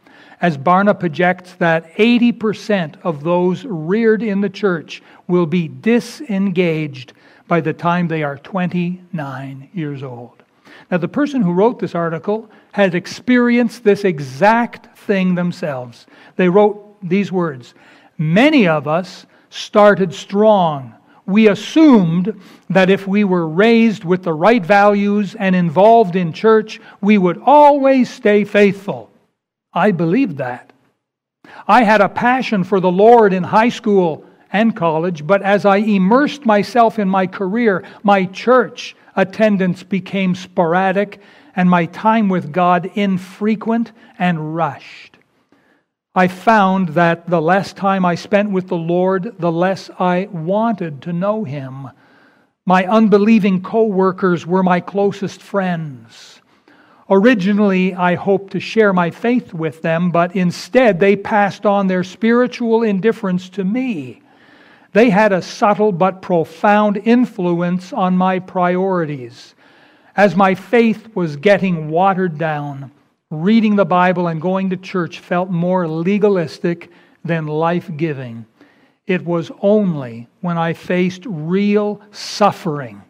as 0.40 0.56
Barna 0.56 0.98
projects 0.98 1.54
that 1.54 1.92
80% 1.94 2.94
of 3.02 3.24
those 3.24 3.64
reared 3.64 4.22
in 4.22 4.40
the 4.40 4.50
church 4.50 5.02
will 5.26 5.46
be 5.46 5.66
disengaged 5.66 7.12
by 7.48 7.60
the 7.60 7.72
time 7.72 8.08
they 8.08 8.22
are 8.22 8.38
29 8.38 9.70
years 9.72 10.02
old. 10.02 10.42
Now, 10.90 10.98
the 10.98 11.08
person 11.08 11.42
who 11.42 11.52
wrote 11.52 11.78
this 11.78 11.94
article 11.94 12.50
had 12.72 12.94
experienced 12.94 13.82
this 13.82 14.04
exact 14.04 14.98
thing 14.98 15.34
themselves. 15.34 16.06
They 16.36 16.48
wrote 16.48 16.96
these 17.02 17.32
words 17.32 17.74
Many 18.18 18.66
of 18.66 18.88
us 18.88 19.26
started 19.50 20.14
strong. 20.14 20.94
We 21.26 21.48
assumed 21.48 22.40
that 22.70 22.88
if 22.88 23.06
we 23.06 23.24
were 23.24 23.48
raised 23.48 24.04
with 24.04 24.22
the 24.22 24.32
right 24.32 24.64
values 24.64 25.34
and 25.34 25.56
involved 25.56 26.14
in 26.14 26.32
church, 26.32 26.80
we 27.00 27.18
would 27.18 27.40
always 27.44 28.08
stay 28.08 28.44
faithful. 28.44 29.10
I 29.72 29.90
believed 29.90 30.38
that. 30.38 30.72
I 31.66 31.82
had 31.82 32.00
a 32.00 32.08
passion 32.08 32.64
for 32.64 32.80
the 32.80 32.90
Lord 32.90 33.32
in 33.32 33.42
high 33.42 33.70
school 33.70 34.24
and 34.52 34.74
college, 34.76 35.26
but 35.26 35.42
as 35.42 35.64
I 35.64 35.76
immersed 35.76 36.46
myself 36.46 36.98
in 36.98 37.08
my 37.08 37.26
career, 37.26 37.84
my 38.02 38.24
church 38.26 38.96
attendance 39.14 39.82
became 39.82 40.34
sporadic 40.34 41.20
and 41.54 41.68
my 41.70 41.86
time 41.86 42.28
with 42.28 42.52
God 42.52 42.90
infrequent 42.94 43.92
and 44.18 44.54
rushed. 44.54 45.16
I 46.14 46.28
found 46.28 46.90
that 46.90 47.28
the 47.28 47.42
less 47.42 47.72
time 47.72 48.04
I 48.04 48.14
spent 48.14 48.50
with 48.50 48.68
the 48.68 48.76
Lord, 48.76 49.34
the 49.38 49.52
less 49.52 49.90
I 49.98 50.28
wanted 50.32 51.02
to 51.02 51.12
know 51.12 51.44
Him. 51.44 51.90
My 52.64 52.86
unbelieving 52.86 53.62
coworkers 53.62 54.46
were 54.46 54.62
my 54.62 54.80
closest 54.80 55.42
friends. 55.42 56.40
Originally, 57.08 57.94
I 57.94 58.14
hoped 58.16 58.52
to 58.52 58.60
share 58.60 58.92
my 58.92 59.10
faith 59.10 59.54
with 59.54 59.82
them, 59.82 60.10
but 60.10 60.34
instead 60.34 60.98
they 60.98 61.16
passed 61.16 61.64
on 61.64 61.86
their 61.86 62.02
spiritual 62.02 62.82
indifference 62.82 63.48
to 63.50 63.64
me. 63.64 64.22
They 64.96 65.10
had 65.10 65.34
a 65.34 65.42
subtle 65.42 65.92
but 65.92 66.22
profound 66.22 66.96
influence 66.96 67.92
on 67.92 68.16
my 68.16 68.38
priorities. 68.38 69.54
As 70.16 70.34
my 70.34 70.54
faith 70.54 71.14
was 71.14 71.36
getting 71.36 71.90
watered 71.90 72.38
down, 72.38 72.90
reading 73.30 73.76
the 73.76 73.84
Bible 73.84 74.26
and 74.26 74.40
going 74.40 74.70
to 74.70 74.78
church 74.78 75.18
felt 75.18 75.50
more 75.50 75.86
legalistic 75.86 76.90
than 77.22 77.46
life 77.46 77.90
giving. 77.98 78.46
It 79.06 79.22
was 79.22 79.52
only 79.60 80.28
when 80.40 80.56
I 80.56 80.72
faced 80.72 81.24
real 81.26 82.00
suffering 82.10 83.02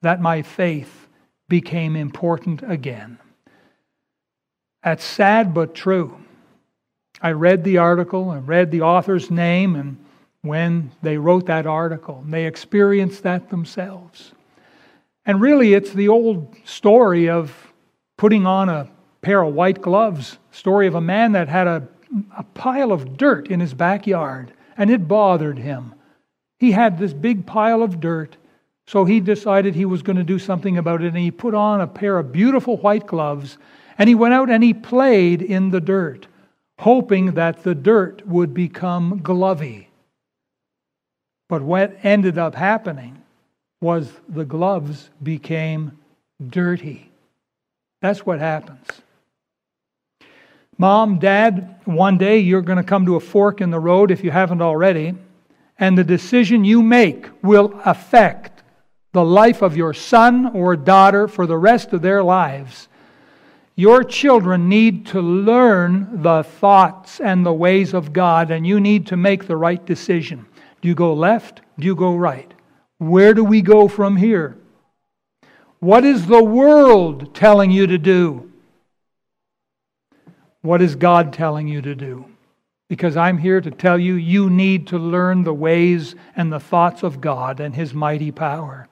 that 0.00 0.22
my 0.22 0.40
faith 0.40 1.06
became 1.50 1.96
important 1.96 2.62
again. 2.66 3.18
That's 4.82 5.04
sad 5.04 5.52
but 5.52 5.74
true. 5.74 6.18
I 7.20 7.32
read 7.32 7.62
the 7.62 7.76
article, 7.76 8.30
I 8.30 8.38
read 8.38 8.70
the 8.70 8.80
author's 8.80 9.30
name, 9.30 9.76
and 9.76 9.98
when 10.42 10.90
they 11.02 11.18
wrote 11.18 11.46
that 11.46 11.66
article. 11.66 12.24
They 12.26 12.46
experienced 12.46 13.22
that 13.24 13.50
themselves. 13.50 14.32
And 15.26 15.40
really, 15.40 15.74
it's 15.74 15.92
the 15.92 16.08
old 16.08 16.56
story 16.64 17.28
of 17.28 17.72
putting 18.16 18.46
on 18.46 18.68
a 18.68 18.90
pair 19.22 19.42
of 19.42 19.54
white 19.54 19.80
gloves, 19.82 20.38
story 20.50 20.86
of 20.86 20.94
a 20.94 21.00
man 21.00 21.32
that 21.32 21.48
had 21.48 21.66
a, 21.66 21.88
a 22.36 22.42
pile 22.42 22.90
of 22.90 23.16
dirt 23.16 23.48
in 23.48 23.60
his 23.60 23.74
backyard, 23.74 24.52
and 24.76 24.90
it 24.90 25.06
bothered 25.06 25.58
him. 25.58 25.94
He 26.58 26.72
had 26.72 26.98
this 26.98 27.12
big 27.12 27.46
pile 27.46 27.82
of 27.82 28.00
dirt, 28.00 28.36
so 28.86 29.04
he 29.04 29.20
decided 29.20 29.74
he 29.74 29.84
was 29.84 30.02
going 30.02 30.16
to 30.16 30.24
do 30.24 30.38
something 30.38 30.78
about 30.78 31.02
it, 31.02 31.08
and 31.08 31.18
he 31.18 31.30
put 31.30 31.54
on 31.54 31.80
a 31.80 31.86
pair 31.86 32.18
of 32.18 32.32
beautiful 32.32 32.78
white 32.78 33.06
gloves, 33.06 33.58
and 33.98 34.08
he 34.08 34.14
went 34.14 34.34
out 34.34 34.48
and 34.48 34.64
he 34.64 34.72
played 34.72 35.42
in 35.42 35.70
the 35.70 35.80
dirt, 35.80 36.26
hoping 36.78 37.32
that 37.32 37.62
the 37.62 37.74
dirt 37.74 38.26
would 38.26 38.54
become 38.54 39.20
glovey. 39.20 39.89
But 41.50 41.62
what 41.62 41.98
ended 42.04 42.38
up 42.38 42.54
happening 42.54 43.20
was 43.80 44.08
the 44.28 44.44
gloves 44.44 45.10
became 45.20 45.98
dirty. 46.48 47.10
That's 48.00 48.24
what 48.24 48.38
happens. 48.38 48.86
Mom, 50.78 51.18
dad, 51.18 51.80
one 51.86 52.18
day 52.18 52.38
you're 52.38 52.62
going 52.62 52.78
to 52.78 52.84
come 52.84 53.04
to 53.04 53.16
a 53.16 53.20
fork 53.20 53.60
in 53.60 53.70
the 53.70 53.80
road 53.80 54.12
if 54.12 54.22
you 54.22 54.30
haven't 54.30 54.62
already, 54.62 55.12
and 55.76 55.98
the 55.98 56.04
decision 56.04 56.64
you 56.64 56.84
make 56.84 57.28
will 57.42 57.78
affect 57.84 58.62
the 59.10 59.24
life 59.24 59.60
of 59.60 59.76
your 59.76 59.92
son 59.92 60.54
or 60.54 60.76
daughter 60.76 61.26
for 61.26 61.48
the 61.48 61.58
rest 61.58 61.92
of 61.92 62.00
their 62.00 62.22
lives. 62.22 62.86
Your 63.74 64.04
children 64.04 64.68
need 64.68 65.06
to 65.06 65.20
learn 65.20 66.22
the 66.22 66.44
thoughts 66.44 67.18
and 67.18 67.44
the 67.44 67.52
ways 67.52 67.92
of 67.92 68.12
God, 68.12 68.52
and 68.52 68.64
you 68.64 68.78
need 68.78 69.08
to 69.08 69.16
make 69.16 69.48
the 69.48 69.56
right 69.56 69.84
decision. 69.84 70.46
Do 70.80 70.88
you 70.88 70.94
go 70.94 71.14
left? 71.14 71.60
Do 71.78 71.86
you 71.86 71.94
go 71.94 72.14
right? 72.14 72.52
Where 72.98 73.34
do 73.34 73.44
we 73.44 73.62
go 73.62 73.88
from 73.88 74.16
here? 74.16 74.56
What 75.78 76.04
is 76.04 76.26
the 76.26 76.42
world 76.42 77.34
telling 77.34 77.70
you 77.70 77.86
to 77.86 77.98
do? 77.98 78.50
What 80.62 80.82
is 80.82 80.94
God 80.94 81.32
telling 81.32 81.68
you 81.68 81.80
to 81.80 81.94
do? 81.94 82.26
Because 82.88 83.16
I'm 83.16 83.38
here 83.38 83.60
to 83.60 83.70
tell 83.70 83.98
you, 83.98 84.14
you 84.14 84.50
need 84.50 84.88
to 84.88 84.98
learn 84.98 85.44
the 85.44 85.54
ways 85.54 86.14
and 86.36 86.52
the 86.52 86.60
thoughts 86.60 87.02
of 87.02 87.20
God 87.20 87.60
and 87.60 87.74
His 87.74 87.94
mighty 87.94 88.30
power. 88.30 88.88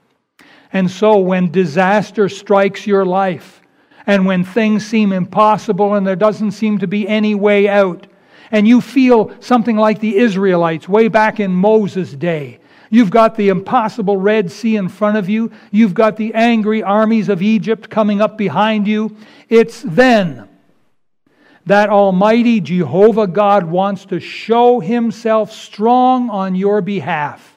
And 0.73 0.91
so, 0.91 1.19
when 1.19 1.51
disaster 1.51 2.29
strikes 2.29 2.87
your 2.87 3.05
life, 3.05 3.61
and 4.07 4.25
when 4.25 4.45
things 4.45 4.87
seem 4.87 5.13
impossible 5.13 5.95
and 5.95 6.07
there 6.07 6.17
doesn't 6.17 6.53
seem 6.53 6.79
to 6.79 6.87
be 6.87 7.07
any 7.07 7.35
way 7.35 7.69
out, 7.69 8.07
and 8.51 8.67
you 8.67 8.81
feel 8.81 9.33
something 9.41 9.77
like 9.77 10.01
the 10.01 10.17
Israelites 10.17 10.89
way 10.89 11.09
back 11.09 11.41
in 11.41 11.53
Moses' 11.53 12.13
day. 12.13 12.61
You've 12.91 13.11
got 13.11 13.37
the 13.37 13.49
impossible 13.49 14.17
Red 14.17 14.51
Sea 14.51 14.77
in 14.77 14.89
front 14.89 15.17
of 15.19 15.29
you. 15.29 15.53
You've 15.71 15.95
got 15.95 16.17
the 16.17 16.33
angry 16.35 16.83
armies 16.83 17.29
of 17.29 17.43
Egypt 17.43 17.91
coming 17.91 18.21
up 18.21 18.39
behind 18.39 18.87
you. 18.87 19.17
It's 19.49 19.83
then 19.83 20.49
that 21.67 21.91
Almighty 21.91 22.61
Jehovah 22.61 23.27
God 23.27 23.65
wants 23.65 24.07
to 24.07 24.21
show 24.21 24.81
Himself 24.81 25.53
strong 25.53 26.31
on 26.31 26.55
your 26.55 26.81
behalf. 26.81 27.57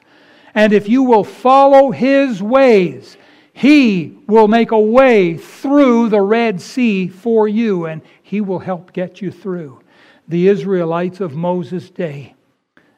And 0.54 0.74
if 0.74 0.86
you 0.86 1.02
will 1.02 1.24
follow 1.24 1.90
His 1.90 2.42
ways, 2.42 3.16
He 3.54 4.18
will 4.26 4.48
make 4.48 4.70
a 4.70 4.78
way 4.78 5.38
through 5.38 6.10
the 6.10 6.20
Red 6.20 6.60
Sea 6.60 7.08
for 7.08 7.48
you, 7.48 7.86
and 7.86 8.02
He 8.22 8.42
will 8.42 8.58
help 8.58 8.92
get 8.92 9.22
you 9.22 9.30
through. 9.30 9.80
The 10.28 10.48
Israelites 10.48 11.20
of 11.20 11.34
Moses' 11.34 11.90
day, 11.90 12.34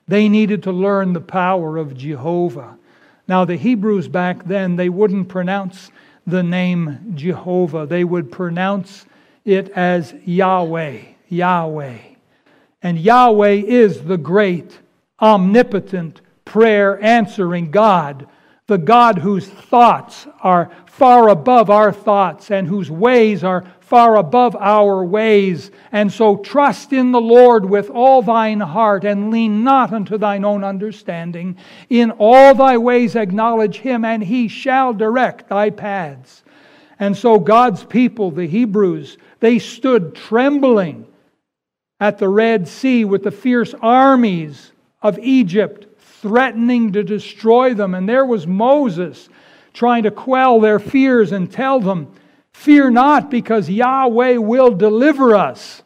they 0.06 0.28
needed 0.28 0.62
to 0.64 0.72
learn 0.72 1.12
the 1.12 1.20
power 1.20 1.78
of 1.78 1.96
Jehovah. 1.96 2.76
Now, 3.26 3.44
the 3.44 3.56
Hebrews 3.56 4.08
back 4.08 4.44
then, 4.44 4.76
they 4.76 4.88
wouldn't 4.88 5.28
pronounce 5.28 5.90
the 6.26 6.42
name 6.42 7.12
Jehovah, 7.14 7.86
they 7.86 8.04
would 8.04 8.32
pronounce 8.32 9.06
it 9.44 9.68
as 9.70 10.14
Yahweh, 10.24 11.00
Yahweh. 11.28 11.98
And 12.82 12.98
Yahweh 12.98 13.62
is 13.66 14.02
the 14.02 14.16
great, 14.16 14.78
omnipotent, 15.20 16.20
prayer 16.44 17.02
answering 17.02 17.70
God, 17.70 18.26
the 18.66 18.78
God 18.78 19.18
whose 19.18 19.46
thoughts 19.46 20.26
are 20.40 20.70
far 20.86 21.28
above 21.28 21.68
our 21.68 21.92
thoughts 21.92 22.50
and 22.50 22.66
whose 22.66 22.90
ways 22.90 23.44
are 23.44 23.64
far 23.80 24.16
above 24.16 24.56
our 24.56 25.04
ways. 25.04 25.70
And 25.92 26.10
so 26.10 26.38
trust 26.38 26.92
in 26.92 27.12
the 27.12 27.20
Lord 27.20 27.66
with 27.66 27.90
all 27.90 28.22
thine 28.22 28.60
heart 28.60 29.04
and 29.04 29.30
lean 29.30 29.64
not 29.64 29.92
unto 29.92 30.16
thine 30.16 30.44
own 30.44 30.64
understanding. 30.64 31.58
In 31.90 32.12
all 32.12 32.54
thy 32.54 32.78
ways 32.78 33.16
acknowledge 33.16 33.78
him, 33.78 34.04
and 34.04 34.24
he 34.24 34.48
shall 34.48 34.94
direct 34.94 35.48
thy 35.48 35.68
paths. 35.68 36.42
And 36.98 37.14
so 37.14 37.38
God's 37.38 37.84
people, 37.84 38.30
the 38.30 38.46
Hebrews, 38.46 39.18
they 39.40 39.58
stood 39.58 40.14
trembling 40.14 41.06
at 42.00 42.18
the 42.18 42.28
Red 42.28 42.66
Sea 42.66 43.04
with 43.04 43.24
the 43.24 43.30
fierce 43.30 43.74
armies 43.82 44.72
of 45.02 45.18
Egypt 45.18 45.83
threatening 46.24 46.90
to 46.92 47.04
destroy 47.04 47.74
them. 47.74 47.94
And 47.94 48.08
there 48.08 48.24
was 48.24 48.46
Moses 48.46 49.28
trying 49.74 50.04
to 50.04 50.10
quell 50.10 50.58
their 50.58 50.78
fears 50.78 51.32
and 51.32 51.52
tell 51.52 51.80
them, 51.80 52.14
Fear 52.54 52.92
not, 52.92 53.30
because 53.30 53.68
Yahweh 53.68 54.38
will 54.38 54.70
deliver 54.70 55.34
us. 55.34 55.82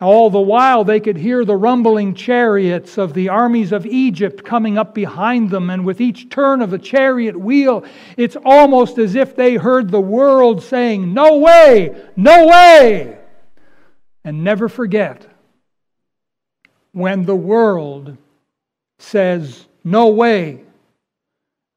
All 0.00 0.30
the 0.30 0.40
while, 0.40 0.82
they 0.82 0.98
could 0.98 1.16
hear 1.16 1.44
the 1.44 1.54
rumbling 1.54 2.14
chariots 2.14 2.98
of 2.98 3.14
the 3.14 3.28
armies 3.28 3.70
of 3.70 3.86
Egypt 3.86 4.44
coming 4.44 4.78
up 4.78 4.92
behind 4.94 5.50
them, 5.50 5.70
and 5.70 5.86
with 5.86 6.00
each 6.00 6.28
turn 6.28 6.60
of 6.60 6.70
the 6.70 6.78
chariot 6.78 7.38
wheel, 7.38 7.84
it's 8.16 8.36
almost 8.44 8.98
as 8.98 9.14
if 9.14 9.36
they 9.36 9.54
heard 9.54 9.90
the 9.90 10.00
world 10.00 10.60
saying, 10.60 11.14
No 11.14 11.38
way, 11.38 11.94
no 12.16 12.48
way. 12.48 13.16
And 14.24 14.42
never 14.42 14.68
forget, 14.68 15.24
when 16.90 17.26
the 17.26 17.36
world 17.36 18.16
says, 18.98 19.66
No 19.84 20.08
way, 20.08 20.62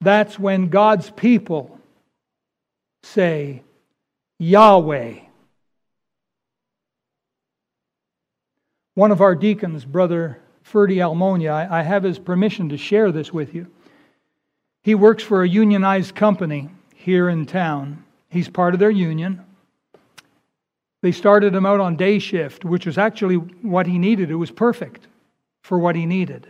that's 0.01 0.39
when 0.39 0.69
God's 0.69 1.09
people 1.11 1.79
say, 3.03 3.63
Yahweh. 4.39 5.19
One 8.95 9.11
of 9.11 9.21
our 9.21 9.35
deacons, 9.35 9.85
Brother 9.85 10.39
Ferdy 10.63 10.97
Almonia, 10.97 11.69
I 11.69 11.81
have 11.81 12.03
his 12.03 12.19
permission 12.19 12.69
to 12.69 12.77
share 12.77 13.11
this 13.11 13.33
with 13.33 13.55
you. 13.55 13.67
He 14.83 14.95
works 14.95 15.23
for 15.23 15.43
a 15.43 15.49
unionized 15.49 16.15
company 16.15 16.69
here 16.95 17.29
in 17.29 17.45
town. 17.45 18.03
He's 18.29 18.49
part 18.49 18.73
of 18.73 18.79
their 18.79 18.91
union. 18.91 19.43
They 21.01 21.11
started 21.11 21.55
him 21.55 21.65
out 21.65 21.79
on 21.79 21.95
day 21.95 22.19
shift, 22.19 22.65
which 22.65 22.85
was 22.85 22.97
actually 22.97 23.35
what 23.35 23.87
he 23.87 23.97
needed. 23.97 24.29
It 24.29 24.35
was 24.35 24.51
perfect 24.51 25.07
for 25.61 25.79
what 25.79 25.95
he 25.95 26.05
needed. 26.05 26.47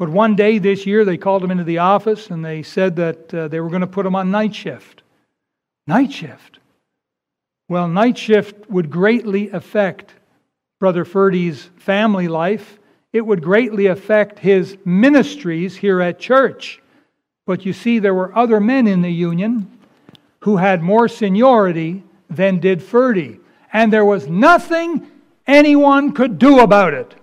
But 0.00 0.08
one 0.08 0.34
day 0.34 0.56
this 0.56 0.86
year, 0.86 1.04
they 1.04 1.18
called 1.18 1.44
him 1.44 1.50
into 1.50 1.62
the 1.62 1.76
office 1.76 2.30
and 2.30 2.42
they 2.42 2.62
said 2.62 2.96
that 2.96 3.34
uh, 3.34 3.48
they 3.48 3.60
were 3.60 3.68
going 3.68 3.82
to 3.82 3.86
put 3.86 4.06
him 4.06 4.16
on 4.16 4.30
night 4.30 4.54
shift. 4.54 5.02
Night 5.86 6.10
shift. 6.10 6.58
Well, 7.68 7.86
night 7.86 8.16
shift 8.16 8.70
would 8.70 8.88
greatly 8.88 9.50
affect 9.50 10.14
Brother 10.78 11.04
Ferdy's 11.04 11.68
family 11.76 12.28
life. 12.28 12.78
It 13.12 13.20
would 13.20 13.42
greatly 13.42 13.88
affect 13.88 14.38
his 14.38 14.78
ministries 14.86 15.76
here 15.76 16.00
at 16.00 16.18
church. 16.18 16.80
But 17.44 17.66
you 17.66 17.74
see, 17.74 17.98
there 17.98 18.14
were 18.14 18.34
other 18.34 18.58
men 18.58 18.86
in 18.86 19.02
the 19.02 19.12
union 19.12 19.70
who 20.38 20.56
had 20.56 20.80
more 20.80 21.08
seniority 21.08 22.04
than 22.30 22.58
did 22.58 22.82
Ferdy. 22.82 23.38
And 23.70 23.92
there 23.92 24.06
was 24.06 24.28
nothing 24.28 25.10
anyone 25.46 26.12
could 26.12 26.38
do 26.38 26.60
about 26.60 26.94
it. 26.94 27.19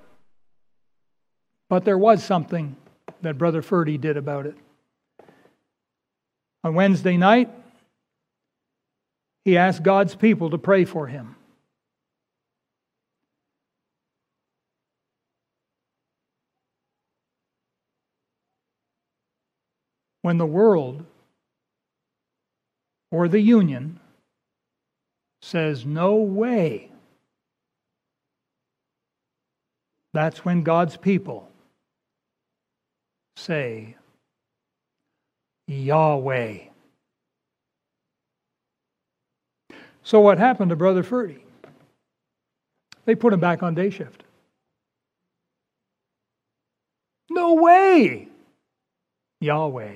But 1.69 1.85
there 1.85 1.97
was 1.97 2.23
something 2.23 2.75
that 3.21 3.37
Brother 3.37 3.61
Ferdy 3.61 3.97
did 3.97 4.17
about 4.17 4.45
it. 4.45 4.55
On 6.63 6.73
Wednesday 6.73 7.17
night, 7.17 7.49
he 9.45 9.57
asked 9.57 9.83
God's 9.83 10.15
people 10.15 10.49
to 10.49 10.57
pray 10.57 10.85
for 10.85 11.07
him. 11.07 11.37
when 20.27 20.37
the 20.37 20.45
world 20.45 21.05
or 23.11 23.29
the 23.29 23.39
union 23.39 23.97
says, 25.41 25.85
No 25.85 26.15
way, 26.15 26.91
that's 30.11 30.43
when 30.43 30.63
God's 30.63 30.97
people 30.97 31.49
say, 33.37 33.95
Yahweh. 35.67 36.57
So, 40.03 40.21
what 40.21 40.37
happened 40.37 40.69
to 40.69 40.75
Brother 40.75 41.03
Ferdy? 41.03 41.43
They 43.05 43.15
put 43.15 43.33
him 43.33 43.39
back 43.39 43.63
on 43.63 43.75
day 43.75 43.89
shift. 43.89 44.23
No 47.29 47.53
way! 47.55 48.27
Yahweh. 49.41 49.95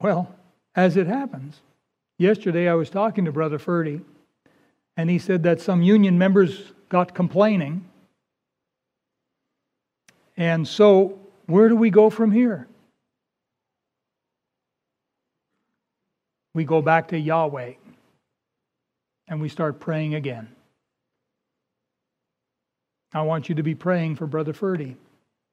Well, 0.00 0.32
as 0.76 0.96
it 0.96 1.08
happens, 1.08 1.60
yesterday 2.18 2.68
I 2.68 2.74
was 2.74 2.88
talking 2.90 3.24
to 3.24 3.32
Brother 3.32 3.58
Ferdy, 3.58 4.00
and 4.96 5.10
he 5.10 5.18
said 5.18 5.42
that 5.42 5.60
some 5.60 5.82
union 5.82 6.16
members 6.16 6.72
got 6.88 7.14
complaining. 7.14 7.84
And 10.38 10.66
so, 10.66 11.18
where 11.46 11.68
do 11.68 11.74
we 11.74 11.90
go 11.90 12.10
from 12.10 12.30
here? 12.30 12.68
We 16.54 16.64
go 16.64 16.80
back 16.80 17.08
to 17.08 17.18
Yahweh 17.18 17.74
and 19.26 19.40
we 19.40 19.48
start 19.48 19.80
praying 19.80 20.14
again. 20.14 20.48
I 23.12 23.22
want 23.22 23.48
you 23.48 23.56
to 23.56 23.62
be 23.64 23.74
praying 23.74 24.16
for 24.16 24.26
Brother 24.26 24.52
Ferdy 24.52 24.96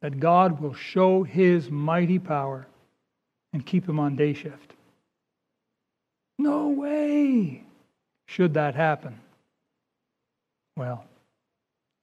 that 0.01 0.19
God 0.19 0.61
will 0.61 0.73
show 0.75 1.23
his 1.23 1.71
mighty 1.71 2.19
power 2.19 2.67
and 3.53 3.65
keep 3.65 3.89
him 3.89 3.99
on 3.99 4.15
day 4.15 4.33
shift. 4.33 4.73
No 6.37 6.69
way 6.69 7.63
should 8.27 8.53
that 8.53 8.75
happen. 8.75 9.19
Well, 10.77 11.05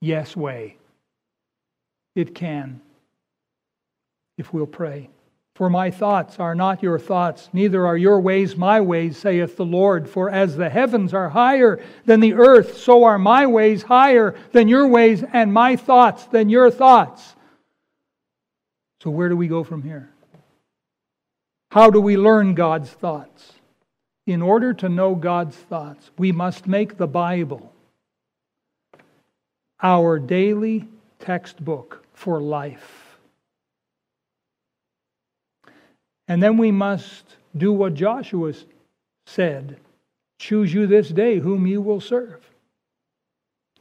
yes, 0.00 0.34
way. 0.34 0.78
It 2.14 2.34
can 2.34 2.80
if 4.38 4.52
we'll 4.52 4.66
pray. 4.66 5.08
For 5.54 5.68
my 5.68 5.90
thoughts 5.90 6.40
are 6.40 6.54
not 6.54 6.82
your 6.82 6.98
thoughts, 6.98 7.50
neither 7.52 7.86
are 7.86 7.96
your 7.96 8.20
ways 8.20 8.56
my 8.56 8.80
ways, 8.80 9.18
saith 9.18 9.56
the 9.56 9.66
Lord. 9.66 10.08
For 10.08 10.30
as 10.30 10.56
the 10.56 10.70
heavens 10.70 11.12
are 11.12 11.28
higher 11.28 11.80
than 12.06 12.20
the 12.20 12.34
earth, 12.34 12.78
so 12.78 13.04
are 13.04 13.18
my 13.18 13.46
ways 13.46 13.82
higher 13.82 14.34
than 14.52 14.66
your 14.66 14.88
ways, 14.88 15.22
and 15.32 15.52
my 15.52 15.76
thoughts 15.76 16.24
than 16.24 16.48
your 16.48 16.70
thoughts. 16.70 17.36
So, 19.02 19.10
where 19.10 19.28
do 19.28 19.36
we 19.36 19.46
go 19.46 19.62
from 19.62 19.82
here? 19.82 20.08
How 21.70 21.90
do 21.90 22.00
we 22.00 22.16
learn 22.16 22.54
God's 22.54 22.90
thoughts? 22.90 23.52
In 24.26 24.40
order 24.40 24.72
to 24.74 24.88
know 24.88 25.14
God's 25.14 25.56
thoughts, 25.56 26.10
we 26.16 26.32
must 26.32 26.66
make 26.66 26.96
the 26.96 27.06
Bible 27.06 27.72
our 29.82 30.18
daily 30.18 30.88
textbook 31.18 32.01
for 32.22 32.40
life. 32.40 33.18
And 36.28 36.40
then 36.40 36.56
we 36.56 36.70
must 36.70 37.24
do 37.56 37.72
what 37.72 37.94
Joshua 37.94 38.52
said 39.26 39.76
choose 40.38 40.72
you 40.72 40.86
this 40.86 41.08
day 41.08 41.38
whom 41.38 41.66
you 41.66 41.80
will 41.80 42.00
serve. 42.00 42.40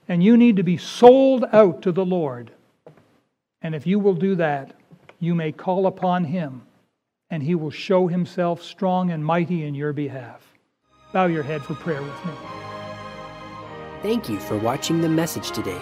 And 0.08 0.24
you 0.24 0.38
need 0.38 0.58
to 0.58 0.64
be 0.64 0.78
sold 0.78 1.46
out 1.54 1.84
to 1.84 1.92
the 1.92 2.06
Lord. 2.06 2.52
And 3.62 3.76
if 3.76 3.86
you 3.86 4.00
will 4.00 4.16
do 4.16 4.36
that, 4.36 4.74
you 5.20 5.36
may 5.36 5.52
call 5.52 5.86
upon 5.86 6.24
him 6.24 6.64
and 7.30 7.44
he 7.44 7.54
will 7.54 7.72
show 7.72 8.08
himself 8.08 8.64
strong 8.64 9.12
and 9.12 9.24
mighty 9.24 9.66
in 9.66 9.76
your 9.76 9.94
behalf. 9.94 10.42
Bow 11.14 11.28
your 11.28 11.44
head 11.44 11.62
for 11.62 11.76
prayer 11.76 12.02
with 12.02 12.26
me. 12.26 12.34
Thank 14.02 14.30
you 14.30 14.40
for 14.40 14.58
watching 14.58 15.02
the 15.02 15.10
message 15.10 15.52
today. 15.52 15.82